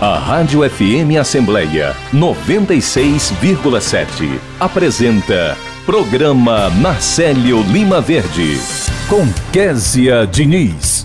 A 0.00 0.16
Rádio 0.16 0.62
FM 0.62 1.18
Assembleia 1.20 1.94
96,7 2.10 4.40
apresenta 4.58 5.58
Programa 5.84 6.70
Marcelo 6.70 7.60
Lima 7.70 8.00
Verde 8.00 8.56
com 9.10 9.26
Késia 9.52 10.26
Diniz. 10.26 11.04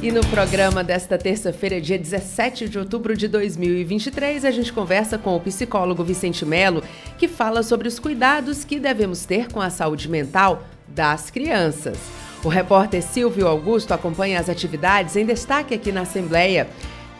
E 0.00 0.10
no 0.10 0.24
programa 0.28 0.82
desta 0.82 1.18
terça-feira, 1.18 1.82
dia 1.82 1.98
17 1.98 2.66
de 2.66 2.78
outubro 2.78 3.14
de 3.14 3.28
2023, 3.28 4.46
a 4.46 4.50
gente 4.50 4.72
conversa 4.72 5.18
com 5.18 5.36
o 5.36 5.40
psicólogo 5.40 6.02
Vicente 6.02 6.46
Melo, 6.46 6.82
que 7.18 7.28
fala 7.28 7.62
sobre 7.62 7.88
os 7.88 7.98
cuidados 7.98 8.64
que 8.64 8.80
devemos 8.80 9.26
ter 9.26 9.52
com 9.52 9.60
a 9.60 9.68
saúde 9.68 10.08
mental 10.08 10.62
das 10.88 11.30
crianças. 11.30 11.98
O 12.42 12.48
repórter 12.48 13.02
Silvio 13.02 13.46
Augusto 13.48 13.92
acompanha 13.92 14.38
as 14.38 14.50
atividades 14.50 15.16
em 15.16 15.24
destaque 15.24 15.74
aqui 15.74 15.90
na 15.90 16.02
Assembleia. 16.02 16.68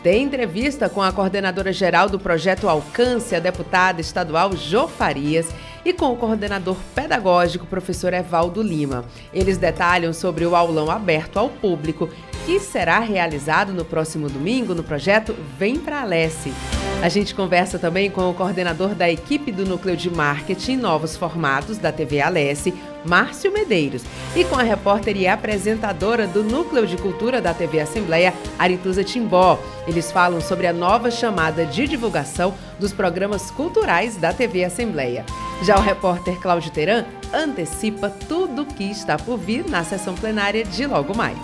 Tem 0.05 0.21
entrevista 0.21 0.87
com 0.87 1.01
a 1.01 1.11
coordenadora 1.11 1.73
geral 1.73 2.07
do 2.07 2.19
projeto 2.19 2.69
Alcance, 2.69 3.35
a 3.35 3.39
deputada 3.39 3.99
estadual 3.99 4.55
Jô 4.55 4.87
Farias, 4.87 5.49
e 5.83 5.91
com 5.91 6.13
o 6.13 6.15
coordenador 6.15 6.77
pedagógico, 6.93 7.65
professor 7.65 8.13
Evaldo 8.13 8.61
Lima. 8.61 9.03
Eles 9.33 9.57
detalham 9.57 10.13
sobre 10.13 10.45
o 10.45 10.55
aulão 10.55 10.91
aberto 10.91 11.37
ao 11.37 11.49
público 11.49 12.07
que 12.45 12.59
será 12.59 12.99
realizado 12.99 13.73
no 13.73 13.83
próximo 13.83 14.29
domingo 14.29 14.75
no 14.75 14.83
projeto 14.83 15.35
Vem 15.57 15.79
Pra 15.79 16.03
Alesse. 16.03 16.53
A 17.01 17.09
gente 17.09 17.33
conversa 17.33 17.79
também 17.79 18.11
com 18.11 18.29
o 18.29 18.33
coordenador 18.35 18.93
da 18.93 19.09
equipe 19.09 19.51
do 19.51 19.65
Núcleo 19.65 19.97
de 19.97 20.11
Marketing 20.11 20.77
Novos 20.77 21.17
Formatos 21.17 21.79
da 21.79 21.91
TV 21.91 22.21
Alesse, 22.21 22.75
Márcio 23.05 23.51
Medeiros, 23.51 24.03
e 24.35 24.43
com 24.43 24.55
a 24.55 24.63
repórter 24.63 25.15
e 25.15 25.27
apresentadora 25.27 26.27
do 26.27 26.43
Núcleo 26.43 26.85
de 26.85 26.97
Cultura 26.97 27.41
da 27.41 27.53
TV 27.53 27.79
Assembleia, 27.79 28.33
Arituza 28.57 29.03
Timbó. 29.03 29.59
Eles 29.87 30.11
falam 30.11 30.41
sobre 30.41 30.67
a 30.67 30.73
nova 30.73 31.11
chamada 31.11 31.65
de 31.65 31.87
divulgação 31.87 32.53
dos 32.79 32.91
programas 32.91 33.51
culturais 33.51 34.17
da 34.17 34.33
TV 34.33 34.63
Assembleia. 34.63 35.25
Já 35.63 35.77
o 35.77 35.81
repórter 35.81 36.39
Cláudio 36.39 36.71
Teran 36.71 37.05
antecipa 37.33 38.09
tudo 38.09 38.63
o 38.63 38.65
que 38.65 38.83
está 38.83 39.17
por 39.17 39.37
vir 39.37 39.65
na 39.69 39.83
sessão 39.83 40.15
plenária 40.15 40.63
de 40.63 40.85
logo 40.85 41.15
mais. 41.15 41.37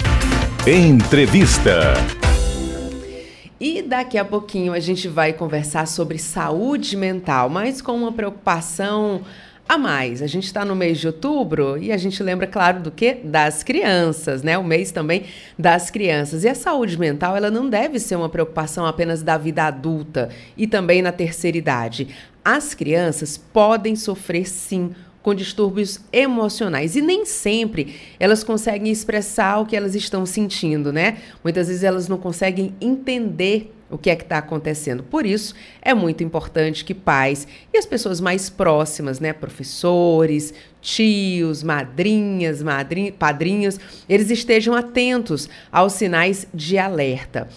Entrevista. 0.66 1.94
E 3.58 3.80
daqui 3.80 4.19
a 4.19 4.25
pouquinho 4.27 4.75
a 4.75 4.78
gente 4.78 5.08
vai 5.08 5.33
conversar 5.33 5.86
sobre 5.86 6.19
saúde 6.19 6.98
mental, 6.98 7.48
mas 7.48 7.80
com 7.80 7.92
uma 7.92 8.12
preocupação 8.12 9.22
a 9.66 9.78
mais. 9.78 10.20
A 10.20 10.27
gente 10.27 10.44
está 10.44 10.62
no 10.62 10.77
mês 10.77 10.98
de 10.98 11.06
outubro 11.06 11.78
e 11.78 11.91
a 11.91 11.97
gente 11.97 12.22
lembra, 12.22 12.47
claro, 12.47 12.81
do 12.81 12.91
que? 12.91 13.14
Das 13.14 13.62
crianças, 13.62 14.42
né? 14.42 14.58
O 14.58 14.62
mês 14.62 14.92
também 14.92 15.25
das 15.58 15.91
crianças. 15.91 16.44
E 16.44 16.48
a 16.48 16.55
saúde 16.55 16.98
mental, 16.98 17.34
ela 17.34 17.50
não 17.50 17.66
deve 17.66 17.99
ser 17.99 18.16
uma 18.16 18.28
preocupação 18.28 18.84
apenas 18.84 19.22
da 19.22 19.38
vida 19.38 19.65
adulta 19.65 20.28
e 20.59 20.66
também 20.66 21.00
na 21.00 21.10
terceira 21.10 21.56
idade. 21.56 22.09
As 22.44 22.75
crianças 22.75 23.38
podem 23.38 23.97
sofrer 23.97 24.47
sim 24.47 24.94
com 25.22 25.34
distúrbios 25.34 26.00
emocionais 26.12 26.97
e 26.97 27.03
nem 27.03 27.26
sempre 27.26 27.97
elas 28.19 28.42
conseguem 28.42 28.91
expressar 28.91 29.58
o 29.58 29.66
que 29.66 29.76
elas 29.76 29.94
estão 29.94 30.25
sentindo, 30.25 30.92
né? 30.92 31.19
Muitas 31.44 31.69
vezes 31.69 31.82
elas 31.82 32.08
não 32.08 32.16
conseguem 32.16 32.75
entender 32.81 33.72
o 33.91 33.98
que 33.98 34.08
é 34.08 34.16
que 34.16 34.22
está 34.22 34.38
acontecendo. 34.38 35.03
Por 35.03 35.26
isso, 35.26 35.54
é 35.82 35.92
muito 35.92 36.22
importante 36.22 36.84
que 36.84 36.94
pais 36.94 37.47
e 37.72 37.76
as 37.76 37.84
pessoas 37.84 38.20
mais 38.20 38.48
próximas, 38.48 39.19
né, 39.19 39.32
professores, 39.32 40.54
tios, 40.81 41.62
madrinhas, 41.62 42.62
madrinhos, 42.62 43.14
padrinhos, 43.19 43.81
eles 44.08 44.31
estejam 44.31 44.75
atentos 44.75 45.48
aos 45.72 45.94
sinais 45.94 46.47
de 46.54 46.78
alerta. 46.78 47.48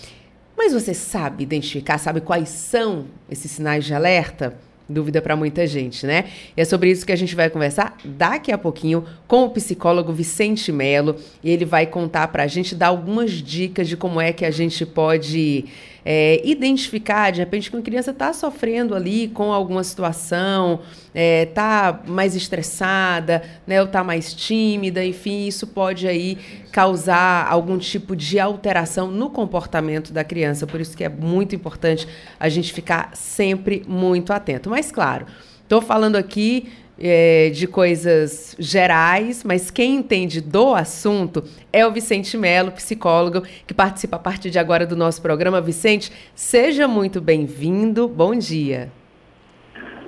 Mas 0.58 0.74
você 0.74 0.94
sabe 0.94 1.44
identificar, 1.44 1.98
sabe 1.98 2.22
quais 2.22 2.50
são 2.50 3.06
esses 3.30 3.52
sinais 3.52 3.86
de 3.86 3.94
alerta? 3.94 4.58
Dúvida 4.88 5.22
para 5.22 5.36
muita 5.36 5.66
gente, 5.66 6.06
né? 6.06 6.26
E 6.58 6.62
é 6.62 6.66
sobre 6.66 6.92
isso 6.92 7.06
que 7.06 7.12
a 7.12 7.16
gente 7.16 7.36
vai 7.36 7.50
conversar 7.50 7.98
daqui 8.04 8.52
a 8.52 8.58
pouquinho 8.58 9.06
com 9.28 9.46
o 9.46 9.50
psicólogo 9.50 10.12
Vicente 10.12 10.72
Melo. 10.72 11.16
E 11.42 11.50
ele 11.50 11.64
vai 11.64 11.86
contar 11.86 12.28
para 12.28 12.44
a 12.44 12.48
gente, 12.48 12.76
dar 12.76 12.88
algumas 12.88 13.32
dicas 13.32 13.88
de 13.88 13.96
como 13.96 14.20
é 14.20 14.34
que 14.34 14.44
a 14.44 14.52
gente 14.52 14.86
pode 14.86 15.66
é, 16.06 16.42
identificar, 16.44 17.32
de 17.32 17.40
repente, 17.40 17.70
que 17.70 17.76
uma 17.76 17.82
criança 17.82 18.12
está 18.12 18.34
sofrendo 18.34 18.94
ali 18.94 19.30
com 19.30 19.54
alguma 19.54 19.84
situação, 19.84 20.82
está 21.14 22.02
é, 22.06 22.10
mais 22.10 22.36
estressada, 22.36 23.44
né, 23.66 23.80
ou 23.80 23.88
está 23.88 24.04
mais 24.04 24.34
tímida, 24.34 25.04
enfim, 25.04 25.48
isso 25.48 25.68
pode 25.68 26.08
aí 26.08 26.38
causar 26.72 27.48
algum 27.50 27.78
tipo 27.78 28.16
de 28.16 28.40
alteração 28.40 29.10
no 29.10 29.30
comportamento 29.30 30.12
da 30.12 30.24
criança. 30.24 30.68
Por 30.68 30.82
isso 30.82 30.98
que 30.98 31.04
é 31.04 31.10
muito 31.10 31.56
importante 31.56 32.08
a 32.40 32.50
gente 32.50 32.74
ficar 32.74 33.12
sempre 33.14 33.84
muito 33.88 34.34
atento. 34.34 34.70
Mas, 34.70 34.92
claro, 34.92 35.26
estou 35.64 35.82
falando 35.82 36.16
aqui 36.16 36.68
é, 37.00 37.50
de 37.50 37.68
coisas 37.68 38.56
gerais, 38.60 39.44
mas 39.44 39.72
quem 39.72 39.96
entende 39.96 40.42
do 40.42 40.74
assunto 40.74 41.44
é 41.72 41.86
o 41.86 41.92
Vicente 41.92 42.38
Melo, 42.38 42.72
psicólogo, 42.72 43.42
que 43.66 43.74
participa 43.74 44.18
a 44.18 44.20
partir 44.20 44.50
de 44.50 44.60
agora 44.60 44.86
do 44.86 44.96
nosso 44.96 45.22
programa. 45.22 45.62
Vicente, 45.62 46.12
seja 46.36 46.88
muito 46.88 47.20
bem-vindo. 47.20 48.08
Bom 48.08 48.36
dia. 48.36 48.92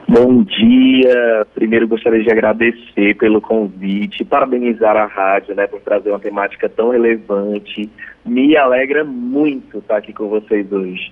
Bom 0.07 0.43
dia. 0.43 1.47
Primeiro 1.55 1.87
gostaria 1.87 2.23
de 2.23 2.31
agradecer 2.31 3.15
pelo 3.17 3.41
convite, 3.41 4.23
parabenizar 4.23 4.95
a 4.95 5.05
rádio, 5.07 5.55
né, 5.55 5.65
por 5.65 5.81
trazer 5.81 6.09
uma 6.11 6.19
temática 6.19 6.69
tão 6.69 6.91
relevante. 6.91 7.89
Me 8.23 8.55
alegra 8.55 9.03
muito 9.03 9.79
estar 9.79 9.97
aqui 9.97 10.13
com 10.13 10.29
vocês 10.29 10.71
hoje. 10.71 11.11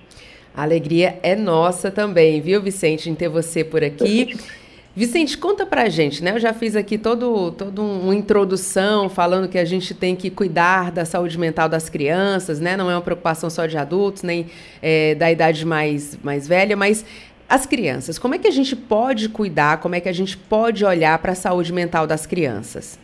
A 0.56 0.62
alegria 0.62 1.18
é 1.24 1.34
nossa 1.34 1.90
também, 1.90 2.40
viu, 2.40 2.62
Vicente, 2.62 3.10
em 3.10 3.14
ter 3.14 3.28
você 3.28 3.64
por 3.64 3.82
aqui. 3.82 4.36
Vicente, 4.96 5.36
conta 5.36 5.66
pra 5.66 5.88
gente, 5.88 6.22
né? 6.22 6.30
Eu 6.30 6.38
já 6.38 6.52
fiz 6.52 6.76
aqui 6.76 6.96
todo, 6.96 7.50
todo 7.50 7.82
uma 7.82 8.14
introdução 8.14 9.08
falando 9.08 9.48
que 9.48 9.58
a 9.58 9.64
gente 9.64 9.92
tem 9.92 10.14
que 10.14 10.30
cuidar 10.30 10.92
da 10.92 11.04
saúde 11.04 11.36
mental 11.36 11.68
das 11.68 11.90
crianças, 11.90 12.60
né? 12.60 12.76
Não 12.76 12.88
é 12.88 12.94
uma 12.94 13.02
preocupação 13.02 13.50
só 13.50 13.66
de 13.66 13.76
adultos, 13.76 14.22
nem 14.22 14.46
é, 14.80 15.16
da 15.16 15.32
idade 15.32 15.66
mais, 15.66 16.16
mais 16.22 16.46
velha, 16.46 16.76
mas 16.76 17.04
as 17.48 17.66
crianças, 17.66 18.20
como 18.20 18.36
é 18.36 18.38
que 18.38 18.46
a 18.46 18.52
gente 18.52 18.76
pode 18.76 19.28
cuidar, 19.28 19.80
como 19.80 19.96
é 19.96 20.00
que 20.00 20.08
a 20.08 20.12
gente 20.12 20.36
pode 20.36 20.84
olhar 20.84 21.18
para 21.18 21.32
a 21.32 21.34
saúde 21.34 21.72
mental 21.72 22.06
das 22.06 22.24
crianças? 22.24 22.96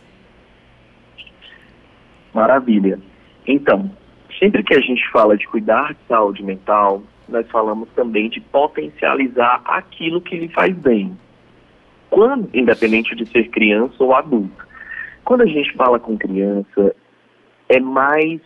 Maravilha. 2.33 2.99
Então, 3.45 3.91
sempre 4.39 4.63
que 4.63 4.73
a 4.73 4.79
gente 4.79 5.05
fala 5.11 5.35
de 5.35 5.45
cuidar 5.45 5.91
de 5.93 5.99
saúde 6.07 6.41
mental, 6.41 7.03
nós 7.27 7.45
falamos 7.51 7.89
também 7.93 8.29
de 8.29 8.39
potencializar 8.39 9.61
aquilo 9.65 10.21
que 10.21 10.37
lhe 10.37 10.47
faz 10.47 10.73
bem 10.73 11.17
quando, 12.11 12.49
independente 12.53 13.15
de 13.15 13.25
ser 13.25 13.49
criança 13.49 13.95
ou 14.03 14.13
adulto. 14.13 14.67
Quando 15.23 15.41
a 15.41 15.45
gente 15.45 15.73
fala 15.73 15.97
com 15.97 16.17
criança, 16.17 16.93
é 17.69 17.79
mais 17.79 18.41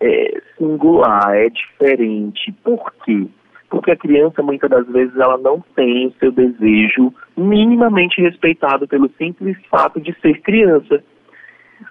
é, 0.00 0.40
singular, 0.56 1.34
é 1.34 1.50
diferente. 1.50 2.52
Por 2.62 2.92
quê? 3.04 3.26
Porque 3.68 3.90
a 3.90 3.96
criança, 3.96 4.42
muitas 4.42 4.70
das 4.70 4.86
vezes, 4.86 5.16
ela 5.16 5.36
não 5.36 5.62
tem 5.74 6.06
o 6.06 6.14
seu 6.20 6.30
desejo 6.30 7.12
minimamente 7.36 8.22
respeitado 8.22 8.86
pelo 8.86 9.10
simples 9.18 9.56
fato 9.68 10.00
de 10.00 10.14
ser 10.20 10.40
criança. 10.42 11.02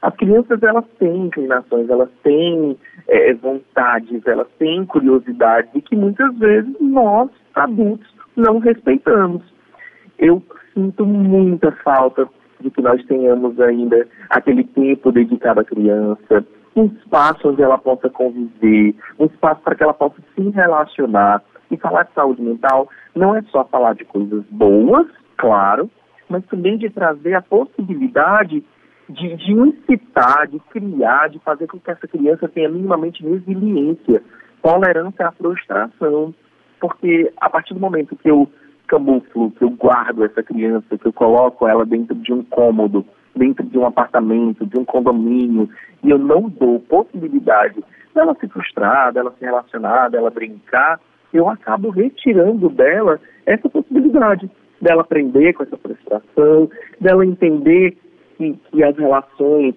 As 0.01 0.15
crianças, 0.15 0.63
elas 0.63 0.86
têm 0.98 1.25
inclinações, 1.25 1.89
elas 1.89 2.09
têm 2.24 2.77
é, 3.07 3.33
vontades, 3.33 4.25
elas 4.25 4.48
têm 4.57 4.86
curiosidades 4.86 5.71
que 5.83 5.95
muitas 5.95 6.36
vezes 6.38 6.74
nós, 6.80 7.30
adultos, 7.53 8.07
não 8.36 8.59
respeitamos. 8.59 9.44
Eu 10.17 10.41
sinto 10.73 11.06
muita 11.06 11.71
falta 11.83 12.27
de 12.59 12.69
que 12.69 12.81
nós 12.81 13.03
tenhamos 13.06 13.59
ainda 13.59 14.07
aquele 14.29 14.63
tempo 14.63 15.12
dedicado 15.12 15.59
à 15.59 15.63
criança, 15.63 16.45
um 16.75 16.85
espaço 16.85 17.50
onde 17.50 17.62
ela 17.62 17.77
possa 17.77 18.09
conviver, 18.09 18.95
um 19.19 19.25
espaço 19.25 19.62
para 19.62 19.75
que 19.75 19.83
ela 19.83 19.94
possa 19.94 20.15
se 20.35 20.50
relacionar. 20.50 21.41
E 21.71 21.77
falar 21.77 22.03
de 22.03 22.13
saúde 22.13 22.41
mental 22.41 22.88
não 23.15 23.35
é 23.35 23.41
só 23.44 23.63
falar 23.65 23.95
de 23.95 24.06
coisas 24.06 24.44
boas, 24.51 25.07
claro, 25.35 25.89
mas 26.29 26.45
também 26.45 26.77
de 26.77 26.89
trazer 26.89 27.33
a 27.33 27.41
possibilidade 27.41 28.63
de, 29.09 29.35
de 29.35 29.51
incitar, 29.51 30.47
de 30.47 30.59
criar, 30.71 31.29
de 31.29 31.39
fazer 31.39 31.67
com 31.67 31.79
que 31.79 31.89
essa 31.89 32.07
criança 32.07 32.47
tenha 32.47 32.69
minimamente 32.69 33.23
resiliência, 33.23 34.21
tolerância 34.62 35.27
à 35.27 35.31
frustração. 35.31 36.33
Porque 36.79 37.31
a 37.38 37.50
partir 37.50 37.73
do 37.73 37.79
momento 37.79 38.15
que 38.15 38.29
eu 38.29 38.47
camuflo, 38.86 39.52
que 39.52 39.64
eu 39.64 39.70
guardo 39.70 40.24
essa 40.24 40.44
criança, 40.44 40.98
que 40.98 41.06
eu 41.06 41.14
coloco 41.14 41.68
ela 41.68 41.86
dentro 41.86 42.16
de 42.16 42.34
um 42.34 42.44
cômodo, 42.44 43.06
dentro 43.36 43.66
de 43.66 43.78
um 43.78 43.86
apartamento, 43.86 44.66
de 44.66 44.80
um 44.80 44.86
condomínio, 44.86 45.70
e 46.04 46.10
eu 46.10 46.18
não 46.18 46.50
dou 46.50 46.80
possibilidade 46.80 47.84
dela 48.14 48.36
se 48.40 48.48
frustrar, 48.48 49.12
dela 49.14 49.34
se 49.38 49.44
relacionar, 49.44 50.10
dela 50.10 50.30
brincar, 50.30 51.00
eu 51.34 51.50
acabo 51.50 51.90
retirando 51.90 52.70
dela 52.70 53.20
essa 53.46 53.70
possibilidade 53.70 54.50
dela 54.82 55.02
aprender 55.02 55.54
com 55.54 55.64
essa 55.64 55.78
frustração, 55.78 56.70
dela 57.00 57.26
entender 57.26 57.98
que, 58.38 58.54
que 58.72 58.84
as 58.84 58.96
relações 58.98 59.76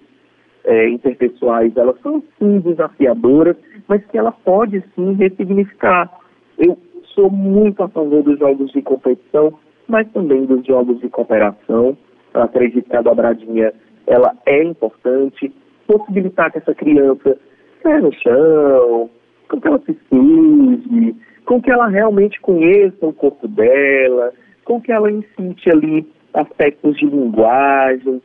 é, 0.63 0.89
interpessoais 0.89 1.75
elas 1.75 1.99
são 2.01 2.23
sim 2.37 2.59
desafiadoras, 2.59 3.57
mas 3.87 4.05
que 4.05 4.17
ela 4.17 4.31
pode 4.31 4.83
sim 4.95 5.13
ressignificar. 5.13 6.09
Eu 6.57 6.77
sou 7.13 7.29
muito 7.29 7.83
a 7.83 7.87
favor 7.89 8.23
dos 8.23 8.39
jogos 8.39 8.71
de 8.71 8.81
competição, 8.81 9.53
mas 9.87 10.07
também 10.11 10.45
dos 10.45 10.65
jogos 10.65 10.99
de 10.99 11.09
cooperação. 11.09 11.97
Eu 12.33 12.41
acredito 12.41 12.89
que 12.89 12.95
a 12.95 13.01
dobradinha 13.01 13.73
ela 14.07 14.35
é 14.45 14.63
importante, 14.63 15.51
possibilitar 15.87 16.51
que 16.51 16.59
essa 16.59 16.73
criança 16.73 17.37
caia 17.81 18.01
no 18.01 18.13
chão, 18.13 19.09
com 19.47 19.59
que 19.59 19.67
ela 19.67 19.79
se 19.79 19.97
suje, 20.09 21.15
com 21.45 21.61
que 21.61 21.71
ela 21.71 21.87
realmente 21.87 22.39
conheça 22.41 23.05
o 23.05 23.13
corpo 23.13 23.47
dela, 23.47 24.31
com 24.65 24.79
que 24.79 24.91
ela 24.91 25.11
incite 25.11 25.69
ali 25.69 26.07
aspectos 26.33 26.97
de 26.97 27.05
linguagem. 27.05 28.21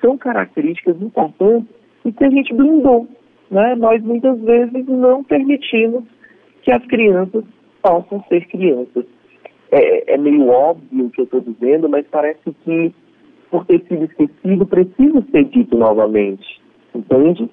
São 0.00 0.16
características 0.16 1.00
importantes 1.00 1.68
e 2.04 2.12
que 2.12 2.24
a 2.24 2.30
gente 2.30 2.54
blindou. 2.54 3.06
Né? 3.50 3.74
Nós 3.76 4.02
muitas 4.02 4.40
vezes 4.40 4.86
não 4.86 5.22
permitimos 5.22 6.04
que 6.62 6.72
as 6.72 6.84
crianças 6.86 7.44
possam 7.82 8.24
ser 8.28 8.46
crianças. 8.46 9.04
É, 9.70 10.14
é 10.14 10.18
meio 10.18 10.48
óbvio 10.48 11.06
o 11.06 11.10
que 11.10 11.20
eu 11.20 11.24
estou 11.24 11.40
dizendo, 11.40 11.88
mas 11.88 12.06
parece 12.10 12.54
que, 12.64 12.94
por 13.50 13.64
ter 13.66 13.82
sido 13.88 14.04
esquecido, 14.04 14.66
precisa 14.66 15.24
ser 15.30 15.44
dito 15.44 15.76
novamente. 15.76 16.60
Entende? 16.94 17.48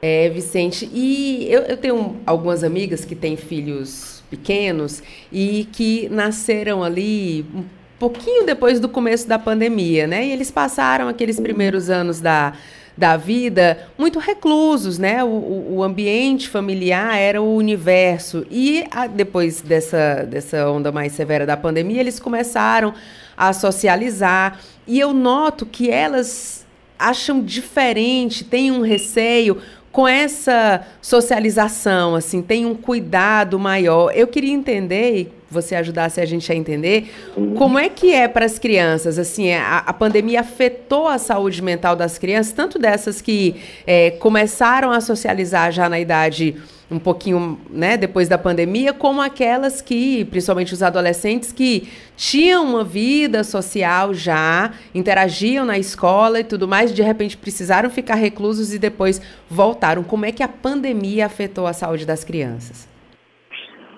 É, 0.00 0.28
Vicente, 0.28 0.88
e 0.92 1.46
eu, 1.50 1.62
eu, 1.62 1.76
tenho 1.76 2.16
algumas 2.26 2.62
amigas 2.62 3.04
que 3.04 3.14
têm 3.14 3.36
filhos 3.36 4.22
pequenos 4.30 5.02
e 5.32 5.66
que 5.72 6.08
nasceram 6.10 6.84
ali 6.84 7.44
um 7.54 7.64
pouquinho 7.98 8.44
depois 8.44 8.78
do 8.78 8.88
começo 8.88 9.28
da 9.28 9.38
pandemia, 9.38 10.06
né? 10.06 10.26
E 10.26 10.32
eles 10.32 10.50
passaram 10.50 11.08
aqueles 11.08 11.40
primeiros 11.40 11.88
anos 11.88 12.20
da, 12.20 12.52
da 12.96 13.16
vida 13.16 13.86
muito 13.98 14.18
reclusos, 14.18 14.98
né? 14.98 15.22
O, 15.22 15.74
o 15.76 15.82
ambiente 15.82 16.48
familiar 16.48 17.16
era 17.16 17.42
o 17.42 17.54
universo. 17.54 18.46
E 18.50 18.84
a, 18.90 19.06
depois 19.06 19.60
dessa, 19.60 20.24
dessa 20.24 20.70
onda 20.70 20.90
mais 20.90 21.12
severa 21.12 21.44
da 21.44 21.56
pandemia, 21.56 22.00
eles 22.00 22.18
começaram 22.18 22.94
a 23.36 23.52
socializar. 23.52 24.60
E 24.86 24.98
eu 24.98 25.12
noto 25.12 25.66
que 25.66 25.90
elas 25.90 26.64
acham 26.98 27.42
diferente, 27.42 28.44
têm 28.44 28.70
um 28.70 28.80
receio 28.80 29.58
com 29.92 30.06
essa 30.06 30.86
socialização, 31.00 32.14
assim, 32.14 32.42
tem 32.42 32.66
um 32.66 32.74
cuidado 32.74 33.58
maior. 33.58 34.12
Eu 34.14 34.26
queria 34.26 34.52
entender, 34.52 35.32
você 35.50 35.74
ajudasse 35.74 36.20
a 36.20 36.24
gente 36.24 36.50
a 36.50 36.54
entender, 36.54 37.12
como 37.56 37.78
é 37.78 37.88
que 37.88 38.12
é 38.12 38.26
para 38.26 38.44
as 38.44 38.58
crianças, 38.58 39.18
assim, 39.18 39.52
a, 39.52 39.78
a, 39.78 39.92
pandemia 39.92 40.40
afetou 40.40 41.06
a 41.06 41.18
saúde 41.18 41.62
mental 41.62 41.94
das 41.94 42.18
crianças, 42.18 42.52
tanto 42.52 42.78
dessas 42.78 43.20
que 43.20 43.56
é, 43.86 44.10
começaram 44.12 44.90
a 44.90 45.00
socializar 45.00 45.70
já 45.70 45.88
na 45.88 46.00
idade 46.00 46.56
um 46.90 46.98
pouquinho 46.98 47.58
né, 47.68 47.96
depois 47.96 48.28
da 48.28 48.38
pandemia, 48.38 48.92
como 48.92 49.20
aquelas 49.20 49.82
que, 49.82 50.24
principalmente 50.26 50.72
os 50.72 50.82
adolescentes, 50.82 51.52
que 51.52 51.88
tinham 52.16 52.64
uma 52.64 52.84
vida 52.84 53.42
social 53.42 54.14
já, 54.14 54.72
interagiam 54.94 55.64
na 55.64 55.78
escola 55.78 56.40
e 56.40 56.44
tudo 56.44 56.68
mais, 56.68 56.94
de 56.94 57.02
repente 57.02 57.36
precisaram 57.36 57.90
ficar 57.90 58.14
reclusos 58.14 58.72
e 58.72 58.78
depois 58.78 59.20
voltaram. 59.50 60.04
Como 60.04 60.24
é 60.24 60.32
que 60.32 60.42
a 60.42 60.48
pandemia 60.48 61.26
afetou 61.26 61.66
a 61.66 61.72
saúde 61.72 62.06
das 62.06 62.22
crianças? 62.22 62.88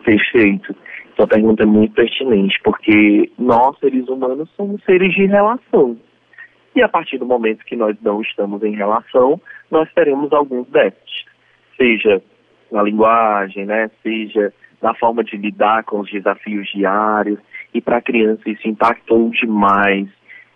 Perfeito. 0.03 0.75
Sua 1.19 1.26
pergunta 1.26 1.65
é 1.65 1.67
muito 1.67 1.94
pertinente, 1.94 2.61
porque 2.62 3.29
nós, 3.37 3.76
seres 3.81 4.06
humanos, 4.06 4.49
somos 4.56 4.81
seres 4.85 5.12
de 5.12 5.26
relação. 5.26 5.99
E 6.76 6.81
a 6.81 6.88
partir 6.88 7.19
do 7.19 7.26
momento 7.26 7.65
que 7.65 7.75
nós 7.75 7.97
não 8.00 8.23
estamos 8.23 8.62
em 8.62 8.76
relação, 8.76 9.41
nós 9.69 9.93
teremos 9.94 10.32
alguns 10.32 10.69
déficits. 10.69 11.25
Seja 11.76 12.23
na 12.70 12.85
linguagem, 12.85 13.67
né? 13.67 13.91
Seja 14.00 14.55
na 14.81 14.94
forma 14.94 15.25
de 15.25 15.37
lidar 15.37 15.82
com 15.82 15.99
os 15.99 16.09
desafios 16.09 16.69
diários. 16.70 17.41
E 17.75 17.81
para 17.81 17.97
a 17.97 18.03
criança 18.03 18.49
isso 18.49 18.69
impactou 18.69 19.29
demais. 19.31 20.09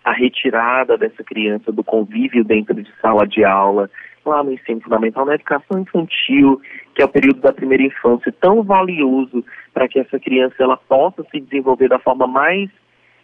A 0.05 0.13
retirada 0.13 0.97
dessa 0.97 1.25
criança 1.25 1.73
do 1.73 1.83
convívio 1.83 2.45
dentro 2.45 2.73
de 2.73 2.89
sala 3.01 3.27
de 3.27 3.43
aula, 3.43 3.89
lá 4.25 4.41
no 4.41 4.53
ensino 4.53 4.79
fundamental, 4.79 5.25
na 5.25 5.35
educação 5.35 5.81
infantil, 5.81 6.61
que 6.93 7.01
é 7.01 7.05
o 7.05 7.09
período 7.09 7.41
da 7.41 7.51
primeira 7.51 7.83
infância, 7.83 8.33
tão 8.39 8.63
valioso 8.63 9.43
para 9.73 9.87
que 9.87 9.99
essa 9.99 10.19
criança 10.19 10.55
ela 10.59 10.77
possa 10.77 11.23
se 11.31 11.39
desenvolver 11.39 11.87
da 11.87 11.99
forma 11.99 12.27
mais, 12.27 12.69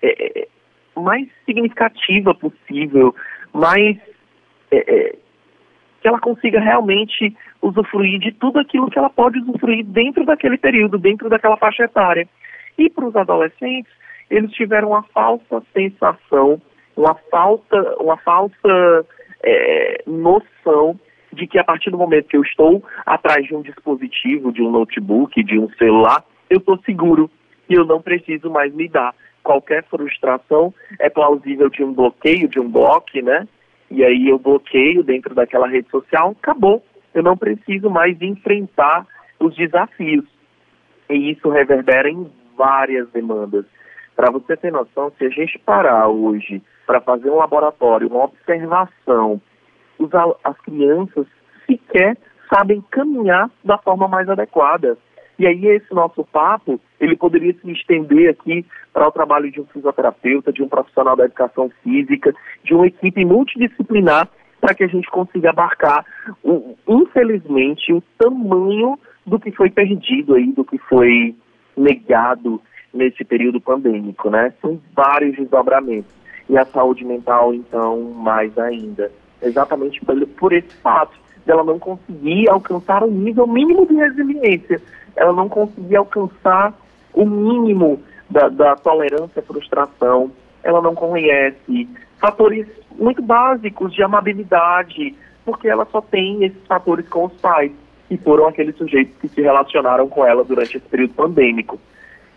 é, 0.02 0.42
é 0.42 0.48
mais 1.00 1.28
significativa 1.46 2.34
possível, 2.34 3.16
mais 3.54 3.98
é, 4.72 4.78
é 4.78 5.16
que 6.02 6.08
ela 6.08 6.20
consiga 6.20 6.60
realmente 6.60 7.36
usufruir 7.62 8.20
de 8.20 8.32
tudo 8.32 8.60
aquilo 8.60 8.90
que 8.90 8.98
ela 8.98 9.10
pode 9.10 9.40
usufruir 9.40 9.86
dentro 9.86 10.26
daquele 10.26 10.58
período, 10.58 10.98
dentro 10.98 11.30
daquela 11.30 11.58
faixa 11.58 11.84
etária. 11.84 12.28
E 12.78 12.90
para 12.90 13.06
os 13.06 13.16
adolescentes, 13.16 13.92
eles 14.30 14.52
tiveram 14.52 14.90
uma 14.90 15.04
falsa 15.04 15.62
sensação, 15.74 16.62
uma 16.96 17.16
falta, 17.30 17.96
uma 18.00 18.18
falsa 18.18 19.06
é, 19.44 20.04
noção 20.08 20.98
de 21.32 21.48
que 21.48 21.60
a 21.60 21.64
partir 21.64 21.92
do 21.92 21.98
momento 21.98 22.28
que 22.28 22.38
eu 22.38 22.44
estou 22.44 22.84
atrás 23.06 23.46
de 23.46 23.56
um 23.56 23.62
dispositivo, 23.62 24.52
de 24.52 24.62
um 24.62 24.72
notebook, 24.72 25.44
de 25.44 25.60
um 25.60 25.70
celular, 25.72 26.24
eu 26.50 26.58
estou 26.58 26.78
seguro 26.86 27.30
e 27.70 27.74
eu 27.74 27.86
não 27.86 28.02
preciso 28.02 28.50
mais 28.50 28.74
me 28.74 28.88
dar. 28.88 29.14
Qualquer 29.44 29.84
frustração 29.86 30.74
é 31.00 31.10
plausível 31.10 31.70
de 31.70 31.84
um 31.84 31.94
bloqueio, 31.94 32.48
de 32.48 32.60
um 32.60 32.70
bloco, 32.70 33.22
né? 33.22 33.48
e 33.92 34.04
aí 34.04 34.30
eu 34.30 34.38
bloqueio 34.38 35.04
dentro 35.04 35.34
daquela 35.34 35.68
rede 35.68 35.90
social, 35.90 36.36
acabou. 36.40 36.84
Eu 37.14 37.24
não 37.24 37.36
preciso 37.36 37.90
mais 37.90 38.22
enfrentar 38.22 39.06
os 39.40 39.56
desafios. 39.56 40.26
E 41.10 41.32
isso 41.32 41.50
reverbera 41.50 42.10
em 42.10 42.30
várias 42.56 43.10
demandas. 43.10 43.66
Para 44.16 44.32
você 44.32 44.56
ter 44.56 44.72
noção, 44.72 45.12
se 45.18 45.26
a 45.26 45.30
gente 45.30 45.58
parar 45.60 46.08
hoje 46.08 46.62
para 46.86 47.02
fazer 47.02 47.30
um 47.30 47.38
laboratório, 47.38 48.08
uma 48.08 48.26
observação, 48.26 49.42
os, 50.00 50.10
as 50.44 50.58
crianças 50.62 51.28
sequer 51.66 52.18
sabem 52.52 52.84
caminhar 52.90 53.50
da 53.64 53.78
forma 53.78 54.08
mais 54.08 54.28
adequada. 54.28 54.98
E 55.38 55.48
aí 55.48 55.68
esse 55.68 55.94
nosso 55.94 56.24
papo, 56.26 56.80
ele 57.00 57.16
poderia 57.16 57.54
se 57.54 57.72
estender 57.72 58.30
aqui 58.30 58.66
para 58.92 59.08
o 59.08 59.12
trabalho 59.12 59.50
de 59.52 59.62
um 59.62 59.66
fisioterapeuta, 59.66 60.52
de 60.52 60.62
um 60.62 60.68
profissional 60.68 61.16
da 61.16 61.26
educação 61.26 61.72
física, 61.84 62.34
de 62.64 62.74
uma 62.74 62.88
equipe 62.88 63.24
multidisciplinar, 63.24 64.28
para 64.60 64.74
que 64.74 64.84
a 64.84 64.88
gente 64.88 65.10
consiga 65.10 65.52
abarcar, 65.52 66.06
um, 66.44 66.76
infelizmente, 66.86 67.94
o 67.94 68.04
tamanho 68.18 69.00
do 69.26 69.40
que 69.40 69.52
foi 69.52 69.70
perdido 69.70 70.36
aí, 70.36 70.52
do 70.52 70.66
que 70.66 70.78
foi 70.78 71.34
negado 71.78 72.62
nesse 72.94 73.24
período 73.24 73.62
pandêmico, 73.62 74.30
né? 74.30 74.54
São 74.62 74.80
vários 74.94 75.38
desdobramentos. 75.38 76.14
E 76.50 76.58
a 76.58 76.66
saúde 76.66 77.06
mental, 77.06 77.54
então, 77.54 78.12
mais 78.16 78.58
ainda. 78.58 79.10
Exatamente 79.42 80.02
por, 80.38 80.54
esse 80.54 80.76
fato 80.78 81.18
dela 81.46 81.64
não 81.64 81.80
conseguir 81.80 82.50
alcançar 82.50 83.04
um 83.04 83.12
nível 83.12 83.48
mínimo 83.48 83.88
de 83.88 83.96
resiliência 83.96 84.82
ela 85.20 85.34
não 85.34 85.50
conseguia 85.50 86.00
alcançar 86.00 86.74
o 87.14 87.26
mínimo 87.26 88.02
da, 88.30 88.48
da 88.48 88.76
tolerância 88.76 89.42
à 89.42 89.44
frustração, 89.44 90.32
ela 90.64 90.82
não 90.82 90.96
conhece 90.96 91.90
fatores 92.20 92.68
muito 92.98 93.22
básicos 93.22 93.94
de 93.94 94.02
amabilidade, 94.02 95.16
porque 95.44 95.68
ela 95.68 95.86
só 95.92 96.02
tem 96.02 96.44
esses 96.46 96.66
fatores 96.68 97.08
com 97.10 97.26
os 97.26 97.34
pais, 97.34 97.72
que 98.08 98.18
foram 98.18 98.48
aqueles 98.48 98.76
sujeitos 98.78 99.16
que 99.20 99.28
se 99.28 99.42
relacionaram 99.42 100.08
com 100.08 100.26
ela 100.26 100.44
durante 100.44 100.78
esse 100.78 100.88
período 100.88 101.14
pandêmico. 101.14 101.80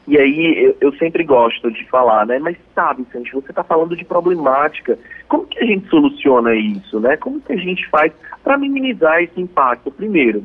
E 0.07 0.19
aí 0.19 0.65
eu, 0.65 0.77
eu 0.81 0.93
sempre 0.97 1.23
gosto 1.23 1.71
de 1.71 1.89
falar, 1.89 2.27
né? 2.27 2.39
Mas 2.39 2.57
sabe, 2.75 3.07
Sandy, 3.13 3.31
você 3.31 3.51
está 3.51 3.63
falando 3.63 3.97
de 3.97 4.05
problemática. 4.05 4.99
Como 5.29 5.47
que 5.47 5.59
a 5.61 5.65
gente 5.65 5.89
soluciona 5.89 6.55
isso, 6.55 6.99
né? 6.99 7.17
Como 7.17 7.41
que 7.41 7.53
a 7.53 7.57
gente 7.57 7.89
faz 7.89 8.13
para 8.43 8.59
minimizar 8.59 9.23
esse 9.23 9.41
impacto? 9.41 9.91
Primeiro, 9.93 10.45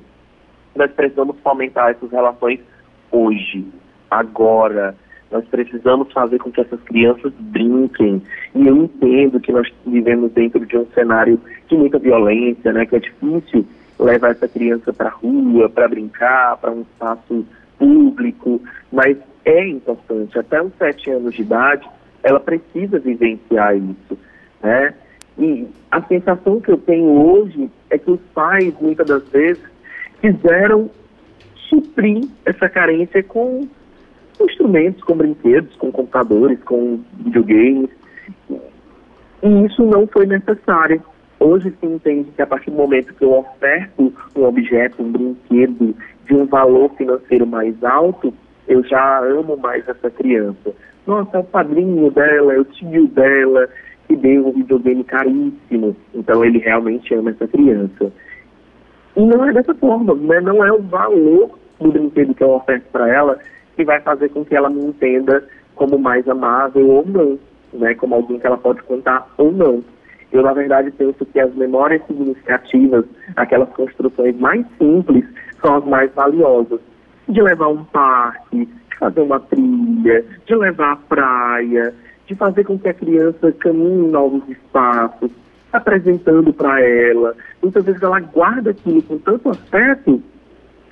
nós 0.75 0.91
precisamos 0.91 1.35
fomentar 1.43 1.89
essas 1.89 2.11
relações 2.11 2.59
hoje, 3.11 3.65
agora. 4.11 4.95
Nós 5.31 5.45
precisamos 5.47 6.11
fazer 6.13 6.37
com 6.37 6.51
que 6.51 6.61
essas 6.61 6.79
crianças 6.83 7.33
brinquem. 7.39 8.21
E 8.55 8.67
eu 8.67 8.77
entendo 8.77 9.39
que 9.39 9.51
nós 9.51 9.67
vivemos 9.85 10.31
dentro 10.31 10.65
de 10.65 10.77
um 10.77 10.85
cenário 10.93 11.41
de 11.67 11.75
muita 11.75 11.97
violência, 11.97 12.71
né? 12.71 12.85
Que 12.85 12.95
é 12.95 12.99
difícil 12.99 13.65
levar 13.99 14.31
essa 14.31 14.47
criança 14.47 14.93
para 14.93 15.07
a 15.07 15.11
rua, 15.11 15.67
para 15.67 15.87
brincar, 15.87 16.57
para 16.57 16.71
um 16.71 16.81
espaço 16.81 17.45
público, 17.77 18.61
mas 18.91 19.17
é 19.47 19.67
importante. 19.67 20.37
Até 20.37 20.61
os 20.61 20.73
sete 20.77 21.09
anos 21.09 21.33
de 21.33 21.41
idade, 21.41 21.87
ela 22.21 22.39
precisa 22.39 22.99
vivenciar 22.99 23.77
isso, 23.77 24.19
né? 24.61 24.93
E 25.39 25.67
a 25.89 26.01
sensação 26.01 26.59
que 26.59 26.71
eu 26.71 26.77
tenho 26.77 27.09
hoje 27.09 27.69
é 27.89 27.97
que 27.97 28.11
os 28.11 28.19
pais, 28.33 28.73
muitas 28.81 29.07
das 29.07 29.27
vezes, 29.29 29.63
quiseram 30.19 30.89
suprir 31.69 32.27
essa 32.45 32.67
carência 32.67 33.23
com 33.23 33.67
instrumentos, 34.41 35.03
com 35.03 35.15
brinquedos, 35.15 35.75
com 35.77 35.91
computadores, 35.91 36.61
com 36.63 36.99
videogames. 37.19 37.89
E 39.43 39.65
isso 39.65 39.85
não 39.85 40.07
foi 40.07 40.25
necessário. 40.25 41.01
Hoje 41.39 41.71
se 41.79 41.85
entende 41.85 42.31
que 42.31 42.41
a 42.41 42.47
partir 42.47 42.71
do 42.71 42.77
momento 42.77 43.13
que 43.13 43.23
eu 43.23 43.31
oferto 43.31 44.11
um 44.35 44.43
objeto, 44.43 45.03
um 45.03 45.11
brinquedo 45.11 45.95
de 46.25 46.33
um 46.33 46.45
valor 46.45 46.89
financeiro 46.95 47.45
mais 47.45 47.81
alto, 47.83 48.33
eu 48.67 48.83
já 48.83 49.19
amo 49.19 49.57
mais 49.57 49.87
essa 49.87 50.09
criança. 50.09 50.73
Nossa, 51.05 51.37
é 51.37 51.39
o 51.39 51.43
padrinho 51.43 52.11
dela, 52.11 52.53
é 52.53 52.59
o 52.59 52.65
tio 52.65 53.07
dela 53.07 53.69
que 54.07 54.15
deu 54.15 54.47
um 54.47 54.51
videogame 54.51 55.03
caríssimo. 55.03 55.95
Então 56.13 56.43
ele 56.43 56.59
realmente 56.59 57.13
ama 57.13 57.31
essa 57.31 57.47
criança. 57.47 58.11
E 59.15 59.25
não 59.25 59.45
é 59.45 59.53
dessa 59.53 59.73
forma, 59.75 60.13
né? 60.13 60.41
não 60.41 60.63
é 60.63 60.71
o 60.71 60.81
valor 60.81 61.57
do 61.79 61.91
brinquedo 61.91 62.33
que 62.33 62.43
eu 62.43 62.51
oferto 62.51 62.85
para 62.91 63.09
ela 63.09 63.39
que 63.75 63.83
vai 63.83 64.01
fazer 64.01 64.29
com 64.29 64.43
que 64.43 64.55
ela 64.55 64.69
me 64.69 64.83
entenda 64.83 65.43
como 65.75 65.97
mais 65.97 66.27
amável 66.27 66.87
ou 66.87 67.05
não, 67.05 67.39
né? 67.73 67.93
como 67.95 68.15
alguém 68.15 68.39
que 68.39 68.47
ela 68.47 68.57
pode 68.57 68.81
contar 68.83 69.27
ou 69.37 69.51
não. 69.51 69.83
Eu, 70.31 70.41
na 70.41 70.51
verdade, 70.53 70.91
penso 70.91 71.25
que 71.25 71.39
as 71.39 71.53
memórias 71.55 72.05
significativas, 72.05 73.05
aquelas 73.35 73.69
construções 73.69 74.37
mais 74.37 74.65
simples, 74.77 75.23
são 75.61 75.77
as 75.77 75.85
mais 75.85 76.13
valiosas. 76.13 76.79
De 77.27 77.41
levar 77.41 77.67
um 77.67 77.83
parque, 77.85 78.65
de 78.65 78.97
fazer 78.97 79.21
uma 79.21 79.39
trilha, 79.39 80.25
de 80.45 80.55
levar 80.55 80.93
à 80.93 80.95
praia, 80.95 81.93
de 82.25 82.35
fazer 82.35 82.63
com 82.63 82.77
que 82.77 82.89
a 82.89 82.93
criança 82.93 83.51
caminhe 83.53 84.07
em 84.07 84.11
novos 84.11 84.47
espaços, 84.49 85.31
apresentando 85.71 86.53
para 86.53 86.81
ela. 86.81 87.35
Muitas 87.61 87.85
vezes 87.85 88.01
ela 88.01 88.19
guarda 88.19 88.71
aquilo 88.71 89.01
com 89.03 89.17
tanto 89.17 89.49
afeto 89.49 90.21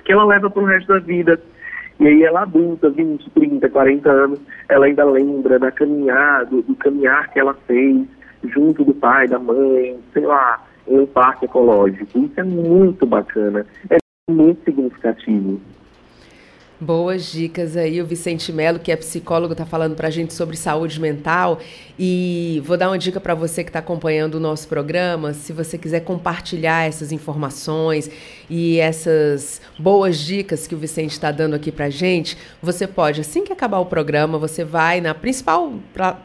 que 0.04 0.12
ela 0.12 0.24
leva 0.24 0.48
para 0.48 0.62
o 0.62 0.66
resto 0.66 0.88
da 0.88 0.98
vida. 0.98 1.40
E 1.98 2.06
aí 2.06 2.22
ela 2.22 2.42
adulta, 2.42 2.90
20, 2.90 3.30
30, 3.30 3.68
40 3.70 4.10
anos, 4.10 4.40
ela 4.68 4.86
ainda 4.86 5.04
lembra 5.04 5.58
da 5.58 5.70
caminhada, 5.70 6.50
do 6.62 6.74
caminhar 6.76 7.30
que 7.32 7.40
ela 7.40 7.54
fez 7.66 8.06
junto 8.44 8.84
do 8.84 8.94
pai, 8.94 9.26
da 9.26 9.38
mãe, 9.38 9.98
sei 10.12 10.24
lá, 10.24 10.62
em 10.86 11.00
um 11.00 11.06
parque 11.06 11.46
ecológico. 11.46 12.18
Isso 12.18 12.38
é 12.40 12.44
muito 12.44 13.06
bacana, 13.06 13.66
é 13.90 13.96
muito 14.30 14.62
significativo. 14.64 15.60
Boas 16.78 17.32
dicas 17.32 17.74
aí, 17.74 18.02
o 18.02 18.06
Vicente 18.06 18.52
Melo, 18.52 18.78
que 18.78 18.92
é 18.92 18.96
psicólogo, 18.96 19.52
está 19.52 19.64
falando 19.64 19.96
para 19.96 20.08
a 20.08 20.10
gente 20.10 20.34
sobre 20.34 20.58
saúde 20.58 21.00
mental. 21.00 21.58
E 21.98 22.62
vou 22.66 22.76
dar 22.76 22.90
uma 22.90 22.98
dica 22.98 23.18
para 23.18 23.34
você 23.34 23.64
que 23.64 23.70
está 23.70 23.78
acompanhando 23.78 24.34
o 24.34 24.40
nosso 24.40 24.68
programa. 24.68 25.32
Se 25.32 25.54
você 25.54 25.78
quiser 25.78 26.00
compartilhar 26.00 26.86
essas 26.86 27.12
informações 27.12 28.10
e 28.50 28.78
essas 28.78 29.62
boas 29.78 30.18
dicas 30.18 30.66
que 30.66 30.74
o 30.74 30.78
Vicente 30.78 31.12
está 31.12 31.32
dando 31.32 31.54
aqui 31.54 31.72
para 31.72 31.86
a 31.86 31.90
gente, 31.90 32.36
você 32.60 32.86
pode, 32.86 33.22
assim 33.22 33.42
que 33.42 33.54
acabar 33.54 33.78
o 33.78 33.86
programa, 33.86 34.36
você 34.36 34.62
vai 34.62 35.00
na 35.00 35.14
principal 35.14 35.72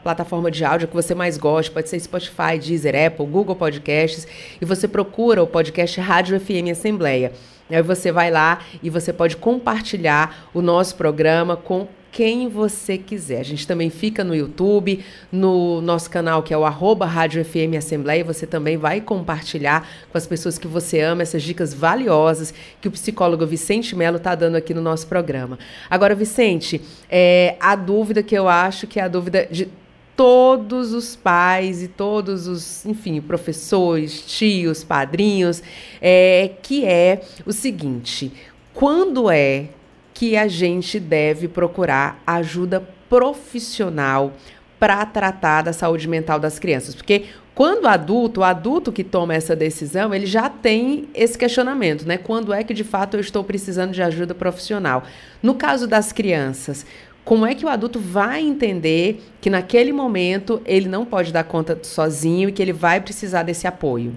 plataforma 0.02 0.50
de 0.50 0.66
áudio 0.66 0.86
que 0.86 0.94
você 0.94 1.14
mais 1.14 1.38
gosta, 1.38 1.72
pode 1.72 1.88
ser 1.88 1.98
Spotify, 1.98 2.58
Deezer, 2.62 2.94
Apple, 3.06 3.24
Google 3.24 3.56
Podcasts, 3.56 4.28
e 4.60 4.66
você 4.66 4.86
procura 4.86 5.42
o 5.42 5.46
podcast 5.46 5.98
Rádio 5.98 6.38
FM 6.38 6.72
Assembleia. 6.72 7.32
Aí 7.74 7.82
você 7.82 8.12
vai 8.12 8.30
lá 8.30 8.60
e 8.82 8.90
você 8.90 9.12
pode 9.12 9.36
compartilhar 9.36 10.48
o 10.52 10.62
nosso 10.62 10.96
programa 10.96 11.56
com 11.56 11.88
quem 12.12 12.46
você 12.46 12.98
quiser. 12.98 13.40
A 13.40 13.42
gente 13.42 13.66
também 13.66 13.88
fica 13.88 14.22
no 14.22 14.36
YouTube, 14.36 15.02
no 15.32 15.80
nosso 15.80 16.10
canal 16.10 16.42
que 16.42 16.52
é 16.52 16.58
o 16.58 16.64
arroba 16.64 17.06
Rádio 17.06 17.42
FM 17.42 17.74
Assembleia. 17.78 18.22
Você 18.22 18.46
também 18.46 18.76
vai 18.76 19.00
compartilhar 19.00 19.88
com 20.10 20.18
as 20.18 20.26
pessoas 20.26 20.58
que 20.58 20.68
você 20.68 21.00
ama 21.00 21.22
essas 21.22 21.42
dicas 21.42 21.72
valiosas 21.72 22.52
que 22.80 22.86
o 22.86 22.90
psicólogo 22.90 23.46
Vicente 23.46 23.96
Melo 23.96 24.18
está 24.18 24.34
dando 24.34 24.56
aqui 24.56 24.74
no 24.74 24.82
nosso 24.82 25.06
programa. 25.06 25.58
Agora, 25.88 26.14
Vicente, 26.14 26.82
é, 27.08 27.56
a 27.58 27.74
dúvida 27.74 28.22
que 28.22 28.34
eu 28.34 28.46
acho 28.46 28.86
que 28.86 29.00
é 29.00 29.04
a 29.04 29.08
dúvida 29.08 29.48
de 29.50 29.68
todos 30.16 30.92
os 30.92 31.16
pais 31.16 31.82
e 31.82 31.88
todos 31.88 32.46
os, 32.46 32.84
enfim, 32.86 33.20
professores, 33.20 34.22
tios, 34.22 34.84
padrinhos, 34.84 35.62
é, 36.00 36.50
que 36.62 36.84
é 36.84 37.22
o 37.46 37.52
seguinte: 37.52 38.32
quando 38.74 39.30
é 39.30 39.68
que 40.14 40.36
a 40.36 40.46
gente 40.48 41.00
deve 41.00 41.48
procurar 41.48 42.22
ajuda 42.26 42.86
profissional 43.08 44.32
para 44.78 45.04
tratar 45.06 45.62
da 45.62 45.72
saúde 45.72 46.08
mental 46.08 46.38
das 46.38 46.58
crianças? 46.58 46.94
Porque 46.94 47.24
quando 47.54 47.86
adulto, 47.86 48.40
o 48.40 48.44
adulto 48.44 48.90
que 48.90 49.04
toma 49.04 49.34
essa 49.34 49.54
decisão, 49.54 50.14
ele 50.14 50.24
já 50.24 50.48
tem 50.48 51.08
esse 51.14 51.36
questionamento, 51.36 52.06
né? 52.06 52.16
Quando 52.16 52.52
é 52.52 52.64
que 52.64 52.72
de 52.72 52.82
fato 52.82 53.14
eu 53.14 53.20
estou 53.20 53.44
precisando 53.44 53.92
de 53.92 54.02
ajuda 54.02 54.34
profissional? 54.34 55.02
No 55.42 55.54
caso 55.54 55.86
das 55.86 56.12
crianças, 56.12 56.86
como 57.24 57.46
é 57.46 57.54
que 57.54 57.64
o 57.64 57.68
adulto 57.68 58.00
vai 58.00 58.40
entender 58.40 59.20
que 59.40 59.48
naquele 59.48 59.92
momento 59.92 60.60
ele 60.66 60.88
não 60.88 61.04
pode 61.04 61.32
dar 61.32 61.44
conta 61.44 61.78
sozinho 61.82 62.48
e 62.48 62.52
que 62.52 62.60
ele 62.60 62.72
vai 62.72 63.00
precisar 63.00 63.44
desse 63.44 63.66
apoio? 63.66 64.12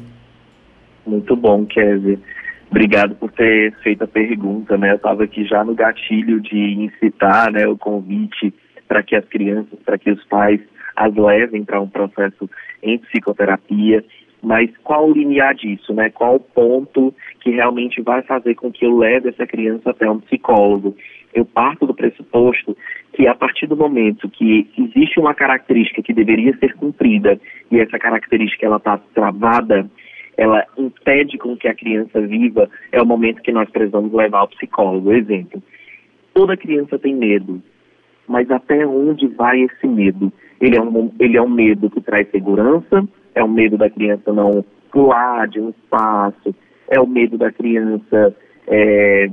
Muito 1.05 1.35
bom, 1.35 1.65
Kézia. 1.65 2.19
Obrigado 2.69 3.15
por 3.15 3.31
ter 3.31 3.73
feito 3.83 4.03
a 4.03 4.07
pergunta, 4.07 4.75
né? 4.75 4.91
Eu 4.91 4.95
estava 4.95 5.23
aqui 5.23 5.45
já 5.45 5.63
no 5.63 5.75
gatilho 5.75 6.41
de 6.41 6.57
incitar 6.57 7.51
né, 7.51 7.67
o 7.67 7.77
convite 7.77 8.53
para 8.87 9.03
que 9.03 9.15
as 9.15 9.25
crianças, 9.25 9.77
para 9.85 9.97
que 9.97 10.11
os 10.11 10.23
pais 10.25 10.59
as 10.95 11.13
levem 11.13 11.63
para 11.63 11.79
um 11.79 11.89
processo 11.89 12.49
em 12.81 12.97
psicoterapia, 12.97 14.03
mas 14.41 14.69
qual 14.83 15.09
o 15.09 15.13
limiar 15.13 15.55
disso, 15.55 15.93
né? 15.93 16.09
Qual 16.09 16.35
o 16.35 16.39
ponto 16.39 17.13
que 17.41 17.51
realmente 17.51 18.01
vai 18.01 18.21
fazer 18.23 18.55
com 18.55 18.71
que 18.71 18.85
eu 18.85 18.97
leve 18.97 19.29
essa 19.29 19.45
criança 19.45 19.89
até 19.89 20.09
um 20.09 20.19
psicólogo? 20.19 20.95
Eu 21.35 21.45
parto 21.45 21.85
do 21.85 21.93
pressuposto 21.93 22.75
que 23.13 23.27
a 23.27 23.35
partir 23.35 23.67
do 23.67 23.75
momento 23.75 24.29
que 24.29 24.67
existe 24.77 25.19
uma 25.19 25.33
característica 25.33 26.01
que 26.01 26.13
deveria 26.13 26.57
ser 26.57 26.73
cumprida 26.75 27.39
e 27.69 27.79
essa 27.79 27.99
característica 27.99 28.65
ela 28.65 28.77
está 28.77 28.97
travada, 29.13 29.87
ela 30.37 30.65
impede 30.77 31.37
com 31.37 31.55
que 31.57 31.67
a 31.67 31.75
criança 31.75 32.21
viva, 32.21 32.69
é 32.91 33.01
o 33.01 33.05
momento 33.05 33.41
que 33.41 33.51
nós 33.51 33.69
precisamos 33.69 34.13
levar 34.13 34.39
ao 34.39 34.47
psicólogo. 34.47 35.11
Exemplo, 35.11 35.61
toda 36.33 36.57
criança 36.57 36.97
tem 36.97 37.13
medo, 37.13 37.61
mas 38.27 38.49
até 38.49 38.87
onde 38.87 39.27
vai 39.27 39.61
esse 39.61 39.85
medo? 39.85 40.31
Ele 40.59 40.77
é 40.77 40.81
um, 40.81 41.11
ele 41.19 41.37
é 41.37 41.41
um 41.41 41.49
medo 41.49 41.89
que 41.89 42.01
traz 42.01 42.29
segurança, 42.31 43.05
é 43.33 43.43
o 43.43 43.45
um 43.45 43.51
medo 43.51 43.77
da 43.77 43.89
criança 43.89 44.31
não 44.31 44.63
pular 44.89 45.47
de 45.49 45.59
um 45.59 45.69
espaço, 45.69 46.55
é 46.89 46.99
o 46.99 47.07
medo 47.07 47.37
da 47.37 47.51
criança 47.51 48.35
é, 48.67 49.29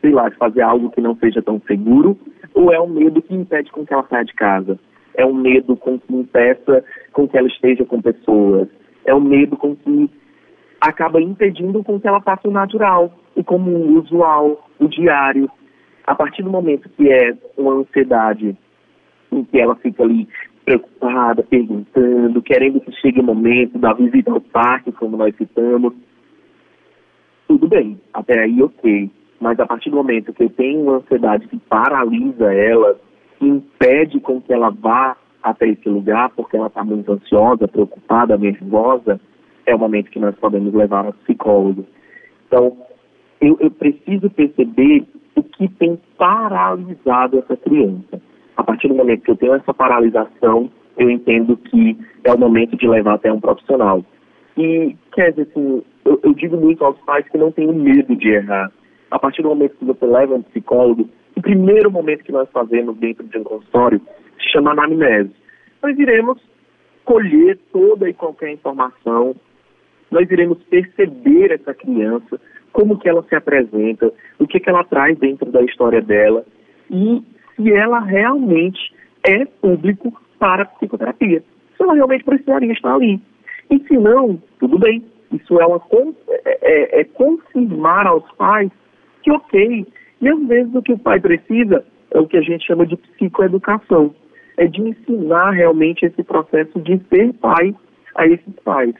sei 0.00 0.12
lá, 0.12 0.28
de 0.28 0.36
fazer 0.36 0.62
algo 0.62 0.90
que 0.90 1.00
não 1.00 1.16
seja 1.16 1.42
tão 1.42 1.60
seguro, 1.66 2.16
ou 2.54 2.72
é 2.72 2.80
um 2.80 2.88
medo 2.88 3.22
que 3.22 3.34
impede 3.34 3.70
com 3.70 3.84
que 3.84 3.92
ela 3.92 4.06
saia 4.08 4.24
de 4.24 4.34
casa? 4.34 4.78
É 5.14 5.26
um 5.26 5.34
medo 5.34 5.76
com 5.76 5.98
que 5.98 6.14
impeça 6.14 6.84
com 7.12 7.28
que 7.28 7.36
ela 7.36 7.48
esteja 7.48 7.84
com 7.84 8.00
pessoas? 8.00 8.68
É 9.04 9.14
um 9.14 9.20
medo 9.20 9.56
com 9.56 9.74
que 9.74 10.10
acaba 10.80 11.20
impedindo 11.20 11.82
com 11.82 12.00
que 12.00 12.06
ela 12.06 12.20
faça 12.20 12.48
o 12.48 12.52
natural, 12.52 13.12
o 13.34 13.42
comum, 13.42 13.94
o 13.94 13.98
usual, 13.98 14.68
o 14.78 14.86
diário. 14.86 15.50
A 16.06 16.14
partir 16.14 16.42
do 16.42 16.50
momento 16.50 16.88
que 16.90 17.10
é 17.10 17.36
uma 17.56 17.74
ansiedade 17.74 18.56
em 19.32 19.44
que 19.44 19.58
ela 19.58 19.74
fica 19.76 20.04
ali 20.04 20.28
preocupada, 20.64 21.42
perguntando, 21.42 22.42
querendo 22.42 22.80
que 22.80 22.92
chegue 22.92 23.20
o 23.20 23.24
momento 23.24 23.78
da 23.78 23.92
visita 23.92 24.30
ao 24.30 24.40
parque, 24.40 24.92
como 24.92 25.16
nós 25.16 25.34
citamos, 25.36 25.94
tudo 27.48 27.66
bem, 27.66 27.98
até 28.12 28.40
aí 28.40 28.62
ok 28.62 29.10
mas 29.40 29.58
a 29.60 29.66
partir 29.66 29.90
do 29.90 29.96
momento 29.96 30.32
que 30.32 30.44
eu 30.44 30.50
tenho 30.50 30.82
uma 30.82 30.96
ansiedade 30.96 31.46
que 31.46 31.58
paralisa 31.58 32.52
ela, 32.52 32.96
que 33.38 33.46
impede 33.46 34.20
com 34.20 34.40
que 34.40 34.52
ela 34.52 34.70
vá 34.70 35.16
até 35.42 35.68
esse 35.68 35.88
lugar, 35.88 36.30
porque 36.30 36.56
ela 36.56 36.66
está 36.66 36.82
muito 36.82 37.12
ansiosa, 37.12 37.68
preocupada, 37.68 38.36
nervosa, 38.36 39.20
é 39.64 39.74
o 39.74 39.78
momento 39.78 40.10
que 40.10 40.18
nós 40.18 40.34
podemos 40.36 40.74
levar 40.74 41.06
ao 41.06 41.12
psicólogo. 41.12 41.86
Então, 42.46 42.76
eu, 43.40 43.56
eu 43.60 43.70
preciso 43.70 44.28
perceber 44.30 45.04
o 45.36 45.42
que 45.42 45.68
tem 45.68 45.98
paralisado 46.16 47.38
essa 47.38 47.56
criança. 47.56 48.20
A 48.56 48.64
partir 48.64 48.88
do 48.88 48.94
momento 48.94 49.22
que 49.22 49.30
eu 49.30 49.36
tenho 49.36 49.54
essa 49.54 49.72
paralisação, 49.72 50.68
eu 50.96 51.08
entendo 51.08 51.56
que 51.56 51.96
é 52.24 52.32
o 52.32 52.38
momento 52.38 52.76
de 52.76 52.88
levar 52.88 53.14
até 53.14 53.32
um 53.32 53.40
profissional. 53.40 54.04
E, 54.56 54.96
quer 55.12 55.30
dizer, 55.30 55.48
assim, 55.50 55.82
eu, 56.04 56.18
eu 56.24 56.34
digo 56.34 56.56
muito 56.56 56.84
aos 56.84 56.98
pais 57.02 57.28
que 57.28 57.38
não 57.38 57.52
tenham 57.52 57.72
medo 57.72 58.16
de 58.16 58.28
errar 58.30 58.72
a 59.10 59.18
partir 59.18 59.42
do 59.42 59.48
momento 59.48 59.76
que 59.76 59.84
você 59.84 60.06
leva 60.06 60.34
um 60.34 60.42
psicólogo, 60.42 61.08
O 61.36 61.40
primeiro 61.40 61.88
momento 61.88 62.24
que 62.24 62.32
nós 62.32 62.50
fazemos 62.50 62.96
dentro 62.96 63.24
de 63.24 63.38
um 63.38 63.44
consultório 63.44 64.00
se 64.40 64.50
chama 64.50 64.72
anamnese. 64.72 65.30
Nós 65.80 65.96
iremos 65.96 66.36
colher 67.04 67.56
toda 67.72 68.08
e 68.08 68.12
qualquer 68.12 68.50
informação, 68.50 69.36
nós 70.10 70.28
iremos 70.28 70.58
perceber 70.64 71.52
essa 71.52 71.72
criança, 71.72 72.40
como 72.72 72.98
que 72.98 73.08
ela 73.08 73.22
se 73.22 73.36
apresenta, 73.36 74.12
o 74.38 74.48
que, 74.48 74.58
que 74.58 74.68
ela 74.68 74.82
traz 74.82 75.16
dentro 75.16 75.50
da 75.52 75.62
história 75.62 76.02
dela 76.02 76.44
e 76.90 77.22
se 77.54 77.72
ela 77.72 78.00
realmente 78.00 78.92
é 79.24 79.44
público 79.44 80.12
para 80.38 80.64
psicoterapia. 80.64 81.42
Se 81.76 81.82
ela 81.82 81.94
realmente 81.94 82.24
precisaria 82.24 82.72
estar 82.72 82.94
ali. 82.94 83.20
E 83.70 83.78
se 83.86 83.96
não, 83.96 84.42
tudo 84.58 84.78
bem. 84.78 85.04
Isso 85.32 85.60
é, 85.60 85.66
uma, 85.66 85.80
é, 86.28 86.58
é, 86.62 87.00
é 87.00 87.04
confirmar 87.04 88.06
aos 88.06 88.30
pais 88.32 88.70
que, 89.28 89.30
ok, 89.30 89.86
e 90.20 90.28
às 90.28 90.48
vezes 90.48 90.74
o 90.74 90.82
que 90.82 90.92
o 90.92 90.98
pai 90.98 91.20
precisa 91.20 91.84
é 92.10 92.18
o 92.18 92.26
que 92.26 92.36
a 92.36 92.42
gente 92.42 92.66
chama 92.66 92.86
de 92.86 92.96
psicoeducação. 92.96 94.14
É 94.56 94.66
de 94.66 94.80
ensinar 94.80 95.50
realmente 95.50 96.04
esse 96.04 96.22
processo 96.22 96.80
de 96.80 96.98
ser 97.08 97.32
pai 97.34 97.74
a 98.16 98.26
esses 98.26 98.54
pais. 98.64 98.94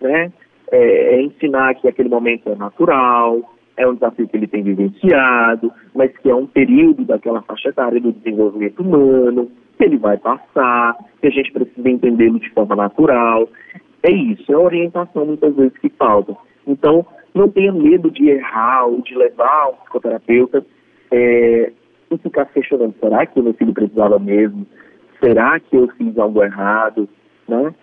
Né? 0.00 0.32
É, 0.70 1.14
é 1.14 1.22
ensinar 1.22 1.74
que 1.74 1.88
aquele 1.88 2.08
momento 2.08 2.48
é 2.48 2.54
natural, 2.54 3.40
é 3.76 3.88
um 3.88 3.94
desafio 3.94 4.28
que 4.28 4.36
ele 4.36 4.46
tem 4.46 4.62
vivenciado, 4.62 5.72
mas 5.94 6.16
que 6.18 6.30
é 6.30 6.34
um 6.34 6.46
período 6.46 7.04
daquela 7.04 7.42
faixa 7.42 7.70
etária 7.70 8.00
do 8.00 8.12
desenvolvimento 8.12 8.80
humano, 8.80 9.50
que 9.76 9.84
ele 9.84 9.96
vai 9.96 10.18
passar, 10.18 10.96
que 11.20 11.26
a 11.26 11.30
gente 11.30 11.50
precisa 11.50 11.88
entendê-lo 11.88 12.38
de 12.38 12.50
forma 12.50 12.76
natural. 12.76 13.48
É 14.02 14.12
isso, 14.12 14.52
é 14.52 14.54
a 14.54 14.60
orientação 14.60 15.26
muitas 15.26 15.56
vezes 15.56 15.76
que 15.78 15.88
falta. 15.88 16.36
Então, 16.66 17.04
não 17.34 17.48
tenha 17.48 17.72
medo 17.72 18.10
de 18.10 18.28
errar 18.28 18.86
ou 18.86 19.02
de 19.02 19.14
levar 19.14 19.70
um 19.70 19.76
psicoterapeuta 19.76 20.64
é, 21.10 21.72
e 22.10 22.18
ficar 22.18 22.46
se 22.46 22.54
questionando, 22.54 22.94
será 23.00 23.24
que 23.26 23.38
o 23.38 23.42
meu 23.42 23.54
filho 23.54 23.72
precisava 23.72 24.18
mesmo? 24.18 24.66
Será 25.20 25.60
que 25.60 25.76
eu 25.76 25.88
fiz 25.96 26.18
algo 26.18 26.42
errado? 26.42 27.08
Né? 27.48 27.74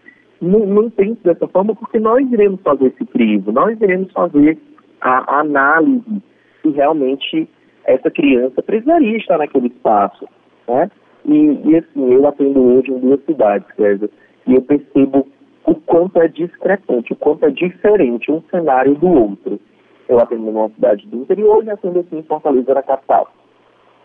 Não, 0.41 0.65
não 0.65 0.89
pense 0.89 1.21
dessa 1.23 1.47
forma, 1.47 1.75
porque 1.75 1.99
nós 1.99 2.29
iremos 2.31 2.61
fazer 2.61 2.87
esse 2.87 3.05
crivo, 3.05 3.51
nós 3.51 3.79
iremos 3.79 4.11
fazer 4.11 4.57
a, 5.01 5.39
análise 5.39 6.21
se 6.61 6.69
realmente 6.69 7.47
essa 7.85 8.11
criança 8.11 8.61
precisaria 8.61 9.17
estar 9.17 9.37
naquele 9.37 9.67
espaço. 9.67 10.27
Né? 10.67 10.91
E, 11.25 11.69
e 11.69 11.75
assim, 11.77 12.13
eu 12.13 12.27
atendo 12.27 12.61
hoje 12.61 12.91
em 12.91 12.99
duas 12.99 13.23
cidades, 13.25 13.67
César, 13.75 14.09
e 14.45 14.55
eu 14.55 14.61
percebo 14.61 15.27
o 15.67 15.75
quanto 15.75 16.21
é 16.21 16.29
discrepante, 16.29 17.11
o 17.11 17.15
quanto 17.17 17.45
é 17.45 17.49
diferente 17.49 18.31
um 18.31 18.41
cenário 18.49 18.95
do 18.95 19.07
outro. 19.07 19.59
Eu 20.07 20.17
atendo 20.17 20.43
numa 20.43 20.69
cidade 20.69 21.05
do 21.07 21.17
interior 21.17 21.63
e 21.63 21.69
atendo 21.69 21.99
aqui 21.99 22.15
em 22.15 22.23
Fortaleza, 22.23 22.73
na 22.73 22.81
capital. 22.81 23.29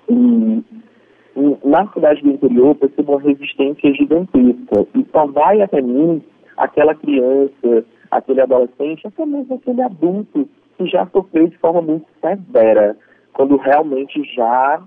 E, 0.09 0.64
e 1.37 1.57
na 1.64 1.87
cidade 1.92 2.21
do 2.23 2.31
interior 2.31 2.71
eu 2.71 2.75
percebo 2.75 3.12
uma 3.12 3.21
resistência 3.21 3.95
gigantesca. 3.95 4.87
E 4.92 5.07
só 5.12 5.26
vai 5.26 5.62
até 5.62 5.81
mim 5.81 6.21
aquela 6.57 6.97
criança, 6.97 7.85
aquele 8.11 8.40
adolescente, 8.40 9.07
até 9.07 9.25
mesmo 9.25 9.54
aquele 9.54 9.83
adulto 9.83 10.49
que 10.76 10.87
já 10.87 11.07
sofreu 11.07 11.47
de 11.47 11.57
forma 11.59 11.81
muito 11.81 12.07
severa, 12.21 12.97
quando 13.33 13.57
realmente 13.57 14.21
já 14.35 14.83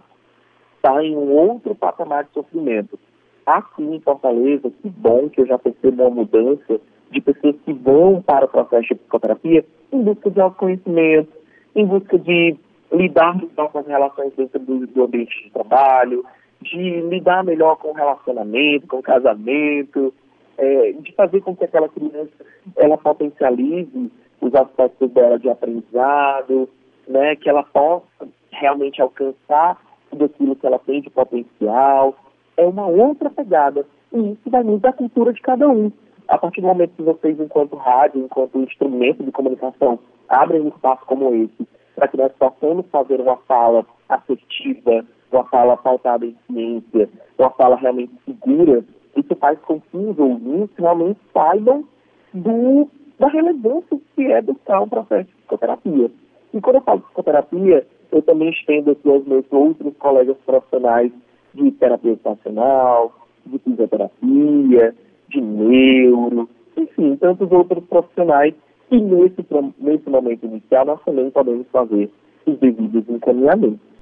está 0.75 1.01
em 1.01 1.15
um 1.15 1.31
outro 1.31 1.73
patamar 1.73 2.25
de 2.25 2.31
sofrimento 2.31 2.99
aqui 3.45 3.83
em 3.83 3.99
Fortaleza, 3.99 4.71
que 4.81 4.89
bom 4.89 5.29
que 5.29 5.41
eu 5.41 5.45
já 5.45 5.57
percebo 5.57 6.03
uma 6.03 6.15
mudança 6.15 6.79
de 7.11 7.21
pessoas 7.21 7.55
que 7.63 7.73
vão 7.73 8.21
para 8.21 8.45
o 8.45 8.49
processo 8.49 8.87
de 8.87 8.95
psicoterapia 8.95 9.65
em 9.91 10.01
busca 10.01 10.29
de 10.29 10.41
autoconhecimento, 10.41 11.31
em 11.75 11.85
busca 11.85 12.17
de 12.17 12.55
lidar 12.91 13.35
melhor 13.35 13.71
com 13.71 13.79
as 13.79 13.87
relações 13.87 14.33
dentro 14.35 14.59
do, 14.59 14.87
do 14.87 15.03
ambiente 15.03 15.43
de 15.43 15.49
trabalho, 15.51 16.25
de 16.61 17.01
lidar 17.01 17.43
melhor 17.43 17.77
com 17.77 17.89
o 17.89 17.93
relacionamento, 17.93 18.87
com 18.87 18.97
o 18.97 19.03
casamento, 19.03 20.13
é, 20.57 20.93
de 20.93 21.13
fazer 21.13 21.41
com 21.41 21.55
que 21.55 21.65
aquela 21.65 21.89
criança 21.89 22.31
ela 22.77 22.97
potencialize 22.97 24.11
os 24.41 24.53
aspectos 24.55 25.11
dela 25.11 25.37
de 25.37 25.49
aprendizado, 25.49 26.69
né, 27.07 27.35
que 27.35 27.49
ela 27.49 27.63
possa 27.63 28.27
realmente 28.51 29.01
alcançar 29.01 29.79
tudo 30.09 30.25
aquilo 30.25 30.55
que 30.55 30.65
ela 30.65 30.79
tem 30.79 31.01
de 31.01 31.09
potencial, 31.09 32.15
é 32.57 32.65
uma 32.65 32.87
outra 32.87 33.29
pegada. 33.29 33.85
E 34.13 34.31
isso 34.31 34.49
vai 34.49 34.63
muito 34.63 34.81
da 34.81 34.93
cultura 34.93 35.33
de 35.33 35.41
cada 35.41 35.67
um. 35.67 35.91
A 36.27 36.37
partir 36.37 36.61
do 36.61 36.67
momento 36.67 36.95
que 36.95 37.03
vocês, 37.03 37.39
enquanto 37.39 37.75
rádio, 37.75 38.23
enquanto 38.23 38.59
instrumento 38.59 39.23
de 39.23 39.31
comunicação, 39.31 39.99
abrem 40.27 40.61
um 40.61 40.69
espaço 40.69 41.05
como 41.05 41.33
esse, 41.35 41.67
para 41.95 42.07
que 42.07 42.17
nós 42.17 42.31
possamos 42.33 42.85
fazer 42.87 43.21
uma 43.21 43.37
fala 43.37 43.85
assertiva, 44.09 45.05
uma 45.31 45.43
fala 45.45 45.77
pautada 45.77 46.25
em 46.25 46.35
ciência, 46.47 47.09
uma 47.37 47.49
fala 47.51 47.75
realmente 47.75 48.13
segura, 48.25 48.83
isso 49.15 49.35
faz 49.35 49.59
com 49.61 49.79
que 49.79 49.97
os 49.97 50.17
ouvintes 50.17 50.75
realmente 50.77 51.19
saibam 51.31 51.85
do, 52.33 52.89
da 53.19 53.27
relevância 53.27 53.99
que 54.15 54.31
é 54.31 54.41
buscar 54.41 54.81
um 54.81 54.89
processo 54.89 55.25
de 55.25 55.35
psicoterapia. 55.35 56.11
E 56.53 56.61
quando 56.61 56.77
eu 56.77 56.81
falo 56.81 56.99
de 56.99 57.05
psicoterapia, 57.05 57.87
eu 58.11 58.21
também 58.21 58.49
estendo 58.49 58.91
aqui 58.91 59.09
aos 59.09 59.25
meus 59.25 59.45
outros 59.51 59.95
colegas 59.97 60.37
profissionais 60.45 61.11
de 61.55 61.71
terapia 61.71 62.13
ocupacional, 62.13 63.13
de 63.45 63.57
fisioterapia, 63.59 64.95
de 65.29 65.41
neuro, 65.41 66.49
enfim, 66.77 67.15
tantos 67.15 67.51
outros 67.51 67.83
profissionais 67.85 68.53
que 68.89 68.99
nesse, 68.99 69.45
nesse 69.79 70.09
momento 70.09 70.45
inicial 70.45 70.85
nós 70.85 71.01
também 71.03 71.29
podemos 71.31 71.67
fazer 71.71 72.09
os 72.45 72.59
devidos 72.59 73.03
encaminhamentos. 73.09 73.94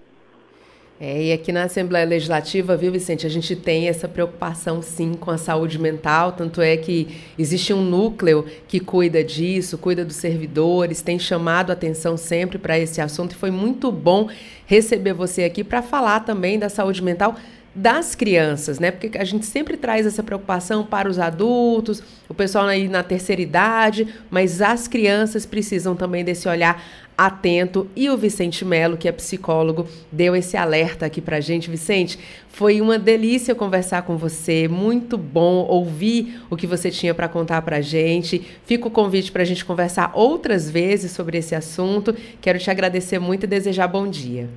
É, 1.06 1.22
e 1.22 1.34
aqui 1.34 1.52
na 1.52 1.64
Assembleia 1.64 2.06
Legislativa, 2.06 2.78
viu, 2.78 2.90
Vicente, 2.90 3.28
a 3.28 3.30
gente 3.30 3.58
tem 3.58 3.90
essa 3.90 4.08
preocupação 4.08 4.82
sim 4.82 5.16
com 5.16 5.32
a 5.32 5.38
saúde 5.38 5.78
mental, 5.78 6.32
tanto 6.32 6.62
é 6.62 6.78
que 6.78 7.20
existe 7.38 7.74
um 7.74 7.82
núcleo 7.82 8.46
que 8.70 8.80
cuida 8.80 9.22
disso, 9.22 9.78
cuida 9.78 10.06
dos 10.06 10.16
servidores, 10.16 11.02
tem 11.02 11.20
chamado 11.20 11.74
atenção 11.74 12.16
sempre 12.16 12.58
para 12.58 12.80
esse 12.80 13.02
assunto 13.02 13.34
e 13.34 13.36
foi 13.36 13.52
muito 13.52 13.92
bom 13.92 14.30
receber 14.66 15.12
você 15.12 15.44
aqui 15.44 15.62
para 15.62 15.82
falar 15.82 16.22
também 16.22 16.58
da 16.58 16.70
saúde 16.70 17.04
mental 17.04 17.36
das 17.76 18.14
crianças, 18.14 18.80
né? 18.80 18.92
Porque 18.92 19.18
a 19.18 19.24
gente 19.24 19.46
sempre 19.46 19.78
traz 19.78 20.06
essa 20.06 20.22
preocupação 20.22 20.86
para 20.86 21.10
os 21.10 21.18
adultos, 21.18 22.04
o 22.30 22.34
pessoal 22.34 22.66
aí 22.66 22.88
na 22.88 23.02
terceira 23.02 23.42
idade, 23.42 24.08
mas 24.30 24.62
as 24.62 24.88
crianças 24.88 25.46
precisam 25.46 25.96
também 25.96 26.24
desse 26.24 26.48
olhar 26.48 26.84
atento. 27.18 27.88
E 27.96 28.10
o 28.10 28.18
Vicente 28.18 28.64
Melo, 28.64 28.98
que 28.98 29.08
é 29.08 29.12
psicólogo, 29.12 29.88
deu 30.12 30.36
esse 30.36 30.58
alerta 30.58 31.06
aqui 31.06 31.22
pra 31.22 31.40
gente. 31.40 31.70
Vicente, 31.70 32.20
foi 32.50 32.82
uma 32.82 33.00
delícia 33.00 33.56
conversar 33.56 34.04
com 34.04 34.18
você, 34.18 34.68
muito 34.68 35.18
bom 35.18 35.66
ouvir 35.68 36.42
o 36.50 36.56
que 36.56 36.68
você 36.68 36.92
tinha 36.92 37.14
para 37.14 37.28
contar 37.28 37.62
pra 37.62 37.82
gente. 37.82 38.46
Fica 38.66 38.88
o 38.88 38.92
convite 38.92 39.32
para 39.32 39.42
a 39.42 39.46
gente 39.46 39.66
conversar 39.66 40.12
outras 40.14 40.70
vezes 40.70 41.12
sobre 41.12 41.38
esse 41.38 41.56
assunto. 41.56 42.16
Quero 42.42 42.60
te 42.60 42.70
agradecer 42.70 43.20
muito 43.20 43.46
e 43.46 43.48
desejar 43.48 43.88
bom 43.88 44.08
dia. 44.08 44.50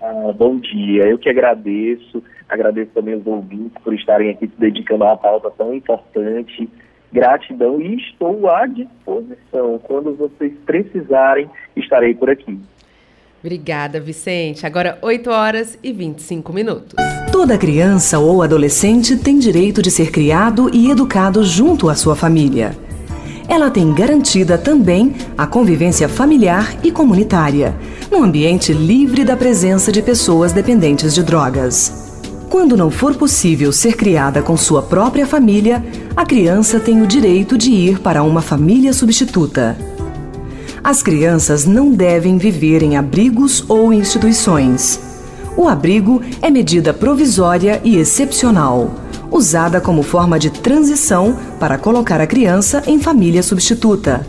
Ah, 0.00 0.32
bom 0.36 0.58
dia, 0.58 1.04
eu 1.04 1.18
que 1.18 1.28
agradeço, 1.28 2.22
agradeço 2.48 2.90
também 2.92 3.14
os 3.14 3.26
ouvintes 3.26 3.72
por 3.82 3.94
estarem 3.94 4.30
aqui 4.30 4.46
se 4.46 4.60
dedicando 4.60 5.04
a 5.04 5.08
uma 5.08 5.16
pauta 5.16 5.50
tão 5.50 5.74
importante. 5.74 6.68
Gratidão 7.12 7.80
e 7.80 7.96
estou 7.96 8.48
à 8.50 8.66
disposição. 8.66 9.78
Quando 9.84 10.14
vocês 10.14 10.52
precisarem, 10.66 11.48
estarei 11.74 12.14
por 12.14 12.28
aqui. 12.28 12.58
Obrigada, 13.40 14.00
Vicente. 14.00 14.66
Agora 14.66 14.98
8 15.00 15.30
horas 15.30 15.78
e 15.82 15.92
25 15.92 16.52
minutos. 16.52 16.94
Toda 17.30 17.56
criança 17.56 18.18
ou 18.18 18.42
adolescente 18.42 19.16
tem 19.16 19.38
direito 19.38 19.80
de 19.80 19.90
ser 19.90 20.10
criado 20.10 20.68
e 20.74 20.90
educado 20.90 21.44
junto 21.44 21.88
à 21.88 21.94
sua 21.94 22.16
família. 22.16 22.72
Ela 23.48 23.70
tem 23.70 23.92
garantida 23.92 24.58
também 24.58 25.14
a 25.38 25.46
convivência 25.46 26.08
familiar 26.08 26.76
e 26.82 26.90
comunitária, 26.90 27.74
num 28.10 28.24
ambiente 28.24 28.72
livre 28.72 29.24
da 29.24 29.36
presença 29.36 29.92
de 29.92 30.02
pessoas 30.02 30.52
dependentes 30.52 31.14
de 31.14 31.22
drogas. 31.22 32.06
Quando 32.50 32.76
não 32.76 32.90
for 32.90 33.14
possível 33.14 33.72
ser 33.72 33.96
criada 33.96 34.42
com 34.42 34.56
sua 34.56 34.82
própria 34.82 35.26
família, 35.26 35.84
a 36.16 36.24
criança 36.24 36.80
tem 36.80 37.02
o 37.02 37.06
direito 37.06 37.56
de 37.56 37.70
ir 37.70 38.00
para 38.00 38.22
uma 38.22 38.40
família 38.40 38.92
substituta. 38.92 39.76
As 40.82 41.02
crianças 41.02 41.66
não 41.66 41.90
devem 41.90 42.38
viver 42.38 42.82
em 42.82 42.96
abrigos 42.96 43.64
ou 43.68 43.92
instituições. 43.92 45.00
O 45.56 45.68
abrigo 45.68 46.22
é 46.40 46.50
medida 46.50 46.92
provisória 46.94 47.80
e 47.82 47.96
excepcional, 47.96 48.90
usada 49.36 49.80
como 49.80 50.02
forma 50.02 50.36
de 50.38 50.50
transição 50.50 51.36
para 51.60 51.76
colocar 51.76 52.18
a 52.20 52.26
criança 52.26 52.82
em 52.86 52.98
família 52.98 53.42
substituta. 53.42 54.26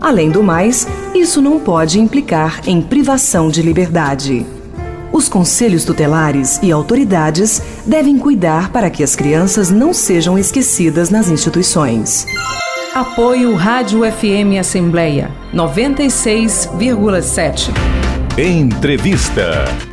Além 0.00 0.30
do 0.30 0.42
mais, 0.42 0.88
isso 1.14 1.40
não 1.40 1.60
pode 1.60 2.00
implicar 2.00 2.60
em 2.66 2.82
privação 2.82 3.48
de 3.48 3.62
liberdade. 3.62 4.44
Os 5.12 5.28
conselhos 5.28 5.84
tutelares 5.84 6.58
e 6.62 6.72
autoridades 6.72 7.62
devem 7.86 8.18
cuidar 8.18 8.72
para 8.72 8.90
que 8.90 9.04
as 9.04 9.14
crianças 9.14 9.70
não 9.70 9.94
sejam 9.94 10.36
esquecidas 10.38 11.10
nas 11.10 11.28
instituições. 11.28 12.26
Apoio 12.94 13.54
Rádio 13.54 14.00
FM 14.10 14.58
Assembleia 14.58 15.30
96,7. 15.54 17.70
Entrevista. 18.38 19.91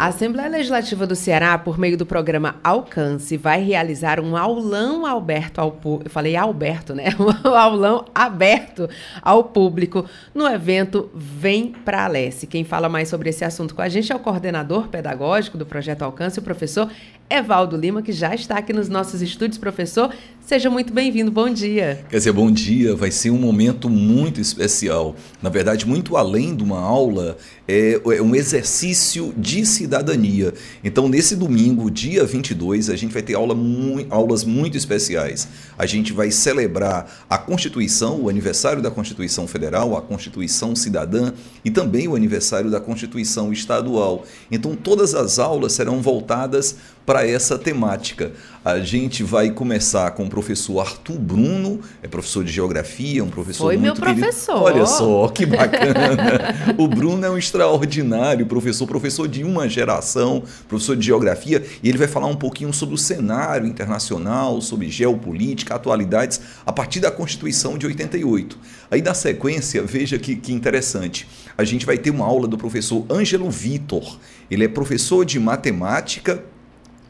A 0.00 0.06
Assembleia 0.06 0.48
Legislativa 0.48 1.06
do 1.06 1.14
Ceará, 1.14 1.58
por 1.58 1.78
meio 1.78 1.94
do 1.94 2.06
programa 2.06 2.56
Alcance, 2.64 3.36
vai 3.36 3.62
realizar 3.62 4.18
um 4.18 4.34
aulão 4.34 5.04
aberto 5.04 5.58
ao 5.58 5.72
público. 5.72 6.06
Eu 6.06 6.10
falei 6.10 6.36
Alberto, 6.36 6.94
né? 6.94 7.10
Um 7.20 7.54
aulão 7.54 8.06
aberto 8.14 8.88
ao 9.20 9.44
público 9.44 10.06
no 10.34 10.48
evento 10.48 11.10
Vem 11.14 11.72
Pra 11.84 12.06
Alesse. 12.06 12.46
Quem 12.46 12.64
fala 12.64 12.88
mais 12.88 13.10
sobre 13.10 13.28
esse 13.28 13.44
assunto 13.44 13.74
com 13.74 13.82
a 13.82 13.90
gente 13.90 14.10
é 14.10 14.16
o 14.16 14.20
coordenador 14.20 14.88
pedagógico 14.88 15.58
do 15.58 15.66
projeto 15.66 16.00
Alcance, 16.00 16.38
o 16.38 16.42
professor 16.42 16.90
Evaldo 17.28 17.76
Lima, 17.76 18.00
que 18.00 18.10
já 18.10 18.34
está 18.34 18.56
aqui 18.56 18.72
nos 18.72 18.88
nossos 18.88 19.20
estúdios. 19.20 19.58
Professor, 19.58 20.14
seja 20.50 20.68
muito 20.68 20.92
bem-vindo. 20.92 21.30
Bom 21.30 21.48
dia. 21.48 22.04
Quer 22.10 22.16
dizer, 22.16 22.32
bom 22.32 22.50
dia. 22.50 22.96
Vai 22.96 23.12
ser 23.12 23.30
um 23.30 23.38
momento 23.38 23.88
muito 23.88 24.40
especial. 24.40 25.14
Na 25.40 25.48
verdade, 25.48 25.86
muito 25.86 26.16
além 26.16 26.56
de 26.56 26.64
uma 26.64 26.80
aula, 26.80 27.36
é, 27.68 27.92
é 27.92 28.20
um 28.20 28.34
exercício 28.34 29.32
de 29.36 29.64
cidadania. 29.64 30.52
Então, 30.82 31.08
nesse 31.08 31.36
domingo, 31.36 31.88
dia 31.88 32.24
22, 32.24 32.90
a 32.90 32.96
gente 32.96 33.12
vai 33.12 33.22
ter 33.22 33.34
aula 33.34 33.54
mu 33.54 34.04
aulas 34.10 34.42
muito 34.42 34.76
especiais. 34.76 35.46
A 35.78 35.86
gente 35.86 36.12
vai 36.12 36.32
celebrar 36.32 37.24
a 37.30 37.38
Constituição, 37.38 38.22
o 38.22 38.28
aniversário 38.28 38.82
da 38.82 38.90
Constituição 38.90 39.46
Federal, 39.46 39.96
a 39.96 40.02
Constituição 40.02 40.74
Cidadã 40.74 41.32
e 41.64 41.70
também 41.70 42.08
o 42.08 42.16
aniversário 42.16 42.72
da 42.72 42.80
Constituição 42.80 43.52
Estadual. 43.52 44.24
Então, 44.50 44.74
todas 44.74 45.14
as 45.14 45.38
aulas 45.38 45.74
serão 45.74 46.02
voltadas 46.02 46.74
para 47.10 47.26
essa 47.26 47.58
temática. 47.58 48.30
A 48.64 48.78
gente 48.78 49.24
vai 49.24 49.50
começar 49.50 50.12
com 50.12 50.26
o 50.26 50.28
professor 50.28 50.78
Arthur 50.78 51.18
Bruno, 51.18 51.80
é 52.00 52.06
professor 52.06 52.44
de 52.44 52.52
geografia, 52.52 53.24
um 53.24 53.28
professor 53.28 53.64
Foi 53.64 53.76
muito 53.76 54.00
meu 54.00 54.14
professor. 54.14 54.62
Querido. 54.62 54.78
Olha 54.78 54.86
só, 54.86 55.26
que 55.26 55.44
bacana. 55.44 56.76
o 56.78 56.86
Bruno 56.86 57.26
é 57.26 57.28
um 57.28 57.36
extraordinário 57.36 58.46
professor, 58.46 58.86
professor 58.86 59.26
de 59.26 59.42
uma 59.42 59.68
geração, 59.68 60.44
professor 60.68 60.94
de 60.94 61.04
geografia, 61.04 61.64
e 61.82 61.88
ele 61.88 61.98
vai 61.98 62.06
falar 62.06 62.28
um 62.28 62.36
pouquinho 62.36 62.72
sobre 62.72 62.94
o 62.94 62.98
cenário 62.98 63.66
internacional, 63.66 64.60
sobre 64.60 64.88
geopolítica, 64.88 65.74
atualidades, 65.74 66.40
a 66.64 66.72
partir 66.72 67.00
da 67.00 67.10
Constituição 67.10 67.76
de 67.76 67.86
88. 67.86 68.56
Aí, 68.88 69.02
na 69.02 69.14
sequência, 69.14 69.82
veja 69.82 70.16
que, 70.16 70.36
que 70.36 70.52
interessante. 70.52 71.26
A 71.58 71.64
gente 71.64 71.84
vai 71.84 71.98
ter 71.98 72.10
uma 72.10 72.24
aula 72.24 72.46
do 72.46 72.56
professor 72.56 73.04
Ângelo 73.10 73.50
Vitor. 73.50 74.16
Ele 74.48 74.64
é 74.64 74.68
professor 74.68 75.24
de 75.24 75.40
matemática 75.40 76.40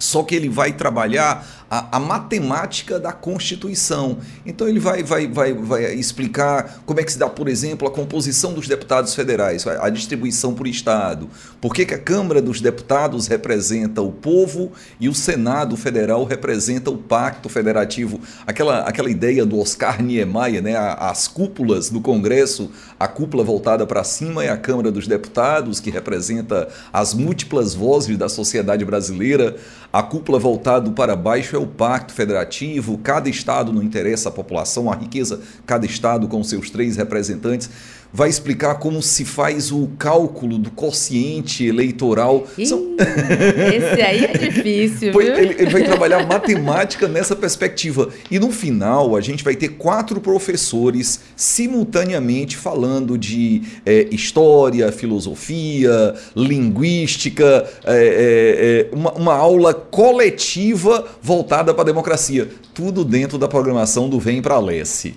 só 0.01 0.25
que 0.25 0.35
ele 0.35 0.49
vai 0.49 0.73
trabalhar 0.73 1.47
a, 1.71 1.99
a, 1.99 2.01
matemática 2.01 2.99
da 2.99 3.13
Constituição. 3.13 4.19
Então 4.45 4.67
ele 4.67 4.81
vai, 4.81 5.05
vai, 5.05 5.29
vai, 5.29 5.55
vai 5.55 5.95
explicar 5.95 6.83
como 6.85 6.99
é 6.99 7.05
que 7.05 7.13
se 7.13 7.19
dá, 7.19 7.29
por 7.29 7.47
exemplo, 7.47 7.87
a 7.87 7.91
composição 7.93 8.53
dos 8.53 8.67
deputados 8.67 9.15
federais, 9.15 9.65
a 9.67 9.89
distribuição 9.89 10.53
por 10.53 10.67
Estado, 10.67 11.31
por 11.61 11.73
que, 11.73 11.87
que 11.87 11.95
a 11.95 11.99
Câmara 11.99 12.43
dos 12.43 12.61
Deputados 12.61 13.29
representa 13.29 14.03
o 14.03 14.11
povo 14.11 14.73
e 14.99 15.09
o 15.09 15.15
Senado 15.15 15.77
Federal 15.77 16.25
representa 16.25 16.91
o 16.91 16.99
Pacto 16.99 17.49
Federativo. 17.49 18.21
Aquela, 18.45 18.81
aquela 18.81 19.11
ideia 19.11 19.47
do 19.47 19.61
Oscar 19.61 20.03
Niemeyer, 20.03 20.61
né? 20.61 20.75
as 20.77 21.29
cúpulas 21.29 21.89
do 21.89 22.01
Congresso, 22.01 22.71
a 22.99 23.07
cúpula 23.07 23.45
voltada 23.45 23.87
para 23.87 24.03
cima 24.03 24.45
é 24.45 24.49
a 24.49 24.57
Câmara 24.57 24.91
dos 24.91 25.07
Deputados, 25.07 25.79
que 25.79 25.91
representa 25.91 26.69
as 26.93 27.15
múltiplas 27.15 27.75
vozes 27.75 28.19
da 28.19 28.29
sociedade 28.29 28.85
brasileira, 28.85 29.57
a 29.93 30.03
cúpula 30.03 30.39
voltada 30.39 30.91
para 30.91 31.15
baixo 31.15 31.57
é 31.57 31.60
o 31.61 31.67
pacto 31.67 32.13
federativo, 32.13 32.99
cada 32.99 33.29
estado 33.29 33.73
não 33.73 33.83
interessa 33.83 34.29
a 34.29 34.33
população, 34.33 34.91
a 34.91 34.95
riqueza, 34.97 35.41
cada 35.67 35.87
estado 35.87 36.27
com 36.29 36.43
seus 36.43 36.71
três 36.71 36.97
representantes 36.97 37.71
vai 38.13 38.29
explicar 38.29 38.77
como 38.77 39.03
se 39.03 39.25
faz 39.25 39.71
o 39.71 39.89
cálculo 39.99 40.59
do 40.59 40.71
quociente 40.71 41.65
eleitoral. 41.65 42.47
Ih, 42.59 42.67
São... 42.67 42.97
Esse 42.99 44.03
aí 44.03 44.25
é 44.25 44.37
difícil. 44.37 45.13
Viu? 45.13 45.21
Ele, 45.23 45.55
ele, 45.59 45.71
vai 45.71 45.85
trabalhar 45.85 46.27
matemática 46.27 47.07
nessa 47.07 47.37
perspectiva. 47.37 48.09
E 48.31 48.39
no 48.39 48.51
final, 48.51 49.17
a 49.17 49.21
gente 49.21 49.45
vai 49.45 49.55
ter 49.55 49.69
quatro 49.71 50.21
professores 50.21 51.21
simultaneamente 51.37 52.57
falando 52.57 53.17
de 53.17 53.63
é, 53.87 54.09
história, 54.11 54.91
filosofia, 54.91 56.15
linguística, 56.35 57.69
é, 57.85 58.89
é, 58.91 58.95
uma, 58.95 59.13
uma 59.13 59.35
aula 59.35 59.73
coletiva 59.73 61.07
voltada 61.23 61.73
para 61.73 61.83
a 61.83 61.87
democracia. 61.87 62.49
Tudo 62.75 63.05
dentro 63.05 63.39
da 63.39 63.49
programação 63.49 64.09
do 64.09 64.19
Vem 64.19 64.43
para 64.43 64.55
a 64.55 64.61
Lesse. 64.61 65.15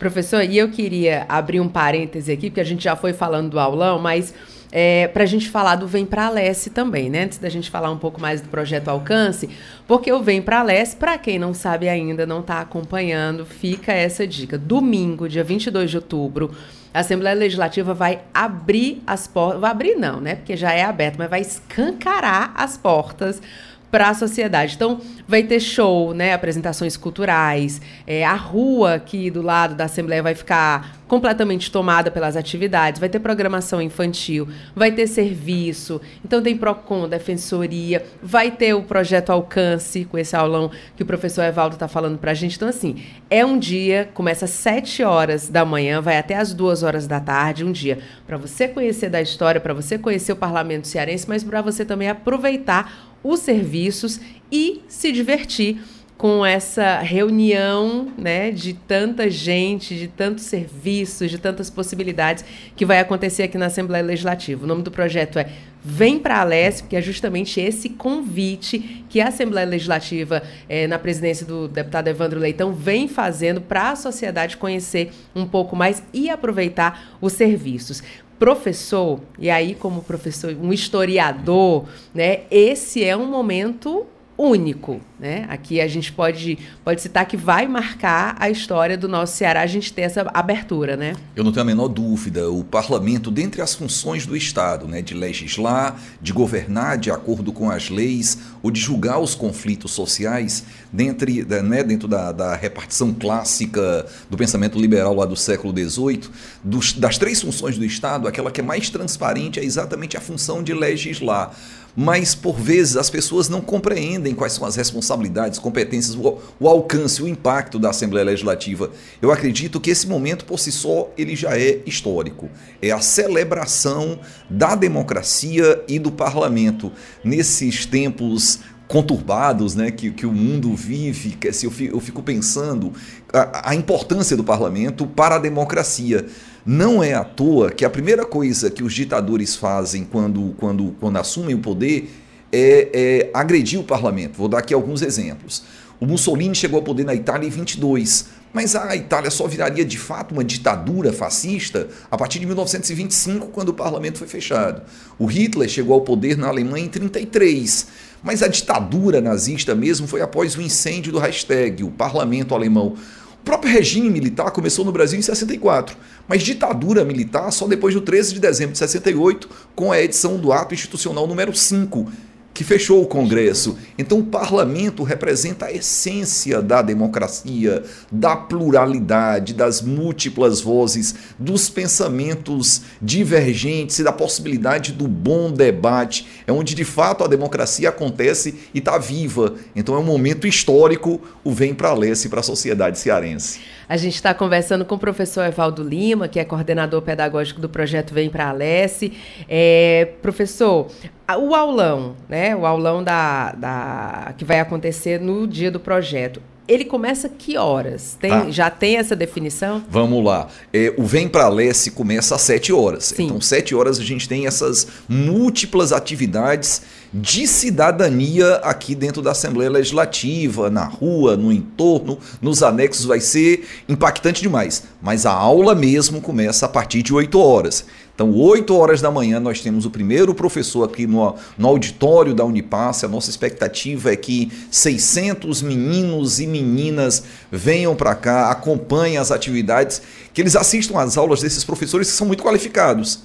Professor, 0.00 0.42
e 0.42 0.56
eu 0.56 0.70
queria 0.70 1.26
abrir 1.28 1.60
um 1.60 1.68
parêntese 1.68 2.32
aqui, 2.32 2.48
porque 2.48 2.62
a 2.62 2.64
gente 2.64 2.82
já 2.82 2.96
foi 2.96 3.12
falando 3.12 3.50
do 3.50 3.60
aulão, 3.60 3.98
mas 3.98 4.32
é, 4.72 5.08
para 5.08 5.24
a 5.24 5.26
gente 5.26 5.50
falar 5.50 5.76
do 5.76 5.86
Vem 5.86 6.06
para 6.06 6.30
Leste 6.30 6.70
também, 6.70 7.10
né? 7.10 7.24
Antes 7.24 7.36
da 7.36 7.50
gente 7.50 7.68
falar 7.68 7.90
um 7.90 7.98
pouco 7.98 8.18
mais 8.18 8.40
do 8.40 8.48
projeto 8.48 8.88
Alcance, 8.88 9.50
porque 9.86 10.10
o 10.10 10.22
Vem 10.22 10.40
para 10.40 10.62
Leste, 10.62 10.96
para 10.96 11.18
quem 11.18 11.38
não 11.38 11.52
sabe 11.52 11.86
ainda, 11.86 12.24
não 12.24 12.40
está 12.40 12.62
acompanhando, 12.62 13.44
fica 13.44 13.92
essa 13.92 14.26
dica. 14.26 14.56
Domingo, 14.56 15.28
dia 15.28 15.44
22 15.44 15.90
de 15.90 15.96
outubro, 15.98 16.50
a 16.94 17.00
Assembleia 17.00 17.36
Legislativa 17.36 17.92
vai 17.92 18.22
abrir 18.32 19.02
as 19.06 19.26
portas. 19.26 19.60
Vai 19.60 19.70
abrir, 19.70 19.96
não, 19.96 20.18
né? 20.18 20.36
Porque 20.36 20.56
já 20.56 20.72
é 20.72 20.82
aberto, 20.82 21.16
mas 21.18 21.28
vai 21.28 21.42
escancarar 21.42 22.54
as 22.56 22.78
portas 22.78 23.42
para 23.90 24.08
a 24.08 24.14
sociedade. 24.14 24.74
Então, 24.76 25.00
vai 25.26 25.42
ter 25.42 25.60
show, 25.60 26.14
né, 26.14 26.32
apresentações 26.32 26.96
culturais, 26.96 27.80
é, 28.06 28.24
a 28.24 28.34
rua 28.34 28.94
aqui 28.94 29.30
do 29.30 29.42
lado 29.42 29.74
da 29.74 29.84
Assembleia 29.84 30.22
vai 30.22 30.34
ficar 30.34 31.00
completamente 31.10 31.72
tomada 31.72 32.08
pelas 32.08 32.36
atividades, 32.36 33.00
vai 33.00 33.08
ter 33.08 33.18
programação 33.18 33.82
infantil, 33.82 34.48
vai 34.76 34.92
ter 34.92 35.08
serviço, 35.08 36.00
então 36.24 36.40
tem 36.40 36.56
PROCON, 36.56 37.08
Defensoria, 37.08 38.04
vai 38.22 38.52
ter 38.52 38.74
o 38.74 38.82
projeto 38.84 39.30
Alcance, 39.30 40.04
com 40.04 40.16
esse 40.16 40.36
aulão 40.36 40.70
que 40.94 41.02
o 41.02 41.06
professor 41.06 41.42
Evaldo 41.42 41.74
está 41.74 41.88
falando 41.88 42.16
para 42.16 42.30
a 42.30 42.34
gente. 42.34 42.54
Então, 42.54 42.68
assim, 42.68 43.02
é 43.28 43.44
um 43.44 43.58
dia, 43.58 44.08
começa 44.14 44.44
às 44.44 44.52
7 44.52 45.02
horas 45.02 45.48
da 45.48 45.64
manhã, 45.64 46.00
vai 46.00 46.16
até 46.16 46.36
às 46.36 46.54
2 46.54 46.84
horas 46.84 47.08
da 47.08 47.18
tarde, 47.18 47.64
um 47.64 47.72
dia 47.72 47.98
para 48.24 48.36
você 48.36 48.68
conhecer 48.68 49.10
da 49.10 49.20
história, 49.20 49.60
para 49.60 49.74
você 49.74 49.98
conhecer 49.98 50.32
o 50.32 50.36
parlamento 50.36 50.86
cearense, 50.86 51.28
mas 51.28 51.42
para 51.42 51.60
você 51.60 51.84
também 51.84 52.08
aproveitar 52.08 53.09
os 53.22 53.40
serviços 53.40 54.20
e 54.50 54.82
se 54.88 55.12
divertir 55.12 55.78
com 56.20 56.44
essa 56.44 56.98
reunião 56.98 58.12
né, 58.18 58.50
de 58.50 58.74
tanta 58.74 59.30
gente, 59.30 59.96
de 59.96 60.06
tantos 60.06 60.44
serviços, 60.44 61.30
de 61.30 61.38
tantas 61.38 61.70
possibilidades 61.70 62.44
que 62.76 62.84
vai 62.84 62.98
acontecer 62.98 63.44
aqui 63.44 63.56
na 63.56 63.66
Assembleia 63.66 64.04
Legislativa. 64.04 64.62
O 64.62 64.66
nome 64.66 64.82
do 64.82 64.90
projeto 64.90 65.38
é 65.38 65.48
Vem 65.82 66.18
para 66.18 66.38
a 66.38 66.44
Leste, 66.44 66.82
que 66.82 66.94
é 66.94 67.00
justamente 67.00 67.58
esse 67.58 67.88
convite 67.88 69.02
que 69.08 69.18
a 69.18 69.28
Assembleia 69.28 69.66
Legislativa, 69.66 70.42
é, 70.68 70.86
na 70.86 70.98
presidência 70.98 71.46
do 71.46 71.66
deputado 71.66 72.08
Evandro 72.08 72.38
Leitão, 72.38 72.70
vem 72.70 73.08
fazendo 73.08 73.62
para 73.62 73.92
a 73.92 73.96
sociedade 73.96 74.58
conhecer 74.58 75.10
um 75.34 75.46
pouco 75.46 75.74
mais 75.74 76.02
e 76.12 76.28
aproveitar 76.28 77.16
os 77.18 77.32
serviços 77.32 78.02
professor, 78.40 79.20
e 79.38 79.50
aí 79.50 79.74
como 79.74 80.02
professor, 80.02 80.56
um 80.60 80.72
historiador, 80.72 81.84
né, 82.14 82.40
esse 82.50 83.04
é 83.04 83.14
um 83.14 83.26
momento 83.26 84.06
único, 84.40 85.00
né? 85.18 85.44
Aqui 85.50 85.82
a 85.82 85.86
gente 85.86 86.10
pode, 86.10 86.58
pode 86.82 87.02
citar 87.02 87.26
que 87.26 87.36
vai 87.36 87.68
marcar 87.68 88.36
a 88.38 88.48
história 88.48 88.96
do 88.96 89.06
nosso 89.06 89.36
Ceará 89.36 89.60
a 89.60 89.66
gente 89.66 89.92
ter 89.92 90.02
essa 90.02 90.22
abertura, 90.32 90.96
né? 90.96 91.14
Eu 91.36 91.44
não 91.44 91.52
tenho 91.52 91.62
a 91.62 91.66
menor 91.66 91.88
dúvida. 91.88 92.50
O 92.50 92.64
parlamento, 92.64 93.30
dentre 93.30 93.60
as 93.60 93.74
funções 93.74 94.24
do 94.24 94.34
Estado, 94.34 94.88
né, 94.88 95.02
de 95.02 95.12
legislar, 95.12 96.00
de 96.22 96.32
governar 96.32 96.96
de 96.96 97.10
acordo 97.10 97.52
com 97.52 97.70
as 97.70 97.90
leis, 97.90 98.38
ou 98.62 98.70
de 98.70 98.80
julgar 98.80 99.18
os 99.18 99.34
conflitos 99.34 99.90
sociais, 99.90 100.64
dentre, 100.90 101.44
né, 101.44 101.82
dentro 101.82 102.08
da, 102.08 102.32
da 102.32 102.56
repartição 102.56 103.12
clássica 103.12 104.06
do 104.30 104.38
pensamento 104.38 104.80
liberal 104.80 105.14
lá 105.14 105.26
do 105.26 105.36
século 105.36 105.74
XVIII, 105.76 106.22
dos, 106.64 106.94
das 106.94 107.18
três 107.18 107.42
funções 107.42 107.76
do 107.76 107.84
Estado, 107.84 108.26
aquela 108.26 108.50
que 108.50 108.60
é 108.60 108.64
mais 108.64 108.88
transparente 108.88 109.60
é 109.60 109.64
exatamente 109.64 110.16
a 110.16 110.20
função 110.20 110.62
de 110.62 110.72
legislar 110.72 111.54
mas 111.96 112.34
por 112.34 112.54
vezes 112.56 112.96
as 112.96 113.10
pessoas 113.10 113.48
não 113.48 113.60
compreendem 113.60 114.34
quais 114.34 114.52
são 114.52 114.66
as 114.66 114.76
responsabilidades, 114.76 115.58
competências, 115.58 116.14
o, 116.14 116.38
o, 116.58 116.68
alcance, 116.68 117.22
o 117.22 117.28
impacto 117.28 117.78
da 117.78 117.90
Assembleia 117.90 118.26
Legislativa. 118.26 118.90
Eu 119.20 119.32
acredito 119.32 119.80
que 119.80 119.90
esse 119.90 120.06
momento 120.06 120.44
por 120.44 120.58
si 120.58 120.72
só 120.72 121.10
ele 121.16 121.34
já 121.36 121.58
é 121.58 121.80
histórico. 121.86 122.48
É 122.80 122.90
a 122.90 123.00
celebração 123.00 124.18
da 124.48 124.74
democracia 124.74 125.82
e 125.88 125.98
do 125.98 126.12
parlamento 126.12 126.92
nesses 127.24 127.86
tempos 127.86 128.60
conturbados 128.90 129.76
né, 129.76 129.92
que, 129.92 130.10
que 130.10 130.26
o 130.26 130.32
mundo 130.32 130.74
vive, 130.74 131.30
que, 131.30 131.46
assim, 131.46 131.66
eu, 131.66 131.70
fico, 131.70 131.96
eu 131.96 132.00
fico 132.00 132.22
pensando 132.24 132.92
a, 133.32 133.70
a 133.70 133.74
importância 133.76 134.36
do 134.36 134.42
parlamento 134.42 135.06
para 135.06 135.36
a 135.36 135.38
democracia. 135.38 136.26
Não 136.64 137.02
é 137.02 137.14
à 137.14 137.24
toa 137.24 137.70
que 137.70 137.84
a 137.84 137.90
primeira 137.90 138.24
coisa 138.24 138.70
que 138.70 138.82
os 138.82 138.92
ditadores 138.92 139.56
fazem 139.56 140.04
quando, 140.04 140.54
quando, 140.58 140.94
quando 141.00 141.16
assumem 141.16 141.54
o 141.54 141.58
poder 141.58 142.10
é, 142.52 142.88
é 142.92 143.30
agredir 143.32 143.80
o 143.80 143.84
parlamento. 143.84 144.36
Vou 144.36 144.48
dar 144.48 144.58
aqui 144.58 144.74
alguns 144.74 145.02
exemplos. 145.02 145.62
O 146.00 146.06
Mussolini 146.06 146.54
chegou 146.54 146.78
ao 146.78 146.82
poder 146.82 147.04
na 147.04 147.14
Itália 147.14 147.46
em 147.46 147.50
22, 147.50 148.26
Mas 148.52 148.74
a 148.74 148.96
Itália 148.96 149.30
só 149.30 149.46
viraria 149.46 149.84
de 149.84 149.98
fato 149.98 150.32
uma 150.32 150.42
ditadura 150.42 151.12
fascista 151.12 151.88
a 152.10 152.16
partir 152.16 152.38
de 152.38 152.46
1925, 152.46 153.48
quando 153.48 153.68
o 153.68 153.74
parlamento 153.74 154.18
foi 154.18 154.26
fechado. 154.26 154.82
O 155.18 155.26
Hitler 155.26 155.68
chegou 155.68 155.94
ao 155.94 156.00
poder 156.00 156.36
na 156.36 156.48
Alemanha 156.48 156.86
em 156.86 156.88
33. 156.88 157.86
Mas 158.22 158.42
a 158.42 158.48
ditadura 158.48 159.20
nazista 159.20 159.74
mesmo 159.74 160.06
foi 160.06 160.20
após 160.20 160.56
o 160.56 160.60
incêndio 160.60 161.12
do 161.12 161.18
Reichstag, 161.18 161.84
o 161.84 161.90
parlamento 161.90 162.54
alemão. 162.54 162.96
O 163.40 163.42
próprio 163.42 163.72
regime 163.72 164.10
militar 164.10 164.50
começou 164.50 164.84
no 164.84 164.92
Brasil 164.92 165.18
em 165.18 165.22
64, 165.22 165.96
mas 166.28 166.42
ditadura 166.42 167.04
militar 167.04 167.50
só 167.50 167.66
depois 167.66 167.94
do 167.94 168.02
13 168.02 168.34
de 168.34 168.40
dezembro 168.40 168.72
de 168.72 168.78
68, 168.78 169.48
com 169.74 169.90
a 169.90 170.00
edição 170.00 170.36
do 170.36 170.52
Ato 170.52 170.74
Institucional 170.74 171.26
número 171.26 171.56
5, 171.56 172.12
que 172.52 172.64
fechou 172.64 173.02
o 173.02 173.06
Congresso. 173.06 173.78
Então, 173.96 174.18
o 174.18 174.24
parlamento 174.24 175.02
representa 175.02 175.66
a 175.66 175.72
essência 175.72 176.60
da 176.60 176.82
democracia, 176.82 177.82
da 178.10 178.36
pluralidade, 178.36 179.54
das 179.54 179.80
múltiplas 179.80 180.60
vozes, 180.60 181.14
dos 181.38 181.70
pensamentos 181.70 182.82
divergentes 183.00 183.98
e 183.98 184.04
da 184.04 184.12
possibilidade 184.12 184.92
do 184.92 185.06
bom 185.06 185.50
debate. 185.50 186.26
É 186.46 186.52
onde 186.52 186.74
de 186.74 186.84
fato 186.84 187.24
a 187.24 187.28
democracia 187.28 187.88
acontece 187.88 188.58
e 188.74 188.78
está 188.78 188.98
viva. 188.98 189.54
Então, 189.74 189.94
é 189.94 189.98
um 189.98 190.04
momento 190.04 190.46
histórico 190.46 191.20
o 191.44 191.52
Vem 191.52 191.74
para 191.74 191.90
a 191.90 191.94
Leste 191.94 192.28
para 192.28 192.40
a 192.40 192.42
sociedade 192.42 192.98
cearense. 192.98 193.60
A 193.88 193.96
gente 193.96 194.14
está 194.14 194.32
conversando 194.32 194.84
com 194.84 194.94
o 194.94 194.98
professor 194.98 195.44
Evaldo 195.44 195.82
Lima, 195.82 196.28
que 196.28 196.38
é 196.38 196.44
coordenador 196.44 197.02
pedagógico 197.02 197.60
do 197.60 197.68
projeto 197.68 198.14
Vem 198.14 198.30
para 198.30 198.48
Alesse. 198.48 199.12
É, 199.48 200.10
professor, 200.22 200.88
o 201.38 201.54
aulão, 201.54 202.16
né? 202.28 202.54
O 202.54 202.66
aulão 202.66 203.02
da, 203.02 203.52
da, 203.52 204.34
que 204.36 204.44
vai 204.44 204.60
acontecer 204.60 205.20
no 205.20 205.46
dia 205.46 205.70
do 205.70 205.80
projeto 205.80 206.40
ele 206.70 206.84
começa 206.84 207.28
que 207.28 207.56
horas? 207.56 208.16
Tem, 208.20 208.30
ah. 208.30 208.46
Já 208.48 208.70
tem 208.70 208.96
essa 208.96 209.16
definição? 209.16 209.82
Vamos 209.90 210.24
lá. 210.24 210.46
É, 210.72 210.94
o 210.96 211.02
Vem 211.02 211.26
para 211.26 211.48
Leste 211.48 211.90
começa 211.90 212.36
às 212.36 212.42
7 212.42 212.72
horas. 212.72 213.06
Sim. 213.06 213.24
Então, 213.24 213.40
7 213.40 213.74
horas 213.74 213.98
a 213.98 214.04
gente 214.04 214.28
tem 214.28 214.46
essas 214.46 214.86
múltiplas 215.08 215.92
atividades 215.92 216.82
de 217.12 217.48
cidadania 217.48 218.54
aqui 218.62 218.94
dentro 218.94 219.20
da 219.20 219.32
Assembleia 219.32 219.68
Legislativa, 219.68 220.70
na 220.70 220.84
rua, 220.84 221.36
no 221.36 221.50
entorno, 221.50 222.20
nos 222.40 222.62
anexos, 222.62 223.04
vai 223.04 223.18
ser 223.18 223.66
impactante 223.88 224.40
demais. 224.40 224.84
Mas 225.02 225.26
a 225.26 225.32
aula 225.32 225.74
mesmo 225.74 226.20
começa 226.20 226.66
a 226.66 226.68
partir 226.68 227.02
de 227.02 227.12
8 227.12 227.36
horas. 227.36 227.84
Então, 228.20 228.36
8 228.36 228.76
horas 228.76 229.00
da 229.00 229.10
manhã, 229.10 229.40
nós 229.40 229.62
temos 229.62 229.86
o 229.86 229.90
primeiro 229.90 230.34
professor 230.34 230.84
aqui 230.84 231.06
no, 231.06 231.36
no 231.56 231.66
auditório 231.66 232.34
da 232.34 232.44
Unipasse. 232.44 233.06
A 233.06 233.08
nossa 233.08 233.30
expectativa 233.30 234.12
é 234.12 234.16
que 234.16 234.52
600 234.70 235.62
meninos 235.62 236.38
e 236.38 236.46
meninas 236.46 237.22
venham 237.50 237.96
para 237.96 238.14
cá, 238.14 238.50
acompanhem 238.50 239.16
as 239.16 239.30
atividades, 239.30 240.02
que 240.34 240.42
eles 240.42 240.54
assistam 240.54 240.98
às 240.98 241.16
aulas 241.16 241.40
desses 241.40 241.64
professores 241.64 242.10
que 242.10 242.14
são 242.14 242.26
muito 242.26 242.42
qualificados 242.42 243.20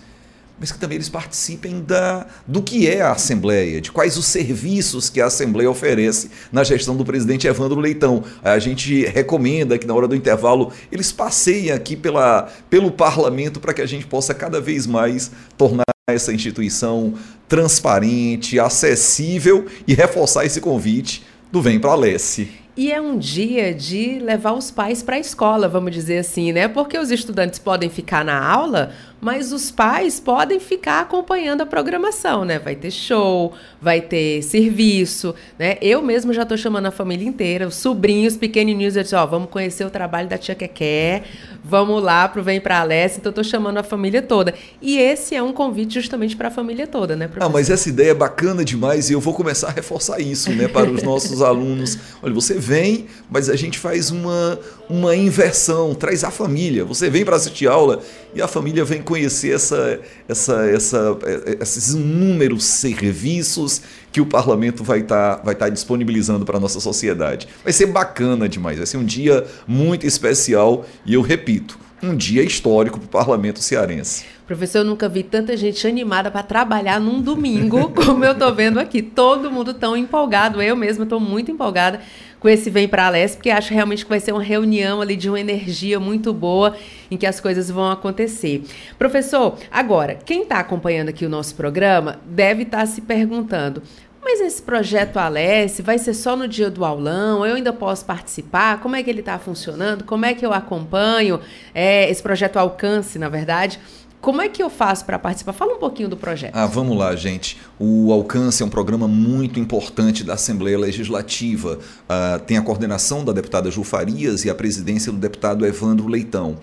mas 0.60 0.72
que 0.72 0.80
também 0.80 0.96
eles 0.96 1.10
participem 1.10 1.82
da, 1.82 2.26
do 2.48 2.62
que 2.62 2.88
é 2.88 3.02
a 3.02 3.12
Assembleia, 3.12 3.82
de 3.82 3.91
quais 3.91 4.18
os 4.18 4.26
serviços 4.26 5.10
que 5.10 5.20
a 5.20 5.26
Assembleia 5.26 5.70
oferece 5.70 6.30
na 6.52 6.63
gestão 6.63 6.96
do 6.96 7.04
presidente 7.06 7.48
Evandro 7.48 7.80
Leitão. 7.80 8.24
A 8.44 8.58
gente 8.60 9.06
recomenda 9.06 9.78
que 9.78 9.86
na 9.86 9.94
hora 9.94 10.08
do 10.08 10.15
intervalo 10.15 10.72
eles 10.91 11.12
passeiem 11.12 11.72
aqui 11.72 11.96
pela, 11.96 12.50
pelo 12.70 12.91
parlamento 12.91 13.60
para 13.60 13.74
que 13.74 13.82
a 13.82 13.86
gente 13.86 14.06
possa 14.06 14.34
cada 14.34 14.62
vez 14.62 14.88
mais 14.88 15.32
tornar 15.58 15.84
essa 16.10 16.32
instituição 16.32 17.15
transparente, 17.48 18.60
acessível 18.60 19.65
e 19.88 19.94
reforçar 19.94 20.46
esse 20.46 20.62
convite 20.62 21.24
do 21.52 21.62
Vem 21.62 21.80
para 21.80 21.96
Lesse. 21.96 22.65
E 22.78 22.91
é 22.91 23.00
um 23.00 23.18
dia 23.18 23.74
de 23.74 24.20
levar 24.20 24.52
os 24.52 24.70
pais 24.70 25.02
para 25.02 25.15
a 25.15 25.20
escola, 25.20 25.65
vamos 25.70 25.94
dizer 25.94 26.18
assim, 26.18 26.52
né? 26.52 26.68
Porque 26.68 26.98
os 26.98 27.10
estudantes 27.10 27.58
podem 27.58 27.89
ficar 27.89 28.26
na 28.26 28.38
aula, 28.38 28.91
mas 29.21 29.51
os 29.51 29.71
pais 29.71 30.19
podem 30.19 30.60
ficar 30.60 31.01
acompanhando 31.01 31.62
a 31.62 31.65
programação, 31.65 32.45
né? 32.45 32.60
Vai 32.60 32.75
ter 32.75 32.91
show, 32.91 33.54
vai 33.82 34.01
ter 34.01 34.43
serviço, 34.43 35.34
né? 35.58 35.78
Eu 35.82 36.01
mesmo 36.01 36.34
já 36.34 36.43
estou 36.43 36.58
chamando 36.58 36.88
a 36.88 36.91
família 36.91 37.28
inteira, 37.28 37.67
os 37.67 37.75
sobrinhos 37.75 38.38
pequenininhos, 38.38 38.95
eu 38.95 39.04
disse, 39.04 39.15
ó, 39.15 39.25
vamos 39.25 39.49
conhecer 39.49 39.86
o 39.86 39.89
trabalho 39.89 40.28
da 40.28 40.38
tia 40.38 40.54
Keké, 40.54 41.23
vamos 41.63 42.04
lá 42.04 42.28
pro 42.28 42.43
Vem 42.43 42.62
Pra 42.62 42.80
Alessa, 42.80 43.19
então 43.19 43.30
eu 43.30 43.41
estou 43.41 43.43
chamando 43.43 43.78
a 43.78 43.84
família 43.84 44.21
toda. 44.21 44.54
E 44.82 44.97
esse 44.97 45.36
é 45.36 45.41
um 45.41 45.54
convite 45.54 45.95
justamente 45.95 46.36
para 46.36 46.49
a 46.49 46.51
família 46.51 46.86
toda, 46.86 47.15
né, 47.15 47.28
professor? 47.28 47.49
Ah, 47.49 47.54
mas 47.54 47.69
essa 47.69 47.89
ideia 47.89 48.12
é 48.12 48.13
bacana 48.13 48.63
demais 48.63 49.10
e 49.10 49.13
eu 49.13 49.19
vou 49.19 49.34
começar 49.34 49.69
a 49.69 49.71
reforçar 49.71 50.19
isso, 50.19 50.51
né, 50.51 50.67
para 50.67 50.89
os 50.89 51.01
nossos 51.01 51.41
alunos. 51.41 51.97
Olha, 52.21 52.34
você 52.34 52.56
vem, 52.56 53.08
mas 53.30 53.49
a 53.49 53.56
gente 53.56 53.80
faz 53.80 54.12
uma, 54.12 54.60
uma 54.89 55.15
inversão, 55.15 55.95
traz 55.95 56.23
a 56.23 56.32
família. 56.32 56.86
Você 56.86 57.10
vem 57.10 57.25
para 57.25 57.36
assistir 57.36 57.67
aula 57.67 58.01
e 58.34 58.41
a 58.41 58.47
família 58.47 58.84
vem 58.84 59.01
conhecer 59.06 59.54
essa, 59.56 60.00
essa, 60.28 60.65
essa, 60.65 61.18
esses 61.62 61.94
inúmeros 61.94 62.65
serviços 62.65 63.82
que 64.12 64.20
o 64.20 64.26
parlamento 64.26 64.84
vai 64.84 65.00
estar 65.00 65.38
tá, 65.38 65.44
vai 65.44 65.56
tá 65.56 65.70
disponibilizando 65.70 66.46
para 66.46 66.58
a 66.58 66.60
nossa 66.60 66.80
sociedade. 66.80 67.48
Vai 67.63 67.72
ser 67.72 67.86
bacana 67.88 68.50
demais, 68.50 68.78
vai 68.78 68.86
ser 68.86 68.98
um 68.98 69.06
dia 69.06 69.46
muito 69.68 70.06
especial 70.06 70.86
e 71.06 71.13
eu 71.13 71.22
repito, 71.22 71.80
um 72.04 72.15
dia 72.15 72.44
histórico 72.44 73.00
para 73.00 73.06
o 73.06 73.10
parlamento 73.10 73.60
cearense. 73.60 74.26
Professor, 74.46 74.80
eu 74.80 74.86
nunca 74.86 75.10
vi 75.10 75.24
tanta 75.24 75.58
gente 75.58 75.88
animada 75.88 76.30
para 76.30 76.44
trabalhar 76.44 77.00
num 77.00 77.20
domingo 77.20 77.89
como 77.96 78.24
eu 78.24 78.34
estou 78.34 78.54
vendo 78.54 78.80
aqui. 78.80 79.02
Todo 79.02 79.52
mundo 79.52 79.74
tão 79.74 79.98
empolgado. 79.98 80.62
Eu 80.62 80.76
mesma 80.76 81.04
estou 81.04 81.20
muito 81.20 81.50
empolgada 81.50 82.00
com 82.46 82.50
esse 82.50 82.70
Vem 82.70 82.88
para 82.88 83.08
a 83.08 83.10
Leste, 83.10 83.38
porque 83.38 83.50
acho 83.50 83.74
realmente 83.74 84.04
que 84.04 84.10
vai 84.10 84.20
ser 84.20 84.32
uma 84.32 84.44
reunião 84.44 85.02
ali 85.02 85.16
de 85.16 85.28
uma 85.28 85.40
energia 85.40 86.00
muito 86.00 86.32
boa 86.32 86.76
em 87.10 87.18
que 87.18 87.26
as 87.26 87.40
coisas 87.40 87.72
vão 87.72 87.90
acontecer. 87.90 88.64
Professor, 89.00 89.58
agora, 89.72 90.20
quem 90.24 90.44
está 90.44 90.60
acompanhando 90.60 91.10
aqui 91.10 91.26
o 91.26 91.30
nosso 91.30 91.56
programa 91.56 92.20
deve 92.24 92.62
estar 92.62 92.82
tá 92.82 92.86
se 92.86 93.02
perguntando. 93.02 93.82
Mas 94.24 94.40
esse 94.42 94.62
projeto 94.62 95.18
Alesse 95.18 95.82
vai 95.82 95.98
ser 95.98 96.14
só 96.14 96.36
no 96.36 96.48
dia 96.48 96.70
do 96.70 96.86
aulão? 96.86 97.44
Eu 97.44 97.56
ainda 97.56 97.74
posso 97.74 98.06
participar? 98.06 98.80
Como 98.80 98.96
é 98.96 99.02
que 99.02 99.10
ele 99.10 99.22
está 99.22 99.40
funcionando? 99.40 100.04
Como 100.04 100.24
é 100.24 100.36
que 100.36 100.46
eu 100.46 100.54
acompanho 100.54 101.40
é, 101.74 102.08
esse 102.12 102.22
projeto 102.22 102.58
Alcance, 102.58 103.18
na 103.18 103.28
verdade? 103.28 103.80
Como 104.26 104.42
é 104.42 104.50
que 104.50 104.64
eu 104.64 104.72
faço 104.72 105.06
para 105.06 105.20
participar? 105.20 105.54
Fala 105.54 105.76
um 105.76 105.78
pouquinho 105.78 106.10
do 106.10 106.18
projeto. 106.18 106.56
Ah, 106.56 106.66
vamos 106.66 106.98
lá, 106.98 107.16
gente. 107.16 107.60
O 107.78 108.12
Alcance 108.12 108.64
é 108.64 108.66
um 108.66 108.70
programa 108.70 109.08
muito 109.08 109.60
importante 109.60 110.24
da 110.24 110.34
Assembleia 110.34 110.80
Legislativa. 110.80 111.78
Uh, 112.10 112.40
tem 112.40 112.58
a 112.58 112.64
coordenação 112.64 113.24
da 113.24 113.32
deputada 113.32 113.70
Ju 113.70 113.84
Farias 113.84 114.44
e 114.44 114.50
a 114.50 114.56
presidência 114.56 115.12
do 115.12 115.20
deputado 115.20 115.64
Evandro 115.64 116.08
Leitão. 116.08 116.58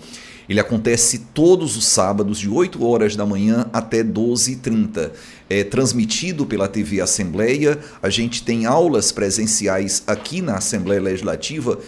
Ele 0.49 0.59
acontece 0.59 1.29
todos 1.33 1.77
os 1.77 1.87
sábados, 1.87 2.41
de 2.41 2.49
8 2.49 2.85
horas 2.85 3.15
da 3.15 3.25
manhã 3.25 3.71
até 3.73 4.03
12h30. 4.03 5.13
É 5.49 5.63
transmitido 5.63 6.45
pela 6.45 6.67
TV 6.67 7.01
Assembleia. 7.01 7.79
A 8.03 8.11
gente 8.11 8.43
tem 8.43 8.67
aulas 8.67 9.13
presenciais 9.13 10.03
aqui 10.05 10.43
na 10.43 10.57
Assembleia 10.57 11.01
Legislativa 11.01 11.79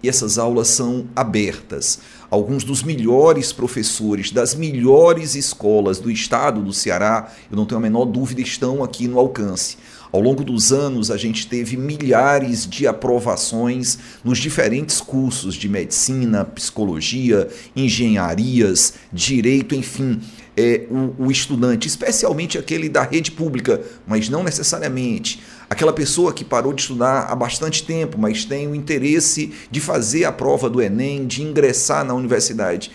e 0.00 0.08
essas 0.08 0.38
aulas 0.38 0.68
são 0.68 1.06
abertas. 1.16 1.98
Alguns 2.34 2.64
dos 2.64 2.82
melhores 2.82 3.52
professores 3.52 4.32
das 4.32 4.56
melhores 4.56 5.36
escolas 5.36 6.00
do 6.00 6.10
estado 6.10 6.62
do 6.62 6.72
Ceará, 6.72 7.32
eu 7.48 7.56
não 7.56 7.64
tenho 7.64 7.78
a 7.78 7.80
menor 7.80 8.06
dúvida, 8.06 8.40
estão 8.40 8.82
aqui 8.82 9.06
no 9.06 9.20
alcance. 9.20 9.76
Ao 10.10 10.20
longo 10.20 10.42
dos 10.42 10.72
anos, 10.72 11.12
a 11.12 11.16
gente 11.16 11.46
teve 11.46 11.76
milhares 11.76 12.66
de 12.66 12.88
aprovações 12.88 14.00
nos 14.24 14.38
diferentes 14.38 15.00
cursos 15.00 15.54
de 15.54 15.68
medicina, 15.68 16.44
psicologia, 16.44 17.48
engenharias, 17.76 18.94
direito, 19.12 19.76
enfim. 19.76 20.20
É, 20.56 20.86
o, 20.88 21.24
o 21.24 21.30
estudante, 21.32 21.88
especialmente 21.88 22.56
aquele 22.56 22.88
da 22.88 23.02
rede 23.02 23.32
pública, 23.32 23.80
mas 24.06 24.28
não 24.28 24.44
necessariamente 24.44 25.42
aquela 25.68 25.92
pessoa 25.92 26.32
que 26.32 26.44
parou 26.44 26.72
de 26.72 26.82
estudar 26.82 27.26
há 27.28 27.34
bastante 27.34 27.82
tempo, 27.82 28.16
mas 28.16 28.44
tem 28.44 28.68
o 28.68 28.74
interesse 28.74 29.52
de 29.68 29.80
fazer 29.80 30.24
a 30.24 30.30
prova 30.30 30.70
do 30.70 30.80
Enem, 30.80 31.26
de 31.26 31.42
ingressar 31.42 32.04
na 32.04 32.14
universidade. 32.14 32.92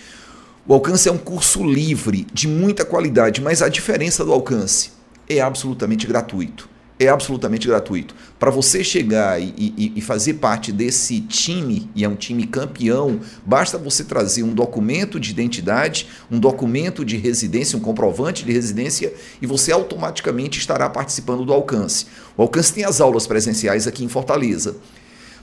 O 0.65 0.74
alcance 0.74 1.10
é 1.10 1.12
um 1.12 1.17
curso 1.17 1.62
livre, 1.62 2.26
de 2.32 2.48
muita 2.48 2.86
qualidade, 2.86 3.41
mas 3.41 3.62
a 3.62 3.67
diferença 3.67 4.24
do 4.24 4.32
alcance 4.32 4.91
é 5.28 5.41
absolutamente 5.41 6.08
gratuito 6.08 6.69
é 6.99 7.07
absolutamente 7.07 7.65
gratuito. 7.65 8.13
Para 8.38 8.51
você 8.51 8.83
chegar 8.83 9.41
e, 9.41 9.53
e, 9.57 9.93
e, 9.95 10.01
fazer 10.01 10.33
parte 10.33 10.69
desse 10.69 11.21
time, 11.21 11.89
e 11.95 12.03
é 12.03 12.09
um 12.09 12.15
time 12.15 12.45
campeão, 12.45 13.21
basta 13.45 13.77
você 13.77 14.03
trazer 14.03 14.43
um 14.43 14.53
documento 14.53 15.17
de 15.17 15.31
identidade, 15.31 16.07
um 16.29 16.38
documento 16.38 17.05
de 17.05 17.15
residência, 17.15 17.77
um 17.77 17.81
comprovante 17.81 18.43
de 18.43 18.51
residência, 18.51 19.13
e 19.41 19.47
você 19.47 19.71
automaticamente 19.71 20.59
estará 20.59 20.89
participando 20.89 21.45
do 21.45 21.53
alcance. 21.53 22.05
O 22.35 22.41
alcance 22.41 22.73
tem 22.73 22.83
as 22.83 22.99
aulas 22.99 23.25
presenciais 23.25 23.88
aqui 23.88 24.03
em 24.03 24.09
Fortaleza. 24.09 24.75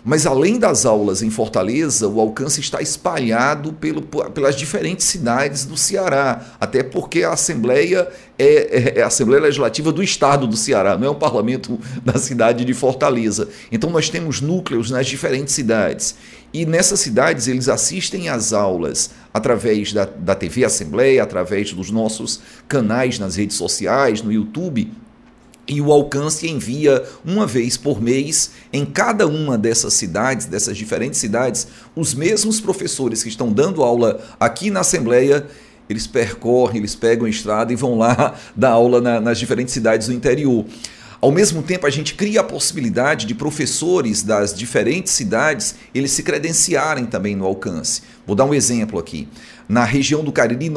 Mas 0.09 0.25
além 0.25 0.57
das 0.57 0.87
aulas 0.87 1.21
em 1.21 1.31
Fortaleza, 1.31 2.07
o 2.07 2.21
alcance 2.21 2.61
está 2.61 2.81
espalhado 2.81 3.73
pelo, 3.73 4.01
pelas 4.01 4.55
diferentes 4.55 5.05
cidades 5.05 5.65
do 5.65 5.77
Ceará, 5.77 6.55
até 6.61 6.85
porque 6.85 7.25
a 7.25 7.33
Assembleia 7.33 8.07
é, 8.39 8.45
é, 8.45 8.99
é, 9.01 9.03
a 9.03 9.09
Assembleia 9.09 9.43
Legislativa 9.43 9.91
do 9.91 10.01
Estado 10.05 10.47
do 10.47 10.57
Ceará, 10.57 10.97
não 10.97 11.09
é 11.09 11.11
o 11.11 11.15
parlamento 11.17 11.77
da 12.05 12.17
cidade 12.21 12.65
de 12.65 12.73
Fortaleza. 12.73 13.49
Então 13.73 13.91
nós 13.91 14.09
temos 14.09 14.41
núcleos 14.41 14.93
nas 14.93 15.09
diferentes 15.09 15.53
cidades. 15.53 16.15
E 16.53 16.65
nessas 16.65 17.01
cidades 17.01 17.49
eles 17.49 17.69
assistem 17.69 18.29
às 18.29 18.53
aulas 18.53 19.11
através 19.35 19.93
da, 19.93 20.05
da 20.05 20.37
TV 20.37 20.65
Assembleia, 20.65 21.21
através 21.21 21.73
dos 21.73 21.91
nossos 21.91 22.41
canais 22.69 23.19
nas 23.19 23.35
redes 23.35 23.57
sociais, 23.57 24.23
no 24.23 24.31
YouTube, 24.31 24.89
e 25.69 25.81
o 25.81 25.91
alcance 25.91 26.49
envia 26.49 27.03
uma 27.25 27.47
vez 27.47 27.77
por 27.77 28.01
mês 28.01 28.53
em 28.73 28.85
cada 28.85 29.27
uma 29.27 29.59
dessas 29.59 29.95
cidades, 29.95 30.47
dessas 30.47 30.77
diferentes 30.77 31.19
cidades, 31.19 31.67
os 31.95 32.15
mesmos 32.15 32.61
professores 32.61 33.23
que 33.23 33.29
estão 33.29 33.53
dando 33.53 33.83
aula 33.83 34.21
aqui 34.39 34.71
na 34.71 34.81
Assembleia. 34.81 35.47
Eles 35.89 36.07
percorrem, 36.07 36.79
eles 36.79 36.95
pegam 36.95 37.27
a 37.27 37.31
estrada 37.31 37.73
e 37.73 37.77
vão 37.77 37.97
lá 37.97 38.35
dar 38.55 38.71
aula 38.71 39.01
na, 39.01 39.21
nas 39.21 39.39
diferentes 39.39 39.73
cidades 39.73 40.09
do 40.09 40.13
interior. 40.13 40.65
Ao 41.21 41.33
mesmo 41.33 41.63
tempo, 41.63 41.87
a 41.87 41.91
gente 41.91 42.15
cria 42.15 42.41
a 42.41 42.45
possibilidade 42.45 43.27
de 43.27 43.35
professores 43.35 44.23
das 44.23 44.55
diferentes 44.55 45.13
cidades 45.13 45.75
eles 45.95 46.11
se 46.13 46.23
credenciarem 46.23 47.07
também 47.07 47.35
no 47.35 47.47
alcance. 47.47 48.03
Vou 48.27 48.37
dar 48.37 48.45
um 48.45 48.55
exemplo 48.55 48.99
aqui 48.99 49.27
na 49.69 49.85
região 49.85 50.23
do 50.23 50.31
Cariri, 50.31 50.73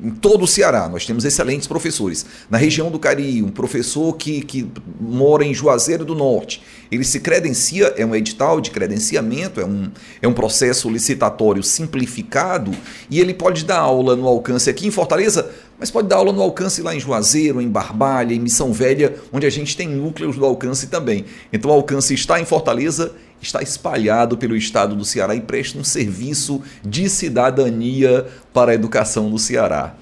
em 0.00 0.10
todo 0.10 0.44
o 0.44 0.46
Ceará, 0.46 0.88
nós 0.88 1.04
temos 1.04 1.24
excelentes 1.24 1.66
professores. 1.66 2.24
Na 2.48 2.56
região 2.56 2.90
do 2.90 2.98
Cariri, 2.98 3.42
um 3.42 3.50
professor 3.50 4.16
que, 4.16 4.40
que 4.40 4.70
mora 4.98 5.44
em 5.44 5.52
Juazeiro 5.52 6.04
do 6.04 6.14
Norte, 6.14 6.62
ele 6.90 7.04
se 7.04 7.20
credencia, 7.20 7.94
é 7.96 8.04
um 8.04 8.14
edital 8.14 8.60
de 8.60 8.70
credenciamento, 8.70 9.60
é 9.60 9.64
um, 9.64 9.90
é 10.22 10.26
um 10.26 10.32
processo 10.32 10.88
licitatório 10.88 11.62
simplificado, 11.62 12.72
e 13.10 13.20
ele 13.20 13.34
pode 13.34 13.64
dar 13.64 13.78
aula 13.78 14.16
no 14.16 14.26
alcance 14.26 14.68
aqui 14.68 14.86
em 14.86 14.90
Fortaleza, 14.90 15.50
mas 15.78 15.90
pode 15.90 16.08
dar 16.08 16.16
aula 16.16 16.32
no 16.32 16.42
alcance 16.42 16.82
lá 16.82 16.94
em 16.94 17.00
Juazeiro, 17.00 17.60
em 17.60 17.68
Barbalha, 17.68 18.34
em 18.34 18.40
Missão 18.40 18.72
Velha, 18.72 19.14
onde 19.32 19.46
a 19.46 19.50
gente 19.50 19.76
tem 19.76 19.88
núcleos 19.88 20.36
do 20.36 20.44
alcance 20.44 20.88
também. 20.88 21.24
Então 21.52 21.70
o 21.70 21.74
alcance 21.74 22.12
está 22.12 22.40
em 22.40 22.44
Fortaleza 22.44 23.12
está 23.40 23.62
espalhado 23.62 24.36
pelo 24.36 24.56
estado 24.56 24.94
do 24.94 25.04
Ceará 25.04 25.34
e 25.34 25.40
presta 25.40 25.78
um 25.78 25.84
serviço 25.84 26.62
de 26.84 27.08
cidadania 27.08 28.26
para 28.52 28.72
a 28.72 28.74
educação 28.74 29.30
do 29.30 29.38
Ceará. 29.38 29.94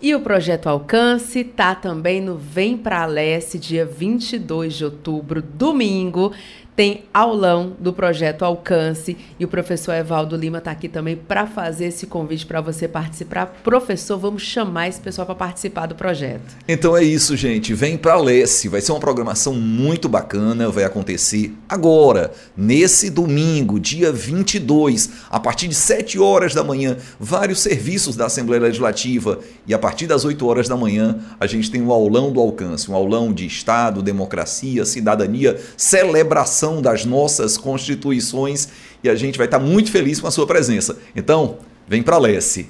E 0.00 0.14
o 0.14 0.20
projeto 0.20 0.68
Alcance 0.68 1.40
está 1.40 1.74
também 1.74 2.20
no 2.20 2.36
Vem 2.36 2.76
Pra 2.76 3.04
Leste, 3.04 3.58
dia 3.58 3.84
22 3.84 4.74
de 4.74 4.84
outubro, 4.84 5.42
domingo 5.42 6.32
tem 6.78 7.02
aulão 7.12 7.72
do 7.80 7.92
projeto 7.92 8.44
Alcance 8.44 9.16
e 9.36 9.44
o 9.44 9.48
professor 9.48 9.94
Evaldo 9.94 10.36
Lima 10.36 10.58
está 10.58 10.70
aqui 10.70 10.88
também 10.88 11.16
para 11.16 11.44
fazer 11.44 11.86
esse 11.86 12.06
convite 12.06 12.46
para 12.46 12.60
você 12.60 12.86
participar. 12.86 13.46
Professor, 13.64 14.16
vamos 14.16 14.42
chamar 14.42 14.86
esse 14.86 15.00
pessoal 15.00 15.26
para 15.26 15.34
participar 15.34 15.86
do 15.86 15.96
projeto. 15.96 16.56
Então 16.68 16.96
é 16.96 17.02
isso, 17.02 17.36
gente. 17.36 17.74
Vem 17.74 17.96
para 17.96 18.16
Lesse. 18.20 18.68
Vai 18.68 18.80
ser 18.80 18.92
uma 18.92 19.00
programação 19.00 19.54
muito 19.54 20.08
bacana. 20.08 20.70
Vai 20.70 20.84
acontecer 20.84 21.52
agora, 21.68 22.30
nesse 22.56 23.10
domingo, 23.10 23.80
dia 23.80 24.12
22, 24.12 25.10
a 25.28 25.40
partir 25.40 25.66
de 25.66 25.74
7 25.74 26.20
horas 26.20 26.54
da 26.54 26.62
manhã. 26.62 26.96
Vários 27.18 27.58
serviços 27.58 28.14
da 28.14 28.26
Assembleia 28.26 28.62
Legislativa. 28.62 29.40
E 29.66 29.74
a 29.74 29.78
partir 29.80 30.06
das 30.06 30.24
8 30.24 30.46
horas 30.46 30.68
da 30.68 30.76
manhã, 30.76 31.18
a 31.40 31.46
gente 31.48 31.72
tem 31.72 31.82
o 31.82 31.92
aulão 31.92 32.30
do 32.30 32.38
Alcance 32.38 32.88
um 32.88 32.94
aulão 32.94 33.32
de 33.32 33.44
Estado, 33.44 34.00
democracia, 34.00 34.84
cidadania, 34.84 35.60
celebração 35.76 36.67
das 36.82 37.04
nossas 37.04 37.56
constituições 37.56 38.68
e 39.02 39.08
a 39.08 39.14
gente 39.14 39.38
vai 39.38 39.46
estar 39.46 39.58
muito 39.58 39.90
feliz 39.90 40.20
com 40.20 40.26
a 40.26 40.30
sua 40.30 40.46
presença. 40.46 40.98
Então, 41.16 41.58
vem 41.88 42.02
para 42.02 42.16
a 42.16 42.18
Lesse. 42.18 42.68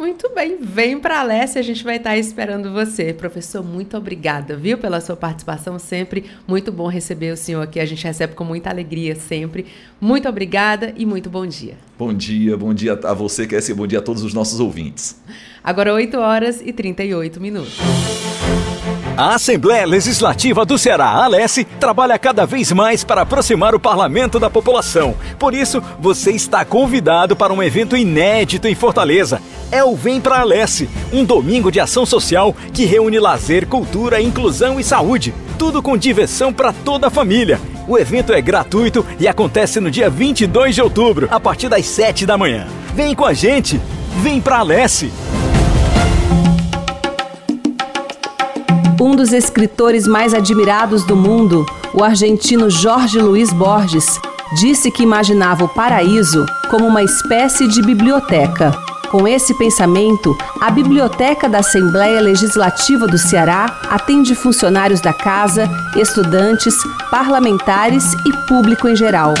Muito 0.00 0.30
bem, 0.34 0.56
vem 0.58 0.98
para 0.98 1.20
a 1.20 1.22
Leste, 1.22 1.58
a 1.58 1.62
gente 1.62 1.84
vai 1.84 1.96
estar 1.96 2.16
esperando 2.16 2.72
você. 2.72 3.12
Professor, 3.12 3.62
muito 3.62 3.98
obrigada, 3.98 4.56
viu, 4.56 4.78
pela 4.78 4.98
sua 4.98 5.14
participação 5.14 5.78
sempre. 5.78 6.24
Muito 6.48 6.72
bom 6.72 6.88
receber 6.88 7.34
o 7.34 7.36
senhor 7.36 7.60
aqui, 7.60 7.78
a 7.78 7.84
gente 7.84 8.02
recebe 8.02 8.34
com 8.34 8.42
muita 8.42 8.70
alegria 8.70 9.14
sempre. 9.14 9.66
Muito 10.00 10.26
obrigada 10.26 10.94
e 10.96 11.04
muito 11.04 11.28
bom 11.28 11.46
dia. 11.46 11.74
Bom 11.98 12.14
dia, 12.14 12.56
bom 12.56 12.72
dia 12.72 12.98
a 13.04 13.12
você, 13.12 13.46
Kessia, 13.46 13.74
bom 13.74 13.86
dia 13.86 13.98
a 13.98 14.02
todos 14.02 14.22
os 14.22 14.32
nossos 14.32 14.58
ouvintes. 14.58 15.20
Agora 15.62 15.92
8 15.92 16.16
horas 16.16 16.62
e 16.64 16.72
38 16.72 17.38
minutos. 17.38 17.76
A 19.16 19.34
Assembleia 19.34 19.86
Legislativa 19.86 20.64
do 20.64 20.78
Ceará, 20.78 21.10
Alesse, 21.10 21.64
trabalha 21.64 22.18
cada 22.18 22.46
vez 22.46 22.72
mais 22.72 23.04
para 23.04 23.22
aproximar 23.22 23.74
o 23.74 23.80
parlamento 23.80 24.38
da 24.38 24.48
população. 24.48 25.14
Por 25.38 25.52
isso, 25.52 25.82
você 25.98 26.30
está 26.30 26.64
convidado 26.64 27.36
para 27.36 27.52
um 27.52 27.62
evento 27.62 27.96
inédito 27.96 28.66
em 28.66 28.74
Fortaleza. 28.74 29.42
É 29.70 29.84
o 29.84 29.94
Vem 29.94 30.20
Pra 30.20 30.40
Alesse, 30.40 30.88
um 31.12 31.24
domingo 31.24 31.70
de 31.70 31.80
ação 31.80 32.06
social 32.06 32.54
que 32.72 32.86
reúne 32.86 33.18
lazer, 33.18 33.66
cultura, 33.66 34.22
inclusão 34.22 34.80
e 34.80 34.84
saúde. 34.84 35.34
Tudo 35.58 35.82
com 35.82 35.96
diversão 35.96 36.52
para 36.52 36.72
toda 36.72 37.08
a 37.08 37.10
família. 37.10 37.60
O 37.86 37.98
evento 37.98 38.32
é 38.32 38.40
gratuito 38.40 39.04
e 39.18 39.28
acontece 39.28 39.80
no 39.80 39.90
dia 39.90 40.08
22 40.08 40.74
de 40.74 40.82
outubro, 40.82 41.28
a 41.30 41.38
partir 41.38 41.68
das 41.68 41.84
7 41.86 42.24
da 42.24 42.38
manhã. 42.38 42.66
Vem 42.94 43.14
com 43.14 43.24
a 43.24 43.34
gente! 43.34 43.80
Vem 44.22 44.40
Pra 44.40 44.58
Alesse! 44.60 45.12
Um 49.00 49.16
dos 49.16 49.32
escritores 49.32 50.06
mais 50.06 50.34
admirados 50.34 51.04
do 51.04 51.16
mundo, 51.16 51.64
o 51.94 52.04
argentino 52.04 52.68
Jorge 52.68 53.18
Luiz 53.18 53.50
Borges, 53.50 54.20
disse 54.60 54.90
que 54.90 55.02
imaginava 55.02 55.64
o 55.64 55.68
paraíso 55.68 56.44
como 56.68 56.86
uma 56.86 57.02
espécie 57.02 57.66
de 57.66 57.80
biblioteca. 57.80 58.70
Com 59.10 59.26
esse 59.26 59.54
pensamento, 59.54 60.36
a 60.60 60.70
Biblioteca 60.70 61.48
da 61.48 61.60
Assembleia 61.60 62.20
Legislativa 62.20 63.06
do 63.06 63.16
Ceará 63.16 63.80
atende 63.88 64.34
funcionários 64.34 65.00
da 65.00 65.14
casa, 65.14 65.66
estudantes, 65.96 66.74
parlamentares 67.10 68.12
e 68.26 68.32
público 68.46 68.86
em 68.86 68.94
geral. 68.94 69.32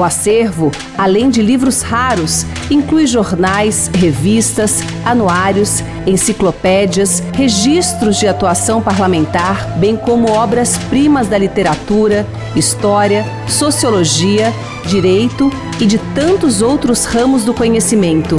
O 0.00 0.02
acervo, 0.02 0.72
além 0.96 1.28
de 1.28 1.42
livros 1.42 1.82
raros, 1.82 2.46
inclui 2.70 3.06
jornais, 3.06 3.90
revistas, 3.92 4.80
anuários, 5.04 5.84
enciclopédias, 6.06 7.22
registros 7.34 8.16
de 8.16 8.26
atuação 8.26 8.80
parlamentar, 8.80 9.76
bem 9.76 9.98
como 9.98 10.32
obras-primas 10.32 11.28
da 11.28 11.36
literatura, 11.36 12.26
história, 12.56 13.26
sociologia, 13.46 14.54
direito 14.86 15.52
e 15.78 15.84
de 15.84 15.98
tantos 16.14 16.62
outros 16.62 17.04
ramos 17.04 17.44
do 17.44 17.52
conhecimento. 17.52 18.36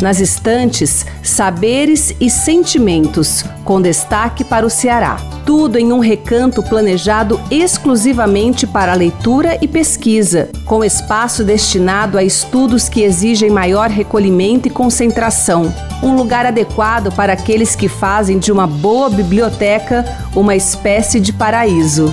Nas 0.00 0.20
estantes, 0.20 1.04
saberes 1.22 2.14
e 2.20 2.30
sentimentos, 2.30 3.44
com 3.64 3.82
destaque 3.82 4.44
para 4.44 4.64
o 4.64 4.70
Ceará. 4.70 5.16
Tudo 5.44 5.76
em 5.76 5.92
um 5.92 5.98
recanto 5.98 6.62
planejado 6.62 7.40
exclusivamente 7.50 8.64
para 8.64 8.94
leitura 8.94 9.58
e 9.60 9.66
pesquisa, 9.66 10.50
com 10.64 10.84
espaço 10.84 11.42
destinado 11.42 12.16
a 12.16 12.22
estudos 12.22 12.88
que 12.88 13.02
exigem 13.02 13.50
maior 13.50 13.90
recolhimento 13.90 14.68
e 14.68 14.70
concentração. 14.70 15.74
Um 16.00 16.14
lugar 16.14 16.46
adequado 16.46 17.12
para 17.12 17.32
aqueles 17.32 17.74
que 17.74 17.88
fazem 17.88 18.38
de 18.38 18.52
uma 18.52 18.68
boa 18.68 19.10
biblioteca 19.10 20.04
uma 20.36 20.54
espécie 20.54 21.18
de 21.18 21.32
paraíso. 21.32 22.12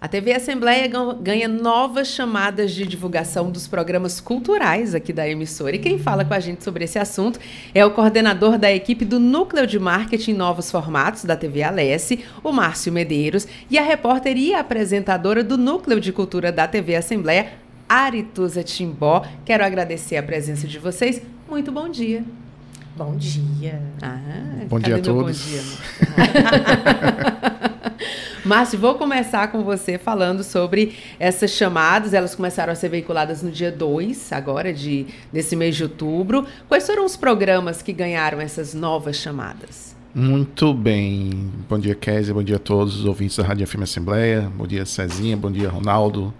A 0.00 0.06
TV 0.06 0.32
Assembleia 0.32 0.88
ganha 1.20 1.48
novas 1.48 2.06
chamadas 2.06 2.70
de 2.70 2.86
divulgação 2.86 3.50
dos 3.50 3.66
programas 3.66 4.20
culturais 4.20 4.94
aqui 4.94 5.12
da 5.12 5.28
emissora. 5.28 5.74
E 5.74 5.78
quem 5.80 5.98
fala 5.98 6.24
com 6.24 6.32
a 6.32 6.38
gente 6.38 6.62
sobre 6.62 6.84
esse 6.84 7.00
assunto 7.00 7.40
é 7.74 7.84
o 7.84 7.90
coordenador 7.90 8.56
da 8.56 8.72
equipe 8.72 9.04
do 9.04 9.18
Núcleo 9.18 9.66
de 9.66 9.76
Marketing 9.76 10.34
Novos 10.34 10.70
Formatos 10.70 11.24
da 11.24 11.34
TV 11.34 11.64
Alesse, 11.64 12.24
o 12.44 12.52
Márcio 12.52 12.92
Medeiros, 12.92 13.48
e 13.68 13.76
a 13.76 13.82
repórter 13.82 14.36
e 14.36 14.54
apresentadora 14.54 15.42
do 15.42 15.58
Núcleo 15.58 16.00
de 16.00 16.12
Cultura 16.12 16.52
da 16.52 16.68
TV 16.68 16.94
Assembleia, 16.94 17.54
Arituza 17.88 18.62
Timbó. 18.62 19.26
Quero 19.44 19.64
agradecer 19.64 20.16
a 20.16 20.22
presença 20.22 20.68
de 20.68 20.78
vocês. 20.78 21.20
Muito 21.50 21.72
bom 21.72 21.88
dia. 21.88 22.22
Bom 22.96 23.16
dia. 23.16 23.82
Ah, 24.00 24.20
bom 24.68 24.78
dia 24.78 24.96
a 24.96 25.00
todos. 25.00 25.44
Márcio, 28.48 28.78
vou 28.78 28.94
começar 28.94 29.48
com 29.48 29.62
você 29.62 29.98
falando 29.98 30.42
sobre 30.42 30.94
essas 31.20 31.50
chamadas. 31.50 32.14
Elas 32.14 32.34
começaram 32.34 32.72
a 32.72 32.74
ser 32.74 32.88
veiculadas 32.88 33.42
no 33.42 33.50
dia 33.50 33.70
2, 33.70 34.32
agora, 34.32 34.72
de, 34.72 35.04
desse 35.30 35.54
mês 35.54 35.76
de 35.76 35.82
outubro. 35.82 36.46
Quais 36.66 36.86
foram 36.86 37.04
os 37.04 37.14
programas 37.14 37.82
que 37.82 37.92
ganharam 37.92 38.40
essas 38.40 38.72
novas 38.72 39.16
chamadas? 39.16 39.94
Muito 40.14 40.72
bem. 40.72 41.52
Bom 41.68 41.78
dia, 41.78 41.94
Kézia. 41.94 42.32
Bom 42.32 42.42
dia 42.42 42.56
a 42.56 42.58
todos 42.58 43.00
os 43.00 43.04
ouvintes 43.04 43.36
da 43.36 43.44
Rádio 43.44 43.66
FM 43.66 43.82
Assembleia. 43.82 44.50
Bom 44.56 44.66
dia, 44.66 44.86
Cezinha. 44.86 45.36
Bom 45.36 45.52
dia, 45.52 45.68
Ronaldo. 45.68 46.32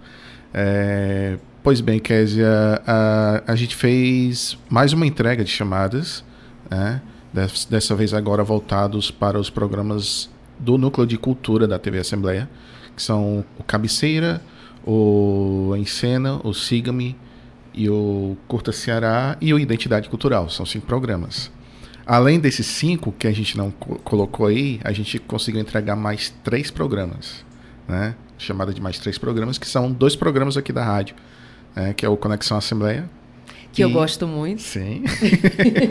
É, 0.51 1.37
pois 1.61 1.79
bem, 1.79 1.99
Kézia, 1.99 2.81
a, 2.87 3.43
a 3.45 3.55
gente 3.55 3.75
fez 3.75 4.57
mais 4.67 4.93
uma 4.93 5.05
entrega 5.05 5.43
de 5.43 5.51
chamadas, 5.51 6.23
né? 6.71 7.03
dessa 7.69 7.93
vez 7.93 8.15
agora 8.15 8.43
voltados 8.43 9.11
para 9.11 9.39
os 9.39 9.51
programas 9.51 10.27
do 10.59 10.77
Núcleo 10.77 11.07
de 11.07 11.17
Cultura 11.17 11.67
da 11.67 11.79
TV 11.79 11.99
Assembleia, 11.99 12.49
que 12.95 13.01
são 13.01 13.45
o 13.57 13.63
Cabeceira, 13.63 14.41
o 14.85 15.73
Encena, 15.77 16.39
o 16.43 16.53
Siga-me 16.53 17.15
e 17.73 17.89
o 17.89 18.35
Curta 18.47 18.71
Ceará 18.71 19.37
e 19.39 19.53
o 19.53 19.59
Identidade 19.59 20.09
Cultural. 20.09 20.49
São 20.49 20.65
cinco 20.65 20.85
programas. 20.85 21.51
Além 22.05 22.39
desses 22.39 22.65
cinco 22.65 23.11
que 23.11 23.27
a 23.27 23.31
gente 23.31 23.55
não 23.55 23.71
co 23.71 23.99
colocou 23.99 24.47
aí, 24.47 24.79
a 24.83 24.91
gente 24.91 25.19
conseguiu 25.19 25.61
entregar 25.61 25.95
mais 25.95 26.33
três 26.43 26.71
programas, 26.71 27.45
né? 27.87 28.15
Chamada 28.37 28.73
de 28.73 28.81
mais 28.81 28.97
três 28.97 29.17
programas, 29.17 29.57
que 29.57 29.67
são 29.67 29.91
dois 29.91 30.15
programas 30.15 30.57
aqui 30.57 30.73
da 30.73 30.83
rádio, 30.83 31.15
né? 31.75 31.93
que 31.93 32.05
é 32.05 32.09
o 32.09 32.17
Conexão 32.17 32.57
Assembleia. 32.57 33.09
Que 33.71 33.81
e... 33.81 33.83
eu 33.83 33.91
gosto 33.91 34.27
muito. 34.27 34.61
Sim. 34.61 35.03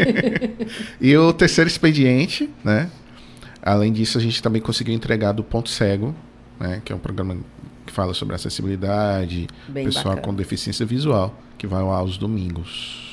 e 1.00 1.16
o 1.16 1.32
terceiro 1.32 1.68
expediente, 1.68 2.50
né? 2.64 2.90
Além 3.68 3.92
disso, 3.92 4.16
a 4.16 4.20
gente 4.20 4.42
também 4.42 4.62
conseguiu 4.62 4.94
entregar 4.94 5.32
do 5.32 5.44
Ponto 5.44 5.68
Cego, 5.68 6.14
né? 6.58 6.80
Que 6.84 6.92
é 6.92 6.96
um 6.96 6.98
programa 6.98 7.36
que 7.84 7.92
fala 7.92 8.14
sobre 8.14 8.34
acessibilidade, 8.34 9.46
Bem 9.68 9.84
pessoal 9.84 10.14
bacana. 10.14 10.22
com 10.22 10.34
deficiência 10.34 10.86
visual, 10.86 11.34
que 11.58 11.66
vai 11.66 11.82
aos 11.82 12.16
domingos. 12.16 13.06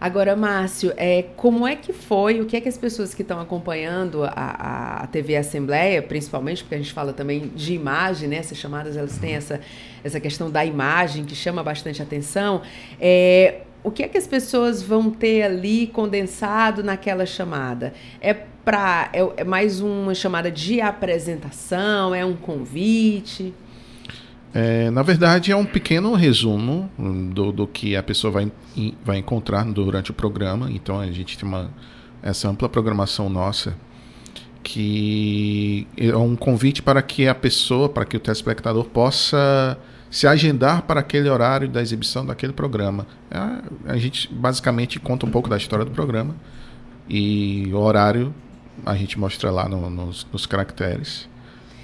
Agora, 0.00 0.34
Márcio, 0.34 0.92
é, 0.96 1.22
como 1.36 1.66
é 1.66 1.76
que 1.76 1.92
foi, 1.92 2.40
o 2.40 2.44
que 2.44 2.56
é 2.56 2.60
que 2.60 2.68
as 2.68 2.76
pessoas 2.76 3.14
que 3.14 3.22
estão 3.22 3.40
acompanhando 3.40 4.24
a, 4.24 5.02
a 5.02 5.06
TV 5.06 5.36
Assembleia, 5.36 6.02
principalmente, 6.02 6.62
porque 6.62 6.74
a 6.74 6.78
gente 6.78 6.92
fala 6.92 7.12
também 7.12 7.52
de 7.54 7.74
imagem, 7.74 8.28
né? 8.28 8.36
Essas 8.36 8.58
chamadas, 8.58 8.96
elas 8.96 9.16
têm 9.16 9.34
essa, 9.34 9.60
essa 10.02 10.18
questão 10.18 10.50
da 10.50 10.64
imagem 10.64 11.24
que 11.24 11.36
chama 11.36 11.62
bastante 11.62 12.02
atenção. 12.02 12.62
É, 13.00 13.62
o 13.84 13.90
que 13.90 14.02
é 14.02 14.08
que 14.08 14.16
as 14.16 14.26
pessoas 14.26 14.82
vão 14.82 15.10
ter 15.10 15.42
ali 15.42 15.86
condensado 15.86 16.82
naquela 16.82 17.26
chamada? 17.26 17.92
É 18.20 18.32
para 18.32 19.10
é, 19.12 19.20
é 19.36 19.44
mais 19.44 19.80
uma 19.80 20.14
chamada 20.14 20.50
de 20.50 20.80
apresentação, 20.80 22.14
é 22.14 22.24
um 22.24 22.34
convite? 22.34 23.52
É, 24.54 24.88
na 24.90 25.02
verdade, 25.02 25.52
é 25.52 25.56
um 25.56 25.66
pequeno 25.66 26.14
resumo 26.14 26.88
do, 27.32 27.52
do 27.52 27.66
que 27.66 27.94
a 27.94 28.02
pessoa 28.02 28.30
vai, 28.30 28.52
vai 29.04 29.18
encontrar 29.18 29.64
durante 29.64 30.12
o 30.12 30.14
programa. 30.14 30.70
Então, 30.70 30.98
a 30.98 31.10
gente 31.10 31.36
tem 31.36 31.46
uma, 31.46 31.70
essa 32.22 32.48
ampla 32.48 32.68
programação 32.68 33.28
nossa, 33.28 33.76
que 34.62 35.86
é 35.96 36.16
um 36.16 36.36
convite 36.36 36.80
para 36.80 37.02
que 37.02 37.28
a 37.28 37.34
pessoa, 37.34 37.88
para 37.88 38.04
que 38.04 38.16
o 38.16 38.20
telespectador 38.20 38.84
possa 38.84 39.76
se 40.14 40.28
agendar 40.28 40.82
para 40.82 41.00
aquele 41.00 41.28
horário 41.28 41.68
da 41.68 41.82
exibição 41.82 42.24
daquele 42.24 42.52
programa. 42.52 43.04
É, 43.28 43.90
a 43.90 43.96
gente 43.96 44.32
basicamente 44.32 45.00
conta 45.00 45.26
um 45.26 45.30
pouco 45.30 45.48
da 45.50 45.56
história 45.56 45.84
do 45.84 45.90
programa 45.90 46.36
e 47.08 47.68
o 47.72 47.78
horário 47.78 48.32
a 48.86 48.94
gente 48.94 49.18
mostra 49.18 49.50
lá 49.50 49.68
no, 49.68 49.90
nos, 49.90 50.24
nos 50.32 50.46
caracteres 50.46 51.28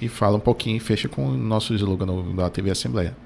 e 0.01 0.07
fala 0.07 0.37
um 0.37 0.39
pouquinho 0.39 0.77
e 0.77 0.79
fecha 0.79 1.09
com 1.09 1.25
o 1.25 1.35
nosso 1.35 1.73
slogan 1.73 2.33
da 2.33 2.49
TV 2.49 2.71
Assembleia. 2.71 3.17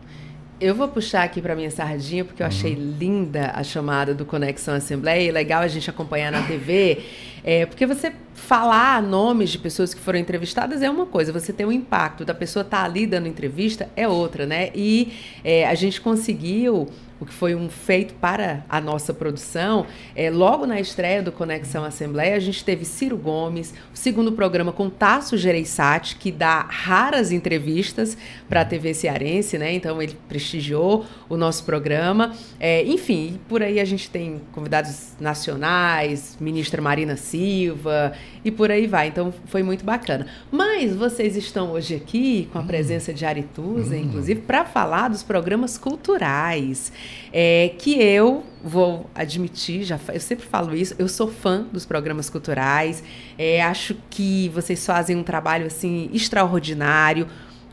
Eu 0.60 0.74
vou 0.74 0.88
puxar 0.88 1.24
aqui 1.24 1.41
para 1.41 1.53
minha 1.53 1.70
sardinha, 1.70 2.24
porque 2.24 2.41
eu 2.41 2.47
achei 2.47 2.76
uhum. 2.76 2.95
linda 2.97 3.51
a 3.53 3.62
chamada 3.62 4.14
do 4.14 4.26
Conexão 4.26 4.74
Assembleia 4.74 5.28
e 5.28 5.32
legal 5.32 5.62
a 5.62 5.68
gente 5.68 5.89
acompanhar 5.89 6.32
na 6.32 6.41
TV. 6.43 7.03
É, 7.43 7.66
porque 7.66 7.86
você 7.86 8.14
falar 8.34 9.03
nomes 9.03 9.49
de 9.49 9.60
pessoas 9.60 9.93
que 9.93 9.99
foram 9.99 10.18
entrevistadas 10.18 10.82
é 10.82 10.89
uma 10.89 11.06
coisa, 11.06 11.34
você 11.34 11.51
tem 11.51 11.66
um 11.66 11.72
impacto 11.72 12.24
da 12.24 12.34
pessoa 12.34 12.64
estar 12.64 12.80
tá 12.80 12.84
ali 12.86 13.06
dando 13.06 13.28
entrevista 13.28 13.89
é 13.97 14.08
outra, 14.08 14.45
né? 14.45 14.70
E 14.74 15.12
é, 15.43 15.68
a 15.68 15.76
gente 15.76 15.99
conseguiu 15.99 16.88
o 17.20 17.26
que 17.26 17.34
foi 17.34 17.55
um 17.55 17.70
feito 17.70 18.13
para 18.16 18.63
a 18.68 18.82
nossa 18.82 19.13
produção. 19.13 19.86
É, 20.16 20.30
logo 20.30 20.66
na 20.66 20.80
estreia 20.80 21.22
do 21.22 21.32
Conexão 21.32 21.84
Assembleia, 21.84 22.36
a 22.36 22.39
gente 22.39 22.63
teve 22.63 22.86
Ciro 22.86 23.18
Gomes, 23.18 23.74
o 23.93 23.97
segundo 23.97 24.32
programa 24.32 24.72
com 24.72 24.89
Tasso 24.89 25.38
Gereissati, 25.38 26.18
que 26.18 26.32
dá 26.32 26.61
raras 26.61 27.32
entrevistas 27.32 28.18
para 28.49 28.61
a 28.61 28.66
TV 28.66 28.93
cearense, 28.93 29.57
né? 29.57 29.74
Então 29.74 30.01
ele 30.01 30.18
prestigiou 30.28 31.05
o 31.30 31.38
nosso 31.38 31.63
programa. 31.63 32.34
É, 32.59 32.84
enfim, 32.84 33.39
por 33.47 33.63
aí 33.63 33.80
a 33.80 33.86
gente 33.86 34.09
tem 34.09 34.41
convidados 34.51 35.13
nacionais, 35.20 36.38
ministra 36.39 36.82
Marina 36.82 37.16
Silva 37.16 38.13
e 38.46 38.52
por 38.52 38.70
aí 38.70 38.86
vai. 38.86 39.08
Então 39.08 39.34
foi 39.48 39.64
muito 39.64 39.84
bacana. 39.84 40.28
Mas 40.52 40.96
vocês 40.96 41.36
estão 41.36 41.72
hoje 41.72 41.96
aqui 41.96 42.48
com 42.54 42.60
a 42.60 42.62
hum. 42.62 42.68
presença 42.68 43.12
de 43.12 43.26
Arituza, 43.26 43.96
hum. 43.96 44.00
inclusive, 44.00 44.41
para 44.41 44.64
falar 44.64 45.10
dos 45.10 45.24
programas 45.24 45.80
culturais 45.80 46.93
é, 47.34 47.72
que 47.80 48.00
eu 48.00 48.43
vou 48.64 49.10
admitir, 49.16 49.84
já 49.84 50.00
eu 50.14 50.20
sempre 50.20 50.46
falo 50.46 50.76
isso, 50.76 50.96
eu 51.00 51.08
sou 51.08 51.28
fã 51.28 51.66
dos 51.72 51.86
programas 51.86 52.30
culturais, 52.30 53.04
é, 53.38 53.62
acho 53.62 53.96
que 54.10 54.50
vocês 54.50 54.86
fazem 54.86 55.16
um 55.16 55.24
trabalho 55.24 55.66
assim 55.66 56.10
extraordinário, 56.14 57.28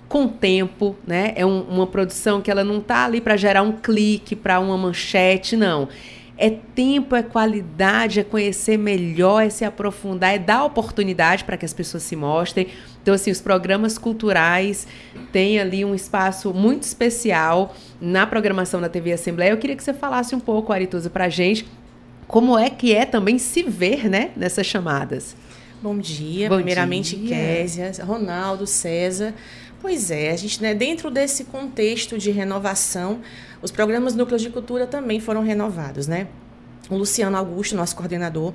com 0.08 0.28
tempo, 0.28 0.94
né? 1.06 1.32
É 1.36 1.46
um, 1.46 1.62
uma 1.62 1.86
produção 1.86 2.42
que 2.42 2.50
ela 2.50 2.62
não 2.62 2.78
está 2.78 3.06
ali 3.06 3.18
para 3.18 3.34
gerar 3.34 3.62
um 3.62 3.72
clique, 3.72 4.36
para 4.36 4.60
uma 4.60 4.76
manchete, 4.76 5.56
não. 5.56 5.88
É 6.36 6.50
tempo, 6.50 7.14
é 7.14 7.22
qualidade, 7.22 8.20
é 8.20 8.24
conhecer 8.24 8.76
melhor, 8.76 9.42
é 9.42 9.50
se 9.50 9.64
aprofundar, 9.64 10.34
é 10.34 10.38
dar 10.38 10.64
oportunidade 10.64 11.44
para 11.44 11.56
que 11.56 11.64
as 11.64 11.72
pessoas 11.72 12.02
se 12.02 12.16
mostrem. 12.16 12.68
Então, 13.02 13.14
assim, 13.14 13.30
os 13.30 13.40
programas 13.40 13.98
culturais 13.98 14.86
têm 15.30 15.60
ali 15.60 15.84
um 15.84 15.94
espaço 15.94 16.52
muito 16.54 16.84
especial 16.84 17.74
na 18.00 18.26
programação 18.26 18.80
da 18.80 18.88
TV 18.88 19.12
Assembleia. 19.12 19.50
Eu 19.50 19.58
queria 19.58 19.76
que 19.76 19.84
você 19.84 19.92
falasse 19.92 20.34
um 20.34 20.40
pouco, 20.40 20.72
Arituza, 20.72 21.10
para 21.10 21.26
a 21.26 21.28
gente, 21.28 21.66
como 22.26 22.58
é 22.58 22.70
que 22.70 22.94
é 22.94 23.04
também 23.04 23.38
se 23.38 23.62
ver 23.62 24.08
né, 24.08 24.30
nessas 24.36 24.66
chamadas. 24.66 25.36
Bom 25.82 25.98
dia, 25.98 26.48
Bom 26.48 26.56
primeiramente 26.56 27.16
dia. 27.16 27.36
Késia, 27.36 27.92
Ronaldo, 28.04 28.66
César. 28.68 29.34
Pois 29.82 30.12
é, 30.12 30.30
a 30.30 30.36
gente, 30.36 30.62
né, 30.62 30.76
dentro 30.76 31.10
desse 31.10 31.42
contexto 31.42 32.16
de 32.16 32.30
renovação, 32.30 33.20
os 33.60 33.72
programas 33.72 34.14
Núcleos 34.14 34.40
de 34.40 34.48
Cultura 34.48 34.86
também 34.86 35.18
foram 35.18 35.42
renovados, 35.42 36.06
né? 36.06 36.28
O 36.88 36.96
Luciano 36.96 37.36
Augusto, 37.36 37.74
nosso 37.74 37.96
coordenador, 37.96 38.54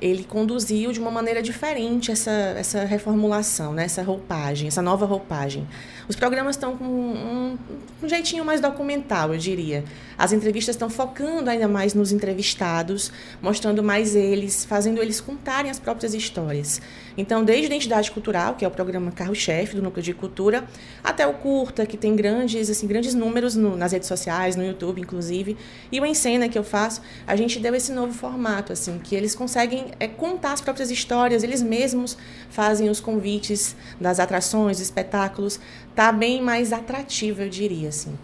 ele 0.00 0.22
conduziu 0.22 0.92
de 0.92 1.00
uma 1.00 1.10
maneira 1.10 1.42
diferente 1.42 2.12
essa, 2.12 2.30
essa 2.30 2.84
reformulação, 2.84 3.72
né? 3.72 3.84
essa 3.84 4.04
roupagem, 4.04 4.68
essa 4.68 4.80
nova 4.80 5.04
roupagem. 5.04 5.66
Os 6.08 6.16
programas 6.16 6.56
estão 6.56 6.74
com 6.74 6.84
um, 6.84 7.58
um 8.02 8.08
jeitinho 8.08 8.42
mais 8.42 8.62
documental, 8.62 9.34
eu 9.34 9.38
diria. 9.38 9.84
As 10.16 10.32
entrevistas 10.32 10.74
estão 10.74 10.88
focando 10.88 11.50
ainda 11.50 11.68
mais 11.68 11.92
nos 11.92 12.12
entrevistados, 12.12 13.12
mostrando 13.42 13.82
mais 13.82 14.16
eles, 14.16 14.64
fazendo 14.64 15.02
eles 15.02 15.20
contarem 15.20 15.70
as 15.70 15.78
próprias 15.78 16.14
histórias. 16.14 16.80
Então, 17.16 17.44
desde 17.44 17.66
Identidade 17.66 18.10
Cultural, 18.10 18.54
que 18.54 18.64
é 18.64 18.68
o 18.68 18.70
programa 18.70 19.12
carro-chefe 19.12 19.76
do 19.76 19.82
Núcleo 19.82 20.02
de 20.02 20.14
Cultura, 20.14 20.64
até 21.04 21.26
o 21.26 21.34
Curta, 21.34 21.84
que 21.84 21.96
tem 21.96 22.16
grandes, 22.16 22.70
assim, 22.70 22.86
grandes 22.86 23.12
números 23.12 23.54
no, 23.54 23.76
nas 23.76 23.92
redes 23.92 24.08
sociais, 24.08 24.56
no 24.56 24.64
YouTube, 24.64 25.00
inclusive, 25.00 25.56
e 25.92 26.00
o 26.00 26.06
Encena, 26.06 26.48
que 26.48 26.58
eu 26.58 26.64
faço, 26.64 27.02
a 27.26 27.36
gente 27.36 27.60
deu 27.60 27.74
esse 27.74 27.92
novo 27.92 28.14
formato, 28.14 28.72
assim, 28.72 28.98
que 28.98 29.14
eles 29.14 29.34
conseguem 29.34 29.88
é, 30.00 30.08
contar 30.08 30.52
as 30.52 30.60
próprias 30.60 30.90
histórias, 30.90 31.42
eles 31.42 31.60
mesmos 31.60 32.16
fazem 32.48 32.88
os 32.88 32.98
convites 32.98 33.76
das 34.00 34.18
atrações, 34.18 34.80
espetáculos, 34.80 35.60
tá 35.98 36.12
bem 36.12 36.40
mais 36.40 36.72
atrativo, 36.72 37.42
eu 37.42 37.48
diria, 37.48 37.88
assim. 37.88 38.16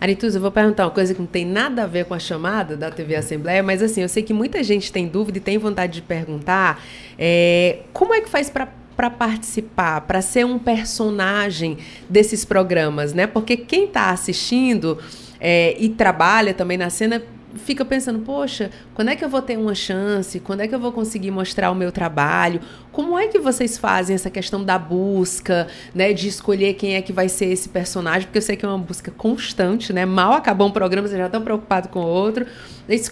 Arituza, 0.00 0.38
eu 0.38 0.42
vou 0.42 0.50
perguntar 0.50 0.84
uma 0.84 0.90
coisa 0.90 1.14
que 1.14 1.20
não 1.20 1.28
tem 1.28 1.46
nada 1.46 1.84
a 1.84 1.86
ver 1.86 2.06
com 2.06 2.12
a 2.12 2.18
chamada 2.18 2.76
da 2.76 2.90
TV 2.90 3.14
Assembleia, 3.14 3.62
mas 3.62 3.80
assim, 3.80 4.02
eu 4.02 4.08
sei 4.08 4.24
que 4.24 4.32
muita 4.32 4.64
gente 4.64 4.90
tem 4.90 5.06
dúvida 5.06 5.38
e 5.38 5.40
tem 5.40 5.56
vontade 5.56 5.92
de 5.92 6.02
perguntar 6.02 6.84
é, 7.16 7.82
como 7.92 8.12
é 8.12 8.20
que 8.20 8.28
faz 8.28 8.50
para 8.50 8.66
para 8.96 9.10
participar, 9.10 10.02
para 10.02 10.22
ser 10.22 10.46
um 10.46 10.56
personagem 10.56 11.78
desses 12.08 12.44
programas, 12.44 13.12
né? 13.12 13.26
Porque 13.26 13.56
quem 13.56 13.86
está 13.86 14.10
assistindo 14.10 14.98
é, 15.40 15.76
e 15.78 15.88
trabalha 15.88 16.54
também 16.54 16.78
na 16.78 16.90
cena 16.90 17.20
fica 17.56 17.84
pensando, 17.84 18.20
poxa, 18.20 18.70
quando 18.94 19.08
é 19.08 19.16
que 19.16 19.24
eu 19.24 19.28
vou 19.28 19.42
ter 19.42 19.58
uma 19.58 19.74
chance? 19.74 20.40
Quando 20.40 20.60
é 20.60 20.68
que 20.68 20.74
eu 20.74 20.78
vou 20.78 20.92
conseguir 20.92 21.30
mostrar 21.30 21.70
o 21.70 21.74
meu 21.74 21.90
trabalho? 21.90 22.60
Como 22.92 23.18
é 23.18 23.26
que 23.28 23.38
vocês 23.38 23.78
fazem 23.78 24.14
essa 24.14 24.30
questão 24.30 24.64
da 24.64 24.78
busca, 24.78 25.66
né, 25.94 26.12
de 26.12 26.28
escolher 26.28 26.74
quem 26.74 26.94
é 26.94 27.02
que 27.02 27.12
vai 27.12 27.28
ser 27.28 27.46
esse 27.46 27.68
personagem? 27.68 28.22
Porque 28.22 28.38
eu 28.38 28.42
sei 28.42 28.56
que 28.56 28.64
é 28.64 28.68
uma 28.68 28.78
busca 28.78 29.10
constante, 29.10 29.92
né? 29.92 30.04
Mal 30.04 30.32
acabou 30.32 30.68
um 30.68 30.72
programa, 30.72 31.08
vocês 31.08 31.18
já 31.18 31.26
estão 31.26 31.42
preocupados 31.42 31.90
com 31.90 32.00
outro. 32.00 32.46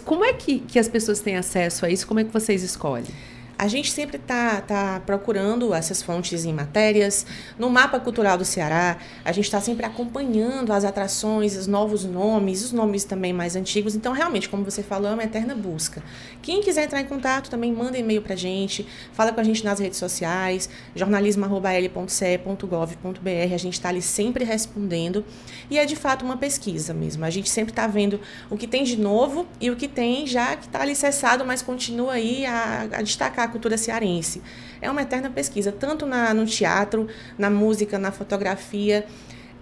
Como 0.05 0.23
é 0.23 0.33
que, 0.33 0.59
que 0.59 0.77
as 0.77 0.87
pessoas 0.87 1.19
têm 1.19 1.35
acesso 1.35 1.85
a 1.85 1.89
isso? 1.89 2.05
Como 2.05 2.19
é 2.19 2.23
que 2.23 2.31
vocês 2.31 2.63
escolhem? 2.63 3.32
A 3.63 3.67
gente 3.69 3.91
sempre 3.93 4.17
está 4.17 4.59
tá 4.59 5.01
procurando 5.05 5.73
essas 5.73 6.01
fontes 6.01 6.43
em 6.43 6.51
matérias. 6.51 7.25
No 7.57 7.69
mapa 7.69 7.97
cultural 7.97 8.37
do 8.37 8.43
Ceará, 8.43 8.97
a 9.23 9.31
gente 9.31 9.45
está 9.45 9.61
sempre 9.61 9.85
acompanhando 9.85 10.73
as 10.73 10.83
atrações, 10.83 11.55
os 11.55 11.65
novos 11.65 12.03
nomes, 12.03 12.61
os 12.61 12.73
nomes 12.73 13.05
também 13.05 13.31
mais 13.31 13.55
antigos. 13.55 13.95
Então, 13.95 14.11
realmente, 14.11 14.49
como 14.49 14.65
você 14.65 14.83
falou, 14.83 15.11
é 15.11 15.13
uma 15.13 15.23
eterna 15.23 15.55
busca. 15.55 16.03
Quem 16.41 16.61
quiser 16.61 16.83
entrar 16.83 16.99
em 16.99 17.05
contato, 17.05 17.49
também 17.49 17.71
manda 17.71 17.97
e-mail 17.97 18.21
para 18.21 18.33
a 18.33 18.35
gente, 18.35 18.85
fala 19.13 19.31
com 19.31 19.39
a 19.39 19.43
gente 19.45 19.63
nas 19.63 19.79
redes 19.79 19.97
sociais, 19.97 20.69
jornalismo.l.ce.gov.br. 20.93 23.53
A 23.53 23.57
gente 23.57 23.75
está 23.75 23.87
ali 23.87 24.01
sempre 24.01 24.43
respondendo. 24.43 25.23
E 25.71 25.79
é 25.79 25.85
de 25.85 25.95
fato 25.95 26.25
uma 26.25 26.35
pesquisa 26.35 26.93
mesmo. 26.93 27.23
A 27.23 27.29
gente 27.29 27.49
sempre 27.49 27.71
está 27.71 27.87
vendo 27.87 28.19
o 28.49 28.57
que 28.57 28.67
tem 28.67 28.83
de 28.83 28.99
novo 28.99 29.47
e 29.61 29.71
o 29.71 29.77
que 29.77 29.87
tem 29.87 30.27
já 30.27 30.57
que 30.57 30.65
está 30.65 30.81
alicerçado, 30.81 31.45
mas 31.45 31.61
continua 31.61 32.11
aí 32.11 32.45
a, 32.45 32.89
a 32.91 33.01
destacar 33.01 33.52
cultura 33.53 33.77
cearense. 33.77 34.41
É 34.81 34.91
uma 34.91 35.01
eterna 35.01 35.29
pesquisa, 35.29 35.71
tanto 35.71 36.05
na, 36.05 36.33
no 36.33 36.45
teatro, 36.45 37.07
na 37.37 37.49
música, 37.49 37.97
na 37.97 38.11
fotografia. 38.11 39.05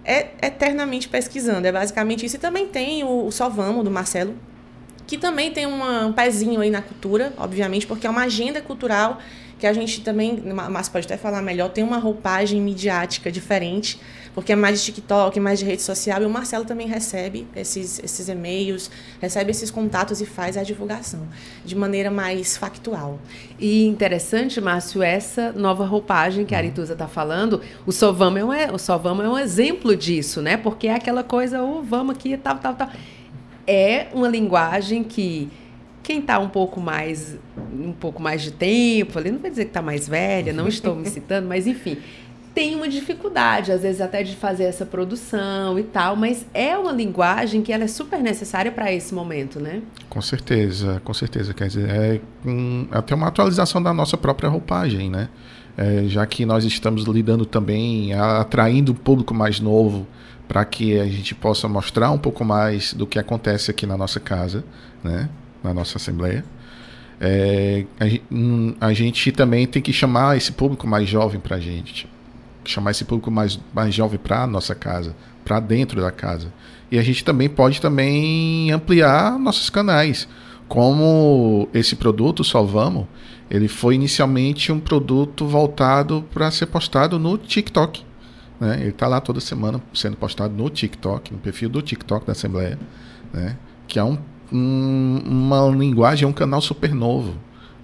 É 0.04 0.30
eternamente 0.42 1.08
pesquisando, 1.08 1.64
é 1.64 1.70
basicamente 1.70 2.26
isso. 2.26 2.34
E 2.34 2.38
também 2.38 2.66
tem 2.66 3.04
o, 3.04 3.26
o 3.26 3.30
Só 3.30 3.48
Vamos, 3.48 3.84
do 3.84 3.90
Marcelo, 3.90 4.34
que 5.06 5.16
também 5.16 5.52
tem 5.52 5.66
uma, 5.66 6.06
um 6.06 6.12
pezinho 6.12 6.60
aí 6.60 6.70
na 6.70 6.82
cultura, 6.82 7.32
obviamente, 7.36 7.86
porque 7.86 8.06
é 8.06 8.10
uma 8.10 8.22
agenda 8.22 8.60
cultural 8.60 9.20
que 9.60 9.66
a 9.66 9.72
gente 9.72 10.00
também, 10.00 10.42
mas 10.70 10.88
pode 10.88 11.06
até 11.06 11.16
falar 11.16 11.40
melhor, 11.40 11.68
tem 11.68 11.84
uma 11.84 11.98
roupagem 11.98 12.60
midiática 12.60 13.30
diferente 13.30 14.00
porque 14.34 14.52
é 14.52 14.56
mais 14.56 14.80
de 14.80 14.86
TikTok, 14.86 15.38
mais 15.40 15.58
de 15.58 15.64
rede 15.64 15.82
social, 15.82 16.22
e 16.22 16.26
o 16.26 16.30
Marcelo 16.30 16.64
também 16.64 16.86
recebe 16.86 17.46
esses, 17.54 17.98
esses 18.02 18.28
e-mails, 18.28 18.90
recebe 19.20 19.50
esses 19.50 19.70
contatos 19.70 20.20
e 20.20 20.26
faz 20.26 20.56
a 20.56 20.62
divulgação 20.62 21.28
de 21.64 21.76
maneira 21.76 22.10
mais 22.10 22.56
factual. 22.56 23.18
E 23.58 23.86
interessante, 23.86 24.60
Márcio, 24.60 25.02
essa 25.02 25.52
nova 25.52 25.84
roupagem 25.84 26.44
que 26.44 26.54
a 26.54 26.58
Arituza 26.58 26.94
está 26.94 27.06
falando, 27.06 27.60
o 27.86 27.92
só 27.92 28.12
vamos 28.12 28.40
é 28.40 28.70
um, 28.70 28.74
o 28.74 28.78
só 28.78 28.96
vamos 28.96 29.24
é 29.24 29.28
um 29.28 29.38
exemplo 29.38 29.94
disso, 29.94 30.40
né? 30.40 30.56
Porque 30.56 30.88
é 30.88 30.94
aquela 30.94 31.22
coisa, 31.22 31.62
o 31.62 31.78
oh, 31.78 31.82
vamos 31.82 32.14
aqui, 32.14 32.36
tal, 32.36 32.58
tal, 32.58 32.74
tal. 32.74 32.88
É 33.66 34.08
uma 34.12 34.28
linguagem 34.28 35.04
que 35.04 35.50
quem 36.02 36.18
está 36.18 36.38
um 36.38 36.48
pouco 36.48 36.80
mais 36.80 37.38
um 37.72 37.92
pouco 37.92 38.20
mais 38.20 38.42
de 38.42 38.50
tempo, 38.50 39.18
ali 39.18 39.30
não 39.30 39.38
vou 39.38 39.48
dizer 39.48 39.64
que 39.64 39.70
está 39.70 39.80
mais 39.80 40.08
velha, 40.08 40.52
não 40.52 40.66
estou 40.66 40.94
me 40.94 41.08
citando, 41.08 41.46
mas 41.46 41.66
enfim, 41.66 41.98
tem 42.54 42.74
uma 42.74 42.88
dificuldade, 42.88 43.72
às 43.72 43.82
vezes 43.82 44.00
até 44.00 44.22
de 44.22 44.36
fazer 44.36 44.64
essa 44.64 44.84
produção 44.84 45.78
e 45.78 45.82
tal, 45.82 46.16
mas 46.16 46.46
é 46.52 46.76
uma 46.76 46.92
linguagem 46.92 47.62
que 47.62 47.72
ela 47.72 47.84
é 47.84 47.88
super 47.88 48.20
necessária 48.22 48.70
para 48.70 48.92
esse 48.92 49.14
momento, 49.14 49.58
né? 49.58 49.82
Com 50.08 50.20
certeza, 50.20 51.00
com 51.04 51.14
certeza. 51.14 51.54
Quer 51.54 51.68
dizer, 51.68 51.88
é 51.88 52.20
um, 52.46 52.86
até 52.90 53.14
uma 53.14 53.28
atualização 53.28 53.82
da 53.82 53.92
nossa 53.92 54.16
própria 54.16 54.48
roupagem, 54.48 55.10
né? 55.10 55.28
É, 55.76 56.04
já 56.06 56.26
que 56.26 56.44
nós 56.44 56.64
estamos 56.64 57.04
lidando 57.04 57.46
também, 57.46 58.12
atraindo 58.12 58.92
o 58.92 58.94
público 58.94 59.32
mais 59.32 59.58
novo 59.58 60.06
para 60.46 60.62
que 60.66 61.00
a 61.00 61.06
gente 61.06 61.34
possa 61.34 61.66
mostrar 61.66 62.10
um 62.10 62.18
pouco 62.18 62.44
mais 62.44 62.92
do 62.92 63.06
que 63.06 63.18
acontece 63.18 63.70
aqui 63.70 63.86
na 63.86 63.96
nossa 63.96 64.20
casa, 64.20 64.62
né? 65.02 65.30
Na 65.64 65.72
nossa 65.72 65.96
assembleia. 65.96 66.44
É, 67.18 67.86
a, 67.98 68.34
hum, 68.34 68.74
a 68.78 68.92
gente 68.92 69.32
também 69.32 69.66
tem 69.66 69.80
que 69.80 69.92
chamar 69.92 70.36
esse 70.36 70.52
público 70.52 70.86
mais 70.86 71.08
jovem 71.08 71.40
para 71.40 71.56
a 71.56 71.60
gente 71.60 72.11
chamar 72.64 72.92
esse 72.92 73.04
público 73.04 73.30
mais, 73.30 73.58
mais 73.74 73.94
jovem 73.94 74.18
para 74.18 74.42
a 74.42 74.46
nossa 74.46 74.74
casa, 74.74 75.14
para 75.44 75.60
dentro 75.60 76.00
da 76.00 76.10
casa. 76.10 76.52
E 76.90 76.98
a 76.98 77.02
gente 77.02 77.24
também 77.24 77.48
pode 77.48 77.80
também 77.80 78.70
ampliar 78.70 79.38
nossos 79.38 79.70
canais. 79.70 80.28
Como 80.68 81.68
esse 81.72 81.96
produto, 81.96 82.44
Salvamo, 82.44 83.08
ele 83.50 83.68
foi 83.68 83.94
inicialmente 83.94 84.72
um 84.72 84.80
produto 84.80 85.46
voltado 85.46 86.24
para 86.32 86.50
ser 86.50 86.66
postado 86.66 87.18
no 87.18 87.36
TikTok. 87.36 88.02
Né? 88.58 88.78
Ele 88.80 88.88
está 88.90 89.06
lá 89.06 89.20
toda 89.20 89.40
semana 89.40 89.82
sendo 89.92 90.16
postado 90.16 90.54
no 90.54 90.70
TikTok, 90.70 91.32
no 91.32 91.38
perfil 91.38 91.68
do 91.68 91.82
TikTok 91.82 92.24
da 92.26 92.32
Assembleia, 92.32 92.78
né? 93.32 93.56
que 93.86 93.98
é 93.98 94.04
um, 94.04 94.16
um, 94.52 95.20
uma 95.24 95.68
linguagem, 95.68 96.24
é 96.24 96.28
um 96.28 96.32
canal 96.32 96.60
super 96.60 96.94
novo. 96.94 97.34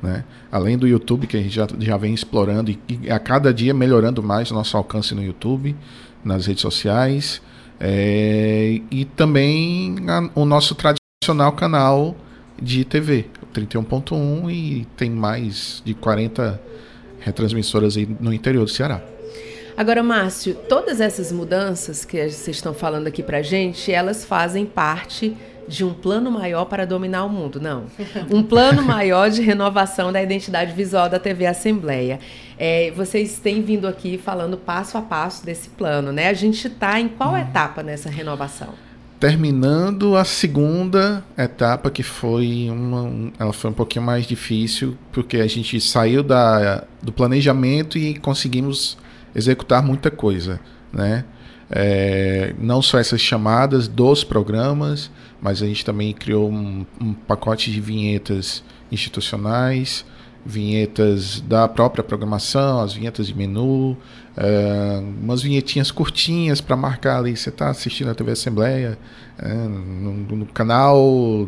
Né? 0.02 0.24
Além 0.50 0.78
do 0.78 0.86
YouTube, 0.86 1.26
que 1.26 1.36
a 1.36 1.40
gente 1.40 1.54
já, 1.54 1.66
já 1.78 1.96
vem 1.96 2.14
explorando 2.14 2.70
e, 2.70 2.78
e 3.02 3.10
a 3.10 3.18
cada 3.18 3.52
dia 3.52 3.74
melhorando 3.74 4.22
mais 4.22 4.50
o 4.50 4.54
nosso 4.54 4.76
alcance 4.76 5.14
no 5.14 5.22
YouTube, 5.22 5.76
nas 6.24 6.46
redes 6.46 6.62
sociais, 6.62 7.42
é, 7.80 8.80
e 8.90 9.04
também 9.04 9.96
a, 10.08 10.30
o 10.34 10.44
nosso 10.44 10.74
tradicional 10.74 11.52
canal 11.52 12.16
de 12.60 12.84
TV, 12.84 13.26
31.1, 13.54 14.50
e 14.50 14.86
tem 14.96 15.10
mais 15.10 15.82
de 15.84 15.94
40 15.94 16.60
retransmissoras 17.20 17.96
aí 17.96 18.08
no 18.20 18.32
interior 18.32 18.64
do 18.64 18.70
Ceará. 18.70 19.02
Agora, 19.76 20.02
Márcio, 20.02 20.56
todas 20.68 21.00
essas 21.00 21.30
mudanças 21.30 22.04
que 22.04 22.16
vocês 22.28 22.56
estão 22.56 22.74
falando 22.74 23.06
aqui 23.06 23.22
pra 23.22 23.42
gente, 23.42 23.92
elas 23.92 24.24
fazem 24.24 24.66
parte 24.66 25.36
de 25.68 25.84
um 25.84 25.92
plano 25.92 26.30
maior 26.30 26.64
para 26.64 26.86
dominar 26.86 27.24
o 27.24 27.28
mundo, 27.28 27.60
não. 27.60 27.84
Um 28.30 28.42
plano 28.42 28.82
maior 28.82 29.30
de 29.30 29.42
renovação 29.42 30.10
da 30.10 30.22
identidade 30.22 30.72
visual 30.72 31.08
da 31.08 31.18
TV 31.18 31.46
Assembleia. 31.46 32.18
É, 32.58 32.90
vocês 32.96 33.38
têm 33.38 33.62
vindo 33.62 33.86
aqui 33.86 34.18
falando 34.18 34.56
passo 34.56 34.96
a 34.96 35.02
passo 35.02 35.44
desse 35.44 35.68
plano, 35.70 36.10
né? 36.10 36.28
A 36.28 36.34
gente 36.34 36.66
está 36.66 36.98
em 36.98 37.08
qual 37.08 37.30
uhum. 37.30 37.38
etapa 37.38 37.82
nessa 37.82 38.08
renovação? 38.08 38.74
Terminando 39.20 40.16
a 40.16 40.24
segunda 40.24 41.24
etapa, 41.36 41.90
que 41.90 42.02
foi 42.02 42.68
uma, 42.70 43.32
ela 43.38 43.52
foi 43.52 43.70
um 43.70 43.74
pouquinho 43.74 44.04
mais 44.04 44.26
difícil, 44.26 44.96
porque 45.12 45.38
a 45.38 45.46
gente 45.46 45.80
saiu 45.80 46.22
da, 46.22 46.84
do 47.02 47.12
planejamento 47.12 47.98
e 47.98 48.16
conseguimos 48.16 48.96
executar 49.34 49.82
muita 49.82 50.10
coisa, 50.10 50.60
né? 50.92 51.24
É, 51.70 52.54
não 52.58 52.80
só 52.80 52.98
essas 52.98 53.20
chamadas 53.20 53.88
dos 53.88 54.24
programas, 54.24 55.10
mas 55.40 55.62
a 55.62 55.66
gente 55.66 55.84
também 55.84 56.12
criou 56.12 56.50
um, 56.50 56.84
um 57.00 57.12
pacote 57.12 57.70
de 57.70 57.80
vinhetas 57.80 58.62
institucionais, 58.90 60.04
vinhetas 60.44 61.40
da 61.40 61.68
própria 61.68 62.02
programação, 62.02 62.80
as 62.80 62.94
vinhetas 62.94 63.26
de 63.26 63.34
menu, 63.34 63.92
uh, 63.92 65.00
umas 65.22 65.42
vinhetinhas 65.42 65.90
curtinhas 65.90 66.60
para 66.60 66.76
marcar 66.76 67.18
ali, 67.18 67.36
você 67.36 67.50
está 67.50 67.68
assistindo 67.68 68.10
a 68.10 68.14
TV 68.14 68.32
Assembleia 68.32 68.98
uh, 69.38 69.68
no, 69.68 70.36
no, 70.36 70.46
canal 70.46 70.96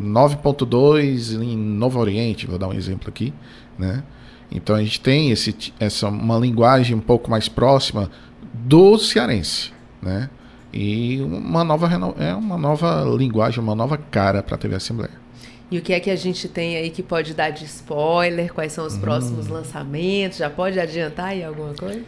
9.2 0.01 1.41
em 1.41 1.57
Novo 1.57 1.99
Oriente, 1.99 2.45
vou 2.45 2.59
dar 2.59 2.67
um 2.67 2.73
exemplo 2.73 3.09
aqui, 3.09 3.33
né? 3.77 4.03
Então 4.51 4.75
a 4.75 4.83
gente 4.83 4.99
tem 4.99 5.31
esse, 5.31 5.73
essa 5.79 6.09
uma 6.09 6.37
linguagem 6.37 6.95
um 6.95 6.99
pouco 6.99 7.31
mais 7.31 7.47
próxima 7.47 8.11
do 8.53 8.97
cearense, 8.97 9.71
né? 10.01 10.29
E 10.73 11.21
uma 11.21 11.63
nova 11.63 11.89
é 12.19 12.33
uma 12.33 12.57
nova 12.57 13.03
linguagem, 13.17 13.59
uma 13.59 13.75
nova 13.75 13.97
cara 13.97 14.41
para 14.41 14.55
a 14.55 14.57
TV 14.57 14.75
Assembleia. 14.75 15.21
E 15.69 15.77
o 15.77 15.81
que 15.81 15.93
é 15.93 15.99
que 15.99 16.09
a 16.09 16.15
gente 16.15 16.49
tem 16.49 16.75
aí 16.75 16.89
que 16.89 17.01
pode 17.01 17.33
dar 17.33 17.49
de 17.49 17.63
spoiler? 17.63 18.53
Quais 18.53 18.73
são 18.73 18.85
os 18.85 18.95
hum. 18.95 18.99
próximos 18.99 19.47
lançamentos? 19.47 20.37
Já 20.37 20.49
pode 20.49 20.79
adiantar 20.79 21.27
aí 21.27 21.43
alguma 21.43 21.73
coisa? 21.73 22.03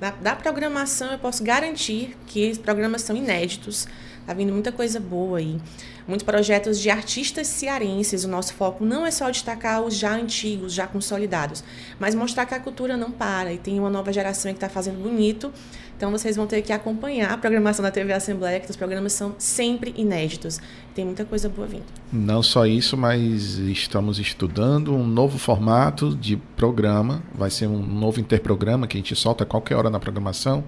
Da, 0.00 0.10
da, 0.10 0.36
programação, 0.36 1.12
eu 1.12 1.18
posso 1.18 1.42
garantir 1.42 2.16
que 2.26 2.50
os 2.50 2.58
programas 2.58 3.02
são 3.02 3.16
inéditos. 3.16 3.86
Tá 4.26 4.34
vindo 4.34 4.52
muita 4.52 4.72
coisa 4.72 4.98
boa 4.98 5.38
aí. 5.38 5.58
Muitos 6.06 6.24
projetos 6.24 6.80
de 6.80 6.90
artistas 6.90 7.46
cearenses. 7.46 8.24
O 8.24 8.28
nosso 8.28 8.54
foco 8.54 8.84
não 8.84 9.06
é 9.06 9.10
só 9.10 9.30
destacar 9.30 9.82
os 9.82 9.96
já 9.96 10.14
antigos, 10.14 10.72
já 10.72 10.86
consolidados, 10.86 11.62
mas 11.98 12.14
mostrar 12.14 12.46
que 12.46 12.54
a 12.54 12.60
cultura 12.60 12.96
não 12.96 13.10
para 13.10 13.52
e 13.52 13.58
tem 13.58 13.78
uma 13.78 13.90
nova 13.90 14.12
geração 14.12 14.50
que 14.52 14.56
está 14.56 14.68
fazendo 14.68 15.00
bonito 15.02 15.52
então 15.96 16.10
vocês 16.10 16.36
vão 16.36 16.46
ter 16.46 16.60
que 16.60 16.72
acompanhar 16.74 17.32
a 17.32 17.38
programação 17.38 17.82
da 17.82 17.90
TV 17.90 18.12
Assembleia, 18.12 18.60
que 18.60 18.70
os 18.70 18.76
programas 18.76 19.14
são 19.14 19.34
sempre 19.38 19.94
inéditos. 19.96 20.60
Tem 20.94 21.06
muita 21.06 21.24
coisa 21.24 21.48
boa 21.48 21.66
vindo. 21.66 21.84
Não 22.12 22.42
só 22.42 22.66
isso, 22.66 22.98
mas 22.98 23.56
estamos 23.58 24.18
estudando 24.18 24.94
um 24.94 25.06
novo 25.06 25.38
formato 25.38 26.14
de 26.14 26.36
programa. 26.54 27.22
Vai 27.34 27.50
ser 27.50 27.66
um 27.66 27.82
novo 27.82 28.20
interprograma 28.20 28.86
que 28.86 28.98
a 28.98 29.00
gente 29.00 29.16
solta 29.16 29.44
a 29.44 29.46
qualquer 29.46 29.74
hora 29.74 29.88
na 29.88 29.98
programação 29.98 30.62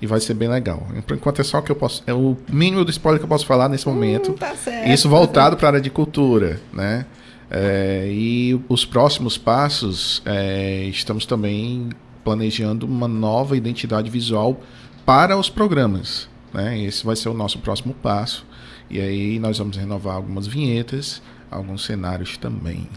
e 0.00 0.06
vai 0.06 0.20
ser 0.20 0.34
bem 0.34 0.48
legal. 0.48 0.86
Por 1.06 1.16
enquanto 1.16 1.40
é 1.40 1.44
só 1.44 1.58
o 1.58 1.62
que 1.62 1.70
eu 1.70 1.76
posso, 1.76 2.02
é 2.06 2.14
o 2.14 2.36
mínimo 2.48 2.84
do 2.84 2.90
spoiler 2.90 3.18
que 3.18 3.24
eu 3.24 3.28
posso 3.28 3.46
falar 3.46 3.68
nesse 3.68 3.88
hum, 3.88 3.92
momento. 3.92 4.32
Hum, 4.32 4.34
tá 4.34 4.54
certo, 4.54 4.88
isso 4.88 5.08
voltado 5.08 5.56
para 5.56 5.66
a 5.66 5.70
área 5.70 5.80
de 5.80 5.90
cultura, 5.90 6.60
né? 6.72 7.06
É, 7.50 8.06
e 8.08 8.60
os 8.68 8.84
próximos 8.84 9.36
passos, 9.36 10.22
é, 10.24 10.84
estamos 10.84 11.26
também 11.26 11.90
planejando 12.22 12.86
uma 12.86 13.08
nova 13.08 13.56
identidade 13.56 14.08
visual 14.08 14.60
para 15.04 15.36
os 15.36 15.50
programas. 15.50 16.28
Né? 16.54 16.84
Esse 16.84 17.04
vai 17.04 17.16
ser 17.16 17.28
o 17.28 17.34
nosso 17.34 17.58
próximo 17.58 17.92
passo. 17.92 18.46
E 18.88 19.00
aí 19.00 19.38
nós 19.40 19.58
vamos 19.58 19.76
renovar 19.76 20.16
algumas 20.16 20.46
vinhetas, 20.46 21.20
alguns 21.50 21.84
cenários 21.84 22.36
também. 22.36 22.88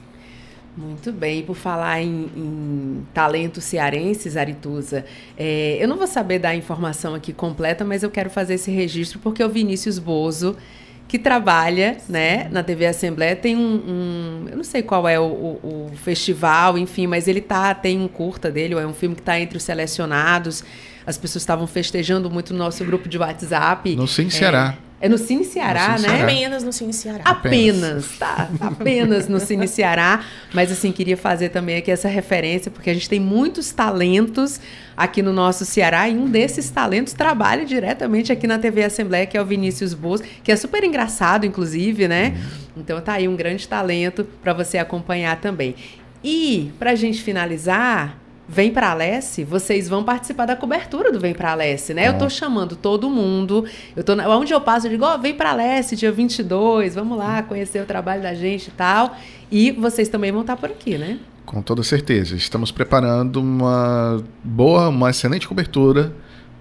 Muito 0.75 1.11
bem, 1.11 1.39
e 1.39 1.43
por 1.43 1.55
falar 1.55 2.01
em, 2.01 2.29
em 2.35 3.07
talentos 3.13 3.63
cearenses, 3.63 4.35
Arituza, 4.35 5.05
é, 5.37 5.77
eu 5.79 5.87
não 5.87 5.97
vou 5.97 6.07
saber 6.07 6.39
dar 6.39 6.49
a 6.49 6.55
informação 6.55 7.13
aqui 7.13 7.31
completa, 7.31 7.85
mas 7.85 8.01
eu 8.01 8.09
quero 8.09 8.29
fazer 8.29 8.55
esse 8.55 8.71
registro 8.71 9.19
porque 9.19 9.43
o 9.43 9.49
Vinícius 9.49 9.99
Bozo 9.99 10.57
que 11.13 11.19
trabalha 11.19 11.97
né, 12.09 12.47
na 12.49 12.63
TV 12.63 12.87
Assembleia. 12.87 13.35
Tem 13.35 13.55
um, 13.55 13.61
um 13.61 14.49
Eu 14.49 14.57
não 14.57 14.63
sei 14.63 14.81
qual 14.81 15.07
é 15.07 15.19
o, 15.19 15.23
o, 15.23 15.89
o, 15.91 15.95
festival, 15.95 16.75
enfim, 16.75 17.05
mas 17.05 17.27
ele 17.27 17.39
tá, 17.39 17.71
tem 17.75 17.99
um 17.99 18.07
curta 18.07 18.49
dele, 18.49 18.73
ou 18.73 18.81
é 18.81 18.87
um 18.87 18.95
filme 18.95 19.13
que 19.13 19.21
está 19.21 19.39
entre 19.39 19.55
os 19.55 19.61
selecionados. 19.61 20.63
As 21.05 21.15
pessoas 21.15 21.43
estavam 21.43 21.67
festejando 21.67 22.31
muito 22.31 22.51
no 22.51 22.57
nosso 22.57 22.83
grupo 22.83 23.07
de 23.07 23.19
WhatsApp. 23.19 23.95
No 23.95 24.07
Sim 24.07 24.31
Ceará. 24.31 24.75
É, 24.75 24.92
é 25.03 25.09
no 25.09 25.17
Cine 25.17 25.43
Ceará, 25.43 25.89
no 25.91 25.99
Cine 25.99 26.07
né? 26.07 26.17
Ceará. 26.17 26.23
Apenas 26.23 26.63
no 26.63 26.71
Cine 26.71 26.93
Ceará. 26.93 27.23
Apenas, 27.25 28.17
tá. 28.17 28.49
Apenas 28.61 29.27
no 29.27 29.37
Cine 29.37 29.67
Ceará. 29.67 30.23
Mas, 30.53 30.71
assim, 30.71 30.93
queria 30.93 31.17
fazer 31.17 31.49
também 31.49 31.75
aqui 31.75 31.91
essa 31.91 32.07
referência, 32.07 32.71
porque 32.71 32.89
a 32.89 32.93
gente 32.93 33.09
tem 33.09 33.19
muitos 33.19 33.73
talentos 33.73 34.61
aqui 34.95 35.21
no 35.21 35.33
nosso 35.33 35.65
Ceará 35.65 36.07
e 36.07 36.15
um 36.15 36.29
desses 36.29 36.69
talentos 36.69 37.11
trabalha 37.11 37.65
diretamente 37.65 38.31
aqui 38.31 38.47
na 38.47 38.57
TV 38.57 38.81
Assembleia, 38.85 39.25
que 39.25 39.37
é 39.37 39.41
o 39.41 39.45
Vinícius 39.45 39.93
Boas, 39.93 40.23
que 40.41 40.49
é 40.49 40.55
super 40.55 40.81
engraçado, 40.85 41.45
inclusive, 41.45 42.07
né? 42.07 42.37
Então, 42.77 43.01
tá 43.01 43.15
aí 43.15 43.27
um 43.27 43.35
grande 43.35 43.67
talento 43.67 44.25
para 44.41 44.53
você 44.53 44.77
acompanhar 44.77 45.35
também. 45.41 45.75
E, 46.23 46.71
para 46.79 46.91
a 46.91 46.95
gente 46.95 47.21
finalizar, 47.21 48.22
Vem 48.47 48.71
para 48.71 48.91
a 48.91 48.93
Leste, 48.93 49.43
vocês 49.43 49.87
vão 49.87 50.03
participar 50.03 50.45
da 50.45 50.55
cobertura 50.55 51.11
do 51.11 51.19
Vem 51.19 51.33
para 51.33 51.53
a 51.53 51.55
Leste, 51.55 51.93
né? 51.93 52.09
Eu 52.09 52.17
tô 52.17 52.29
chamando 52.29 52.75
todo 52.75 53.09
mundo. 53.09 53.65
Eu 53.95 54.03
tô 54.03 54.13
onde 54.13 54.53
eu 54.53 54.59
passo, 54.59 54.87
eu 54.87 54.91
digo, 54.91 55.05
ó, 55.05 55.15
oh, 55.15 55.19
vem 55.19 55.33
para 55.33 55.51
a 55.51 55.55
Leste, 55.55 55.95
dia 55.95 56.11
22, 56.11 56.95
vamos 56.95 57.17
lá 57.17 57.41
conhecer 57.41 57.81
o 57.81 57.85
trabalho 57.85 58.21
da 58.21 58.33
gente 58.33 58.67
e 58.67 58.71
tal. 58.71 59.15
E 59.49 59.71
vocês 59.71 60.09
também 60.09 60.31
vão 60.31 60.41
estar 60.41 60.57
por 60.57 60.69
aqui, 60.69 60.97
né? 60.97 61.19
Com 61.45 61.61
toda 61.61 61.83
certeza. 61.83 62.35
Estamos 62.35 62.69
preparando 62.69 63.39
uma 63.39 64.21
boa, 64.43 64.89
uma 64.89 65.09
excelente 65.09 65.47
cobertura 65.47 66.13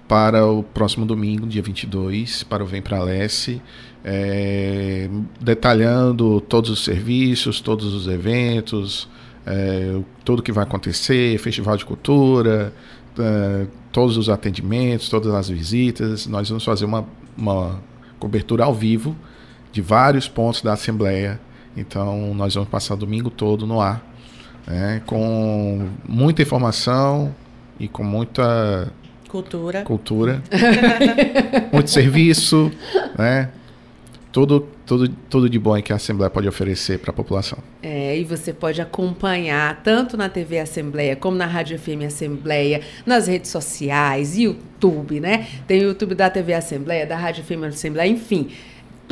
para 0.07 0.47
o 0.47 0.62
próximo 0.62 1.05
domingo, 1.05 1.47
dia 1.47 1.62
22, 1.62 2.45
para 2.45 2.62
o 2.62 2.66
Vem 2.66 2.83
para 2.83 2.99
a 2.99 3.03
Leste, 3.03 3.62
é, 4.05 5.09
detalhando 5.41 6.41
todos 6.41 6.70
os 6.70 6.85
serviços, 6.85 7.61
todos 7.61 7.93
os 7.93 8.07
eventos, 8.07 9.09
é, 9.47 9.99
tudo 10.24 10.43
que 10.43 10.53
vai 10.53 10.64
acontecer, 10.64 11.38
festival 11.38 11.76
de 11.76 11.84
cultura, 11.84 12.72
é, 13.18 13.66
todos 13.90 14.16
os 14.16 14.28
atendimentos, 14.28 15.09
todas 15.09 15.32
as 15.34 15.49
visitas. 15.49 16.26
Nós 16.26 16.49
vamos 16.49 16.64
fazer 16.64 16.84
uma, 16.84 17.05
uma 17.36 17.80
cobertura 18.18 18.64
ao 18.64 18.74
vivo 18.74 19.16
de 19.72 19.80
vários 19.80 20.28
pontos 20.28 20.62
da 20.62 20.72
Assembleia. 20.74 21.40
Então, 21.76 22.34
nós 22.34 22.55
vamos 22.55 22.68
passar 22.68 22.95
o 22.95 22.97
domingo 22.99 23.30
todo 23.30 23.66
no 23.66 23.80
ar, 23.80 24.05
né, 24.66 25.03
com 25.07 25.88
muita 26.07 26.43
informação 26.43 27.34
e 27.80 27.88
com 27.88 28.05
muita 28.05 28.93
cultura, 29.26 29.82
cultura 29.82 30.43
muito 31.72 31.90
serviço, 31.90 32.70
né, 33.18 33.49
tudo, 34.33 34.66
tudo, 34.87 35.09
tudo 35.28 35.49
de 35.49 35.59
bom 35.59 35.80
que 35.83 35.93
a 35.93 35.97
Assembleia 35.97 36.30
pode 36.30 36.49
oferecer 36.49 36.99
para 36.99 37.11
a 37.11 37.12
população. 37.12 37.59
É, 37.83 38.18
e 38.18 38.24
você 38.24 38.53
pode 38.53 38.80
acompanhar 38.80 39.83
tanto 39.83 40.16
na 40.16 40.28
TV 40.28 40.59
Assembleia 40.59 41.14
como 41.14 41.37
na 41.37 41.47
Rádio 41.47 41.78
FM 41.78 42.07
Assembleia, 42.07 42.80
nas 43.05 43.26
redes 43.28 43.51
sociais, 43.51 44.39
YouTube, 44.39 45.20
né? 45.20 45.47
Tem 45.66 45.80
o 45.80 45.89
YouTube 45.89 46.14
da 46.14 46.30
TV 46.30 46.55
Assembleia, 46.55 47.07
da 47.07 47.16
Rádio 47.16 47.45
FM 47.45 47.64
Assembleia, 47.64 48.09
enfim 48.09 48.49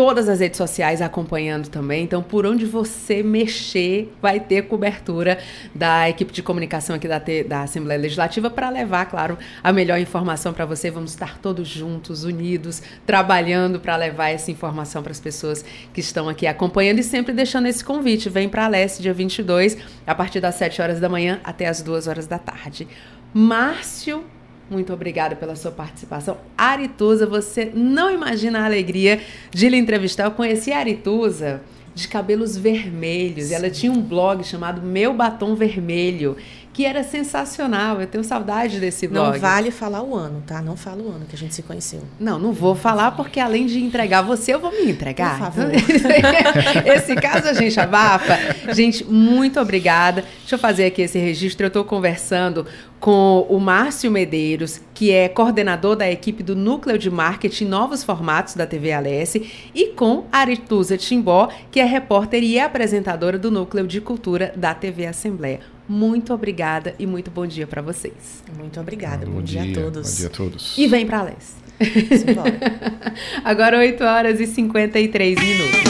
todas 0.00 0.30
as 0.30 0.40
redes 0.40 0.56
sociais 0.56 1.02
acompanhando 1.02 1.68
também. 1.68 2.04
Então, 2.04 2.22
por 2.22 2.46
onde 2.46 2.64
você 2.64 3.22
mexer, 3.22 4.10
vai 4.22 4.40
ter 4.40 4.62
cobertura 4.62 5.38
da 5.74 6.08
equipe 6.08 6.32
de 6.32 6.42
comunicação 6.42 6.96
aqui 6.96 7.06
da, 7.06 7.20
da 7.46 7.64
Assembleia 7.64 8.00
Legislativa 8.00 8.48
para 8.48 8.70
levar, 8.70 9.04
claro, 9.10 9.36
a 9.62 9.70
melhor 9.70 10.00
informação 10.00 10.54
para 10.54 10.64
você. 10.64 10.90
Vamos 10.90 11.10
estar 11.10 11.36
todos 11.36 11.68
juntos, 11.68 12.24
unidos, 12.24 12.82
trabalhando 13.04 13.78
para 13.78 13.94
levar 13.94 14.30
essa 14.30 14.50
informação 14.50 15.02
para 15.02 15.12
as 15.12 15.20
pessoas 15.20 15.62
que 15.92 16.00
estão 16.00 16.30
aqui 16.30 16.46
acompanhando 16.46 17.00
e 17.00 17.02
sempre 17.02 17.34
deixando 17.34 17.66
esse 17.66 17.84
convite. 17.84 18.30
Vem 18.30 18.48
para 18.48 18.64
a 18.64 18.68
Leste, 18.68 19.02
dia 19.02 19.12
22, 19.12 19.76
a 20.06 20.14
partir 20.14 20.40
das 20.40 20.54
7 20.54 20.80
horas 20.80 20.98
da 20.98 21.10
manhã 21.10 21.42
até 21.44 21.66
as 21.66 21.82
2 21.82 22.06
horas 22.06 22.26
da 22.26 22.38
tarde. 22.38 22.88
Márcio 23.34 24.24
muito 24.70 24.92
obrigada 24.92 25.34
pela 25.34 25.56
sua 25.56 25.72
participação. 25.72 26.38
Arituza, 26.56 27.26
você 27.26 27.70
não 27.74 28.10
imagina 28.10 28.60
a 28.60 28.64
alegria 28.64 29.20
de 29.50 29.68
lhe 29.68 29.76
entrevistar. 29.76 30.24
Eu 30.24 30.30
conheci 30.30 30.72
a 30.72 30.78
Arituza 30.78 31.60
de 31.94 32.06
cabelos 32.06 32.56
vermelhos. 32.56 33.46
Sim. 33.46 33.54
Ela 33.54 33.68
tinha 33.68 33.90
um 33.90 34.00
blog 34.00 34.44
chamado 34.44 34.80
Meu 34.80 35.12
Batom 35.12 35.56
Vermelho 35.56 36.36
que 36.72 36.84
era 36.84 37.02
sensacional. 37.02 38.00
Eu 38.00 38.06
tenho 38.06 38.22
saudade 38.22 38.78
desse 38.78 39.06
blog. 39.06 39.32
Não 39.32 39.40
vale 39.40 39.70
falar 39.70 40.02
o 40.02 40.14
ano, 40.14 40.42
tá? 40.46 40.62
Não 40.62 40.76
fala 40.76 41.02
o 41.02 41.08
ano 41.08 41.26
que 41.26 41.34
a 41.34 41.38
gente 41.38 41.54
se 41.54 41.62
conheceu. 41.62 42.02
Não, 42.18 42.38
não 42.38 42.52
vou 42.52 42.74
falar 42.74 43.12
porque 43.12 43.40
além 43.40 43.66
de 43.66 43.82
entregar 43.82 44.22
você, 44.22 44.54
eu 44.54 44.60
vou 44.60 44.70
me 44.70 44.90
entregar. 44.90 45.38
Por 45.38 45.52
favor. 45.52 45.70
esse 46.86 47.14
caso 47.16 47.48
a 47.48 47.52
gente 47.52 47.78
abafa. 47.78 48.38
Gente, 48.72 49.04
muito 49.04 49.58
obrigada. 49.60 50.24
Deixa 50.40 50.54
eu 50.54 50.58
fazer 50.58 50.86
aqui 50.86 51.02
esse 51.02 51.18
registro. 51.18 51.64
Eu 51.64 51.68
estou 51.68 51.84
conversando 51.84 52.66
com 53.00 53.46
o 53.48 53.58
Márcio 53.58 54.10
Medeiros, 54.10 54.80
que 54.92 55.10
é 55.10 55.28
coordenador 55.28 55.96
da 55.96 56.08
equipe 56.08 56.42
do 56.42 56.54
Núcleo 56.54 56.98
de 56.98 57.10
Marketing 57.10 57.64
Novos 57.64 58.04
Formatos 58.04 58.54
da 58.54 58.66
TV 58.66 58.92
Alesse, 58.92 59.50
e 59.74 59.86
com 59.88 60.26
Arituza 60.30 60.98
Timbó, 60.98 61.48
que 61.70 61.80
é 61.80 61.84
repórter 61.84 62.42
e 62.42 62.60
apresentadora 62.60 63.38
do 63.38 63.50
Núcleo 63.50 63.86
de 63.86 64.00
Cultura 64.02 64.52
da 64.54 64.74
TV 64.74 65.06
Assembleia. 65.06 65.60
Muito 65.92 66.32
obrigada 66.32 66.94
e 67.00 67.04
muito 67.04 67.32
bom 67.32 67.44
dia 67.44 67.66
para 67.66 67.82
vocês. 67.82 68.44
Muito 68.56 68.78
obrigada. 68.78 69.26
Bom, 69.26 69.32
bom 69.32 69.42
dia, 69.42 69.62
dia, 69.62 69.72
a 69.72 69.82
todos. 69.82 70.08
Bom 70.08 70.16
dia 70.18 70.26
a 70.28 70.30
todos. 70.30 70.78
E 70.78 70.86
vem 70.86 71.04
para 71.04 71.18
Alesse. 71.18 71.54
Agora 73.42 73.78
8 73.78 74.04
horas 74.04 74.38
e 74.38 74.46
53 74.46 75.36
minutos. 75.36 75.80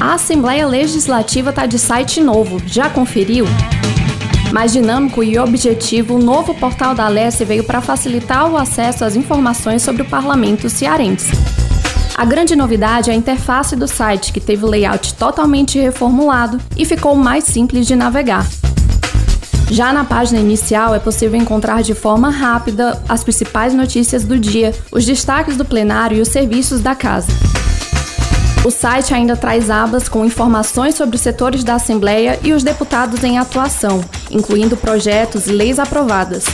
A 0.00 0.14
Assembleia 0.14 0.66
Legislativa 0.66 1.50
está 1.50 1.66
de 1.66 1.78
site 1.78 2.22
novo. 2.22 2.58
Já 2.66 2.88
conferiu? 2.88 3.44
Mais 4.54 4.72
dinâmico 4.72 5.22
e 5.22 5.38
objetivo, 5.38 6.14
o 6.14 6.18
novo 6.18 6.54
portal 6.54 6.94
da 6.94 7.04
Alesse 7.04 7.44
veio 7.44 7.64
para 7.64 7.82
facilitar 7.82 8.50
o 8.50 8.56
acesso 8.56 9.04
às 9.04 9.14
informações 9.14 9.82
sobre 9.82 10.00
o 10.00 10.06
parlamento 10.06 10.70
cearense. 10.70 11.30
A 12.16 12.24
grande 12.24 12.56
novidade 12.56 13.10
é 13.10 13.12
a 13.12 13.16
interface 13.16 13.76
do 13.76 13.86
site, 13.86 14.32
que 14.32 14.40
teve 14.40 14.64
o 14.64 14.68
layout 14.68 15.12
totalmente 15.12 15.78
reformulado 15.78 16.58
e 16.74 16.86
ficou 16.86 17.14
mais 17.14 17.44
simples 17.44 17.86
de 17.86 17.94
navegar. 17.94 18.46
Já 19.70 19.92
na 19.92 20.02
página 20.04 20.40
inicial 20.40 20.94
é 20.94 20.98
possível 20.98 21.38
encontrar 21.38 21.82
de 21.82 21.94
forma 21.94 22.30
rápida 22.30 23.00
as 23.08 23.22
principais 23.22 23.74
notícias 23.74 24.24
do 24.24 24.38
dia, 24.38 24.74
os 24.90 25.04
destaques 25.04 25.56
do 25.56 25.64
plenário 25.64 26.16
e 26.16 26.20
os 26.20 26.28
serviços 26.28 26.80
da 26.80 26.94
casa. 26.94 27.28
O 28.64 28.70
site 28.70 29.14
ainda 29.14 29.36
traz 29.36 29.70
abas 29.70 30.08
com 30.08 30.24
informações 30.24 30.94
sobre 30.94 31.16
os 31.16 31.22
setores 31.22 31.62
da 31.62 31.74
Assembleia 31.74 32.38
e 32.42 32.52
os 32.52 32.62
deputados 32.62 33.22
em 33.22 33.38
atuação, 33.38 34.00
incluindo 34.30 34.76
projetos 34.76 35.46
e 35.46 35.52
leis 35.52 35.78
aprovadas. 35.78 36.44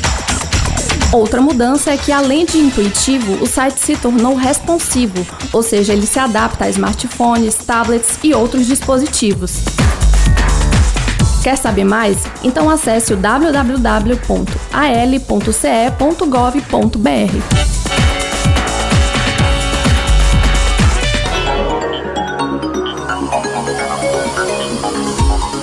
Outra 1.12 1.40
mudança 1.40 1.92
é 1.92 1.96
que, 1.96 2.10
além 2.10 2.44
de 2.44 2.58
intuitivo, 2.58 3.42
o 3.42 3.46
site 3.46 3.78
se 3.78 3.96
tornou 3.96 4.34
responsivo, 4.34 5.24
ou 5.52 5.62
seja, 5.62 5.92
ele 5.92 6.06
se 6.06 6.18
adapta 6.18 6.64
a 6.64 6.70
smartphones, 6.70 7.54
tablets 7.54 8.18
e 8.22 8.34
outros 8.34 8.66
dispositivos. 8.66 9.62
Quer 11.44 11.56
saber 11.58 11.84
mais? 11.84 12.24
Então 12.42 12.70
acesse 12.70 13.12
o 13.12 13.18
www.al.ce.gov.br. 13.18 14.14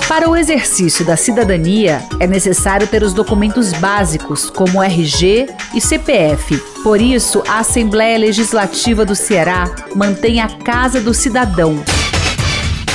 Para 0.08 0.30
o 0.30 0.38
exercício 0.38 1.04
da 1.04 1.18
cidadania, 1.18 2.04
é 2.20 2.28
necessário 2.28 2.86
ter 2.86 3.02
os 3.02 3.12
documentos 3.12 3.74
básicos, 3.74 4.52
como 4.52 4.84
RG 4.84 5.48
e 5.74 5.82
CPF. 5.82 6.60
Por 6.84 7.02
isso, 7.02 7.42
a 7.48 7.58
Assembleia 7.58 8.20
Legislativa 8.20 9.04
do 9.04 9.16
Ceará 9.16 9.74
mantém 9.96 10.42
a 10.42 10.48
Casa 10.48 11.02
do 11.02 11.12
Cidadão. 11.12 11.84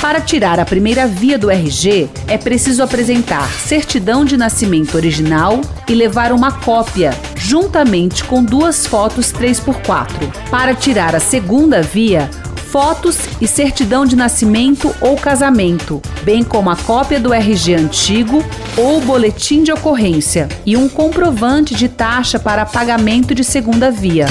Para 0.00 0.20
tirar 0.20 0.60
a 0.60 0.64
primeira 0.64 1.06
via 1.06 1.38
do 1.38 1.50
RG, 1.50 2.08
é 2.28 2.36
preciso 2.36 2.82
apresentar 2.82 3.50
certidão 3.50 4.24
de 4.24 4.36
nascimento 4.36 4.94
original 4.94 5.60
e 5.88 5.94
levar 5.94 6.32
uma 6.32 6.52
cópia, 6.52 7.12
juntamente 7.34 8.22
com 8.22 8.44
duas 8.44 8.86
fotos 8.86 9.32
3x4. 9.32 10.50
Para 10.50 10.74
tirar 10.74 11.16
a 11.16 11.20
segunda 11.20 11.82
via, 11.82 12.30
fotos 12.70 13.18
e 13.40 13.48
certidão 13.48 14.04
de 14.04 14.14
nascimento 14.14 14.94
ou 15.00 15.16
casamento, 15.16 16.00
bem 16.22 16.44
como 16.44 16.68
a 16.68 16.76
cópia 16.76 17.18
do 17.18 17.32
RG 17.32 17.74
antigo 17.74 18.44
ou 18.76 19.00
boletim 19.00 19.62
de 19.62 19.72
ocorrência 19.72 20.46
e 20.66 20.76
um 20.76 20.88
comprovante 20.88 21.74
de 21.74 21.88
taxa 21.88 22.38
para 22.38 22.66
pagamento 22.66 23.34
de 23.34 23.42
segunda 23.42 23.90
via. 23.90 24.26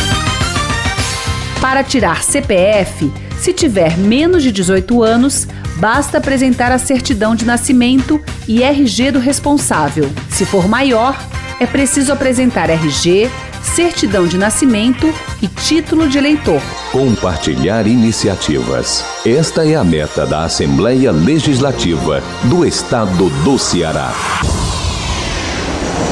Para 1.59 1.83
tirar 1.83 2.21
CPF, 2.21 3.11
se 3.45 3.53
tiver 3.53 3.95
menos 3.95 4.41
de 4.41 4.51
18 4.51 5.03
anos, 5.03 5.47
basta 5.75 6.17
apresentar 6.17 6.71
a 6.71 6.79
certidão 6.79 7.35
de 7.35 7.45
nascimento 7.45 8.19
e 8.47 8.63
RG 8.63 9.11
do 9.11 9.19
responsável. 9.19 10.09
Se 10.31 10.47
for 10.47 10.67
maior, 10.67 11.15
é 11.59 11.67
preciso 11.67 12.11
apresentar 12.11 12.71
RG, 12.71 13.29
certidão 13.61 14.25
de 14.25 14.35
nascimento 14.35 15.13
e 15.43 15.47
título 15.47 16.09
de 16.09 16.17
eleitor. 16.17 16.59
Compartilhar 16.91 17.85
iniciativas. 17.85 19.05
Esta 19.23 19.63
é 19.63 19.75
a 19.75 19.83
meta 19.83 20.25
da 20.25 20.43
Assembleia 20.45 21.11
Legislativa 21.11 22.23
do 22.45 22.65
Estado 22.65 23.29
do 23.43 23.59
Ceará. 23.59 24.11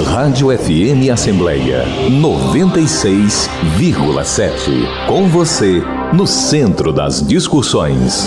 Rádio 0.01 0.49
FM 0.57 1.11
Assembleia 1.13 1.85
96,7. 2.09 5.07
Com 5.07 5.29
você, 5.29 5.83
no 6.11 6.25
centro 6.25 6.91
das 6.91 7.21
discussões. 7.25 8.25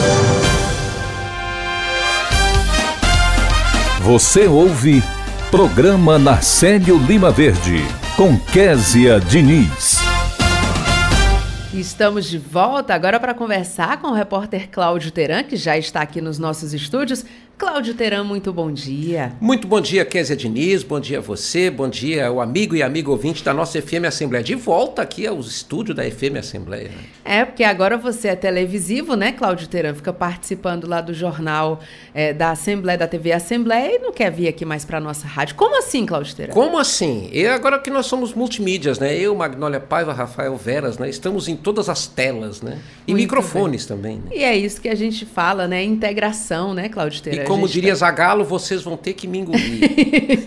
Você 4.00 4.46
ouve 4.46 5.02
Programa 5.50 6.16
Narcélio 6.18 6.96
Lima 6.98 7.32
Verde, 7.32 7.84
com 8.16 8.38
Késia 8.38 9.20
Diniz. 9.20 9.98
Estamos 11.74 12.24
de 12.24 12.38
volta 12.38 12.94
agora 12.94 13.20
para 13.20 13.34
conversar 13.34 14.00
com 14.00 14.06
o 14.08 14.14
repórter 14.14 14.70
Cláudio 14.70 15.10
Teran, 15.10 15.42
que 15.42 15.56
já 15.56 15.76
está 15.76 16.00
aqui 16.00 16.22
nos 16.22 16.38
nossos 16.38 16.72
estúdios. 16.72 17.22
Cláudio 17.58 17.94
Teran, 17.94 18.22
muito 18.22 18.52
bom 18.52 18.70
dia. 18.70 19.32
Muito 19.40 19.66
bom 19.66 19.80
dia, 19.80 20.04
Kézia 20.04 20.36
Diniz, 20.36 20.82
bom 20.82 21.00
dia 21.00 21.16
a 21.16 21.20
você, 21.22 21.70
bom 21.70 21.88
dia 21.88 22.26
ao 22.26 22.38
amigo 22.38 22.76
e 22.76 22.82
amigo 22.82 23.10
ouvinte 23.10 23.42
da 23.42 23.54
nossa 23.54 23.80
FM 23.80 24.04
Assembleia. 24.06 24.44
De 24.44 24.54
volta 24.54 25.00
aqui 25.00 25.26
ao 25.26 25.40
estúdio 25.40 25.94
da 25.94 26.02
FM 26.02 26.36
Assembleia. 26.38 26.90
É, 27.24 27.46
porque 27.46 27.64
agora 27.64 27.96
você 27.96 28.28
é 28.28 28.36
televisivo, 28.36 29.16
né, 29.16 29.32
Cláudio 29.32 29.68
Teran? 29.68 29.94
Fica 29.94 30.12
participando 30.12 30.86
lá 30.86 31.00
do 31.00 31.14
jornal 31.14 31.80
é, 32.12 32.34
da 32.34 32.50
Assembleia, 32.50 32.98
da 32.98 33.08
TV 33.08 33.32
Assembleia 33.32 33.96
e 33.96 33.98
não 34.00 34.12
quer 34.12 34.30
vir 34.30 34.48
aqui 34.48 34.66
mais 34.66 34.84
para 34.84 35.00
nossa 35.00 35.26
rádio. 35.26 35.54
Como 35.54 35.78
assim, 35.78 36.04
Cláudio 36.04 36.36
Teran? 36.36 36.52
Como 36.52 36.78
assim? 36.78 37.30
E 37.32 37.46
agora 37.46 37.78
que 37.78 37.88
nós 37.88 38.04
somos 38.04 38.34
multimídias, 38.34 38.98
né? 38.98 39.18
Eu, 39.18 39.34
Magnólia 39.34 39.80
Paiva, 39.80 40.12
Rafael 40.12 40.54
Veras, 40.58 40.98
né? 40.98 41.08
Estamos 41.08 41.48
em 41.48 41.56
todas 41.56 41.88
as 41.88 42.06
telas, 42.06 42.60
né? 42.60 42.78
E 43.06 43.12
muito 43.12 43.22
microfones 43.22 43.86
bem. 43.86 43.96
também. 43.96 44.16
Né? 44.16 44.30
E 44.32 44.44
é 44.44 44.54
isso 44.54 44.78
que 44.78 44.90
a 44.90 44.94
gente 44.94 45.24
fala, 45.24 45.66
né? 45.66 45.82
Integração, 45.82 46.74
né, 46.74 46.90
Cláudio 46.90 47.22
Teran? 47.22 47.45
Como 47.46 47.68
diria 47.68 47.90
tá... 47.90 47.96
Zagalo, 47.96 48.44
vocês 48.44 48.82
vão 48.82 48.96
ter 48.96 49.14
que 49.14 49.26
me 49.26 49.38
engolir. 49.38 49.80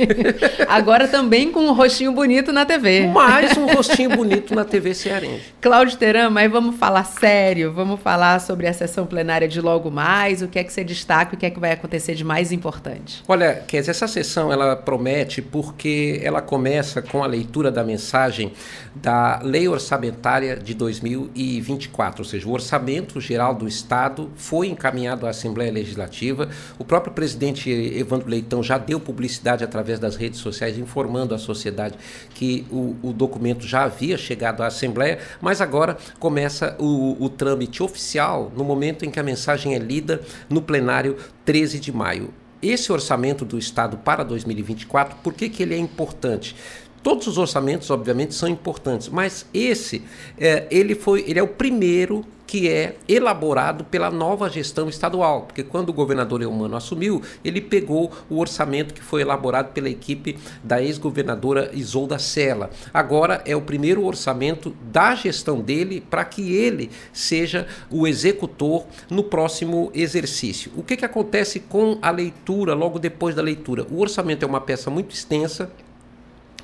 Agora 0.67 1.07
também 1.07 1.51
com 1.51 1.61
um 1.61 1.73
rostinho 1.73 2.11
bonito 2.11 2.51
na 2.51 2.65
TV. 2.65 3.07
Mais 3.07 3.57
um 3.57 3.67
rostinho 3.67 4.15
bonito 4.15 4.53
na 4.53 4.65
TV 4.65 4.93
cearense. 4.93 5.45
Cláudio 5.61 5.97
Teran, 5.97 6.29
mas 6.29 6.51
vamos 6.51 6.75
falar 6.75 7.03
sério, 7.03 7.71
vamos 7.71 7.99
falar 7.99 8.39
sobre 8.39 8.67
a 8.67 8.73
sessão 8.73 9.05
plenária 9.05 9.47
de 9.47 9.61
logo 9.61 9.89
mais, 9.89 10.41
o 10.41 10.47
que 10.47 10.59
é 10.59 10.63
que 10.63 10.71
você 10.71 10.83
destaca, 10.83 11.35
o 11.35 11.37
que 11.37 11.45
é 11.45 11.49
que 11.49 11.59
vai 11.59 11.71
acontecer 11.71 12.15
de 12.15 12.23
mais 12.23 12.51
importante. 12.51 13.23
Olha, 13.27 13.63
Kézia, 13.67 13.91
essa 13.91 14.07
sessão 14.07 14.51
ela 14.51 14.75
promete 14.75 15.41
porque 15.41 16.19
ela 16.23 16.41
começa 16.41 17.01
com 17.01 17.23
a 17.23 17.27
leitura 17.27 17.71
da 17.71 17.83
mensagem 17.83 18.51
da 18.95 19.39
Lei 19.43 19.67
Orçamentária 19.67 20.57
de 20.57 20.73
2024, 20.73 22.21
ou 22.21 22.25
seja, 22.25 22.47
o 22.47 22.51
Orçamento 22.51 23.19
Geral 23.21 23.53
do 23.55 23.67
Estado 23.67 24.29
foi 24.35 24.67
encaminhado 24.67 25.25
à 25.25 25.29
Assembleia 25.29 25.71
Legislativa, 25.71 26.49
o 26.77 26.83
próprio 26.89 27.13
presidente 27.13 27.69
Evandro 27.69 28.27
Leitão 28.27 28.63
já 28.63 28.79
deu 28.79 28.99
publicidade 28.99 29.63
através 29.63 29.99
das 29.99 30.15
redes 30.15 30.39
sociais, 30.39 30.75
informando 30.75 31.35
a 31.35 31.37
sociedade 31.37 31.93
que 32.33 32.65
o, 32.71 32.95
o 33.03 33.13
documento 33.13 33.67
já 33.67 33.83
havia 33.83 34.17
chegado 34.17 34.63
à 34.63 34.65
Assembleia, 34.65 35.19
mas 35.39 35.61
agora 35.61 35.99
começa 36.17 36.75
o, 36.79 37.23
o 37.23 37.29
trâmite 37.29 37.83
oficial 37.83 38.51
no 38.57 38.63
momento 38.63 39.05
em 39.05 39.11
que 39.11 39.19
a 39.19 39.23
mensagem 39.23 39.75
é 39.75 39.77
lida 39.77 40.19
no 40.49 40.63
plenário 40.63 41.15
13 41.45 41.79
de 41.79 41.91
maio 41.91 42.33
esse 42.61 42.91
orçamento 42.91 43.45
do 43.45 43.57
Estado 43.57 43.97
para 43.97 44.23
2024, 44.23 45.17
por 45.23 45.33
que, 45.33 45.47
que 45.47 45.63
ele 45.63 45.73
é 45.73 45.77
importante? 45.77 46.55
Todos 47.01 47.27
os 47.27 47.37
orçamentos, 47.37 47.89
obviamente, 47.89 48.33
são 48.33 48.49
importantes, 48.49 49.09
mas 49.09 49.45
esse 49.53 50.03
é, 50.37 50.67
ele 50.69 50.95
foi, 50.95 51.23
ele 51.27 51.39
é 51.39 51.43
o 51.43 51.47
primeiro 51.47 52.25
que 52.49 52.67
é 52.67 52.95
elaborado 53.07 53.83
pela 53.83 54.09
nova 54.09 54.49
gestão 54.49 54.89
estadual, 54.89 55.43
porque 55.43 55.61
quando 55.61 55.89
o 55.89 55.93
governador 55.93 56.41
Eumano 56.41 56.75
assumiu, 56.75 57.21
ele 57.45 57.61
pegou 57.61 58.11
o 58.27 58.39
orçamento 58.39 58.91
que 58.91 59.03
foi 59.03 59.21
elaborado 59.21 59.71
pela 59.71 59.87
equipe 59.87 60.35
da 60.63 60.81
ex-governadora 60.81 61.69
Isolda 61.75 62.17
Sela. 62.17 62.71
Agora 62.91 63.43
é 63.45 63.55
o 63.55 63.61
primeiro 63.61 64.03
orçamento 64.03 64.75
da 64.91 65.13
gestão 65.13 65.61
dele 65.61 66.01
para 66.01 66.25
que 66.25 66.55
ele 66.55 66.89
seja 67.13 67.67
o 67.87 68.07
executor 68.07 68.83
no 69.11 69.23
próximo 69.23 69.91
exercício. 69.93 70.71
O 70.75 70.81
que, 70.81 70.97
que 70.97 71.05
acontece 71.05 71.59
com 71.59 71.99
a 72.01 72.09
leitura 72.09 72.73
logo 72.73 72.97
depois 72.97 73.35
da 73.35 73.43
leitura? 73.43 73.85
O 73.91 74.01
orçamento 74.01 74.41
é 74.41 74.47
uma 74.47 74.59
peça 74.59 74.89
muito 74.89 75.13
extensa, 75.13 75.69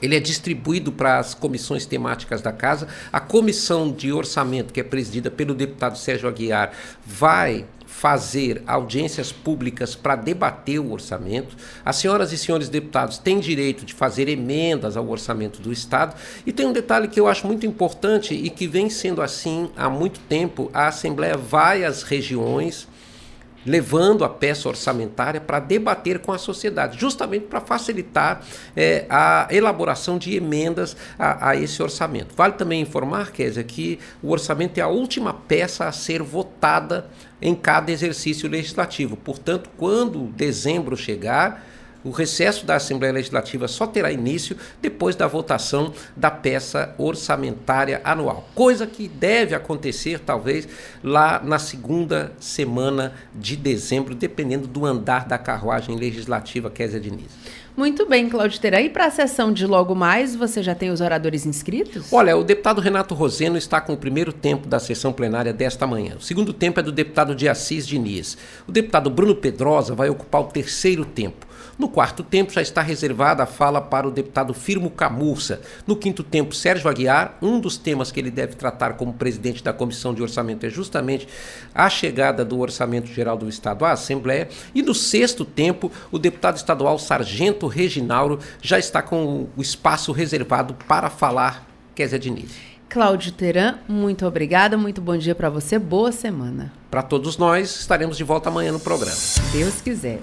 ele 0.01 0.15
é 0.15 0.19
distribuído 0.19 0.91
para 0.91 1.19
as 1.19 1.33
comissões 1.33 1.85
temáticas 1.85 2.41
da 2.41 2.51
casa. 2.51 2.87
A 3.11 3.19
comissão 3.19 3.91
de 3.91 4.11
orçamento, 4.11 4.73
que 4.73 4.79
é 4.79 4.83
presidida 4.83 5.31
pelo 5.31 5.53
deputado 5.53 5.97
Sérgio 5.97 6.27
Aguiar, 6.27 6.71
vai 7.05 7.65
fazer 7.85 8.61
audiências 8.67 9.31
públicas 9.31 9.95
para 9.95 10.15
debater 10.15 10.79
o 10.79 10.91
orçamento. 10.91 11.55
As 11.83 11.95
senhoras 11.95 12.33
e 12.33 12.37
senhores 12.37 12.67
deputados 12.67 13.17
têm 13.17 13.39
direito 13.39 13.85
de 13.85 13.93
fazer 13.93 14.27
emendas 14.27 14.97
ao 14.97 15.07
orçamento 15.07 15.61
do 15.61 15.71
Estado. 15.71 16.13
E 16.45 16.51
tem 16.51 16.65
um 16.65 16.73
detalhe 16.73 17.07
que 17.07 17.19
eu 17.19 17.27
acho 17.27 17.47
muito 17.47 17.65
importante 17.65 18.33
e 18.33 18.49
que 18.49 18.67
vem 18.67 18.89
sendo 18.89 19.21
assim 19.21 19.69
há 19.77 19.89
muito 19.89 20.19
tempo: 20.21 20.69
a 20.73 20.87
Assembleia 20.87 21.37
vai 21.37 21.85
às 21.85 22.03
regiões 22.03 22.87
levando 23.65 24.23
a 24.23 24.29
peça 24.29 24.69
orçamentária 24.69 25.41
para 25.41 25.59
debater 25.59 26.19
com 26.19 26.31
a 26.31 26.37
sociedade, 26.37 26.99
justamente 26.99 27.47
para 27.47 27.59
facilitar 27.59 28.41
é, 28.75 29.05
a 29.09 29.47
elaboração 29.49 30.17
de 30.17 30.35
emendas 30.35 30.95
a, 31.17 31.49
a, 31.49 31.55
esse 31.55 31.81
orçamento. 31.81 32.35
Vale 32.35 32.53
também 32.53 32.81
informar, 32.81 33.31
Kézia, 33.31 33.63
que 33.63 33.99
o 34.21 34.31
orçamento 34.31 34.77
é 34.77 34.81
a 34.81 34.87
última 34.87 35.33
peça 35.33 35.85
a 35.85 35.91
ser 35.91 36.21
votada 36.21 37.07
em 37.41 37.55
cada 37.55 37.91
exercício 37.91 38.49
legislativo. 38.49 39.15
Portanto, 39.17 39.69
quando 39.77 40.27
dezembro 40.27 40.95
chegar, 40.95 41.65
o 42.05 42.11
recesso 42.11 42.65
da 42.65 42.75
Assembleia 42.75 43.11
Legislativa 43.11 43.67
só 43.67 43.87
terá 43.87 44.11
início 44.11 44.55
depois 44.79 45.15
da 45.15 45.27
votação 45.27 45.91
da 46.15 46.29
peça 46.29 46.93
orçamentária 46.99 47.99
anual, 48.03 48.47
coisa 48.53 48.85
que 48.85 49.07
deve 49.07 49.55
acontecer 49.55 50.19
talvez 50.19 50.67
lá 51.03 51.41
na 51.43 51.57
segunda 51.57 52.31
semana 52.39 53.13
de 53.33 53.55
dezembro, 53.55 54.13
dependendo 54.13 54.67
do 54.67 54.85
andar 54.85 55.27
da 55.27 55.37
carruagem 55.37 55.97
legislativa, 55.97 56.69
Kézia 56.69 56.99
Diniz. 56.99 57.31
Muito 57.75 58.05
bem, 58.05 58.29
Cláudio 58.29 58.61
Teira. 58.61 58.79
E 58.79 58.89
para 58.89 59.07
a 59.07 59.11
sessão 59.11 59.51
de 59.51 59.67
logo 59.67 59.93
mais, 59.93 60.33
você 60.33 60.63
já 60.63 60.73
tem 60.73 60.91
os 60.91 61.01
oradores 61.01 61.45
inscritos? 61.45 62.05
Olha, 62.13 62.37
o 62.37 62.43
deputado 62.43 62.79
Renato 62.79 63.13
Roseno 63.13 63.57
está 63.57 63.81
com 63.81 63.91
o 63.91 63.97
primeiro 63.97 64.31
tempo 64.31 64.65
da 64.65 64.79
sessão 64.79 65.11
plenária 65.11 65.51
desta 65.51 65.85
manhã. 65.85 66.15
O 66.17 66.21
segundo 66.21 66.53
tempo 66.53 66.79
é 66.79 66.83
do 66.83 66.91
deputado 66.91 67.35
de 67.35 67.49
Assis 67.49 67.85
Diniz. 67.85 68.37
O 68.65 68.71
deputado 68.71 69.09
Bruno 69.09 69.35
Pedrosa 69.35 69.93
vai 69.93 70.09
ocupar 70.09 70.41
o 70.41 70.45
terceiro 70.45 71.03
tempo. 71.03 71.45
No 71.77 71.89
quarto 71.89 72.23
tempo 72.23 72.51
já 72.51 72.61
está 72.61 72.81
reservada 72.81 73.43
a 73.43 73.45
fala 73.45 73.81
para 73.81 74.07
o 74.07 74.11
deputado 74.11 74.53
Firmo 74.53 74.89
Camurça. 74.89 75.61
No 75.85 75.95
quinto 75.95 76.23
tempo, 76.23 76.55
Sérgio 76.55 76.89
Aguiar, 76.89 77.37
um 77.41 77.59
dos 77.59 77.77
temas 77.77 78.11
que 78.11 78.19
ele 78.19 78.31
deve 78.31 78.55
tratar 78.55 78.93
como 78.93 79.13
presidente 79.13 79.63
da 79.63 79.73
Comissão 79.73 80.13
de 80.13 80.21
Orçamento 80.21 80.65
é 80.65 80.69
justamente 80.69 81.27
a 81.73 81.89
chegada 81.89 82.45
do 82.45 82.59
Orçamento 82.59 83.07
Geral 83.07 83.37
do 83.37 83.49
Estado 83.49 83.85
à 83.85 83.91
Assembleia. 83.91 84.47
E 84.73 84.81
no 84.81 84.93
sexto 84.93 85.43
tempo, 85.43 85.91
o 86.11 86.19
deputado 86.19 86.57
estadual 86.57 86.97
Sargento 86.99 87.67
Reginauro 87.67 88.39
já 88.61 88.79
está 88.79 89.01
com 89.01 89.47
o 89.55 89.61
espaço 89.61 90.11
reservado 90.11 90.75
para 90.87 91.09
falar 91.09 91.67
Kézia 91.93 92.19
Diniz. 92.19 92.75
Cláudio 92.89 93.31
Teran, 93.31 93.79
muito 93.87 94.25
obrigada, 94.25 94.77
muito 94.77 95.01
bom 95.01 95.17
dia 95.17 95.35
para 95.35 95.49
você, 95.49 95.77
boa 95.77 96.11
semana. 96.11 96.71
Para 96.89 97.03
todos 97.03 97.37
nós, 97.37 97.75
estaremos 97.79 98.15
de 98.15 98.23
volta 98.23 98.49
amanhã 98.49 98.71
no 98.71 98.79
programa. 98.79 99.17
Deus 99.51 99.81
quiser. 99.81 100.21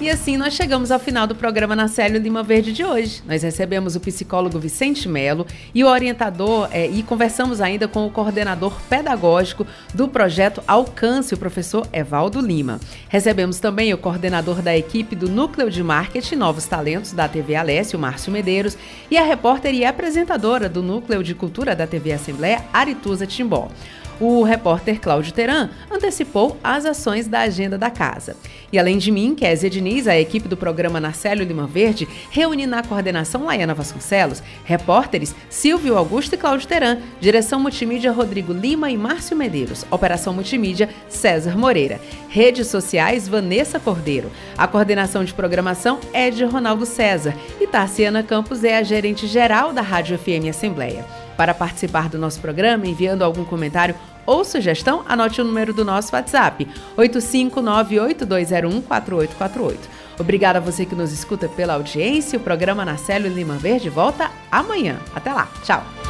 E 0.00 0.10
assim 0.10 0.36
nós 0.36 0.54
chegamos 0.54 0.90
ao 0.90 0.98
final 0.98 1.24
do 1.24 1.36
programa 1.36 1.76
na 1.76 1.86
Célio 1.86 2.20
Lima 2.20 2.42
Verde 2.42 2.72
de 2.72 2.84
hoje. 2.84 3.22
Nós 3.28 3.44
recebemos 3.44 3.94
o 3.94 4.00
psicólogo 4.00 4.58
Vicente 4.58 5.08
Melo 5.08 5.46
e 5.72 5.84
o 5.84 5.86
orientador 5.86 6.68
é, 6.72 6.88
e 6.88 7.00
conversamos 7.04 7.60
ainda 7.60 7.86
com 7.86 8.04
o 8.04 8.10
coordenador 8.10 8.74
pedagógico 8.90 9.64
do 9.94 10.08
projeto 10.08 10.60
Alcance, 10.66 11.32
o 11.32 11.38
professor 11.38 11.86
Evaldo 11.92 12.40
Lima. 12.40 12.80
Recebemos 13.08 13.60
também 13.60 13.94
o 13.94 13.98
coordenador 13.98 14.60
da 14.60 14.76
equipe 14.76 15.14
do 15.14 15.28
Núcleo 15.28 15.70
de 15.70 15.82
Marketing 15.82 16.36
Novos 16.36 16.66
Talentos 16.66 17.12
da 17.12 17.28
TV 17.28 17.54
Alessio, 17.54 17.98
Márcio 17.98 18.32
Medeiros, 18.32 18.76
e 19.08 19.16
a 19.16 19.22
repórter 19.22 19.72
e 19.74 19.84
apresentadora 19.84 20.68
do 20.68 20.82
Núcleo 20.82 21.22
de 21.22 21.36
Cultura 21.36 21.76
da 21.76 21.86
TV 21.86 22.12
Assembleia, 22.12 22.64
Arituza 22.72 23.28
Timbó 23.28 23.70
o 24.20 24.42
repórter 24.42 25.00
Cláudio 25.00 25.32
Teran 25.32 25.70
antecipou 25.90 26.56
as 26.62 26.84
ações 26.84 27.26
da 27.26 27.40
agenda 27.40 27.76
da 27.76 27.90
casa. 27.90 28.36
E 28.72 28.78
além 28.78 28.98
de 28.98 29.10
mim, 29.10 29.34
Kézia 29.34 29.70
Diniz, 29.70 30.08
a 30.08 30.18
equipe 30.18 30.48
do 30.48 30.56
programa 30.56 30.98
Narcélio 30.98 31.44
Lima 31.44 31.66
Verde, 31.66 32.08
reúne 32.30 32.66
na 32.66 32.82
coordenação 32.82 33.44
Laiana 33.44 33.74
Vasconcelos, 33.74 34.42
repórteres 34.64 35.34
Silvio 35.48 35.96
Augusto 35.96 36.34
e 36.34 36.38
Cláudio 36.38 36.66
Teran, 36.66 36.98
direção 37.20 37.60
multimídia 37.60 38.10
Rodrigo 38.10 38.52
Lima 38.52 38.90
e 38.90 38.96
Márcio 38.96 39.36
Medeiros, 39.36 39.86
operação 39.90 40.34
multimídia 40.34 40.88
César 41.08 41.56
Moreira, 41.56 42.00
redes 42.28 42.66
sociais 42.66 43.28
Vanessa 43.28 43.78
Cordeiro, 43.78 44.30
a 44.58 44.66
coordenação 44.66 45.24
de 45.24 45.32
programação 45.32 46.00
é 46.12 46.30
de 46.30 46.44
Ronaldo 46.44 46.84
César 46.84 47.34
e 47.60 47.66
Tarciana 47.66 48.22
Campos 48.22 48.64
é 48.64 48.76
a 48.76 48.82
gerente 48.82 49.26
geral 49.26 49.72
da 49.72 49.82
Rádio 49.82 50.18
FM 50.18 50.48
Assembleia. 50.50 51.23
Para 51.36 51.54
participar 51.54 52.08
do 52.08 52.18
nosso 52.18 52.40
programa, 52.40 52.86
enviando 52.86 53.22
algum 53.22 53.44
comentário 53.44 53.94
ou 54.26 54.44
sugestão, 54.44 55.04
anote 55.06 55.40
o 55.40 55.44
número 55.44 55.72
do 55.72 55.84
nosso 55.84 56.12
WhatsApp: 56.14 56.68
85982014848. 56.96 59.76
Obrigada 60.18 60.58
a 60.58 60.62
você 60.62 60.84
que 60.86 60.94
nos 60.94 61.12
escuta 61.12 61.48
pela 61.48 61.74
audiência. 61.74 62.38
O 62.38 62.42
programa 62.42 62.84
Narcélio 62.84 63.32
Lima 63.32 63.56
Verde 63.56 63.90
volta 63.90 64.30
amanhã. 64.50 64.98
Até 65.14 65.32
lá. 65.32 65.48
Tchau. 65.64 66.03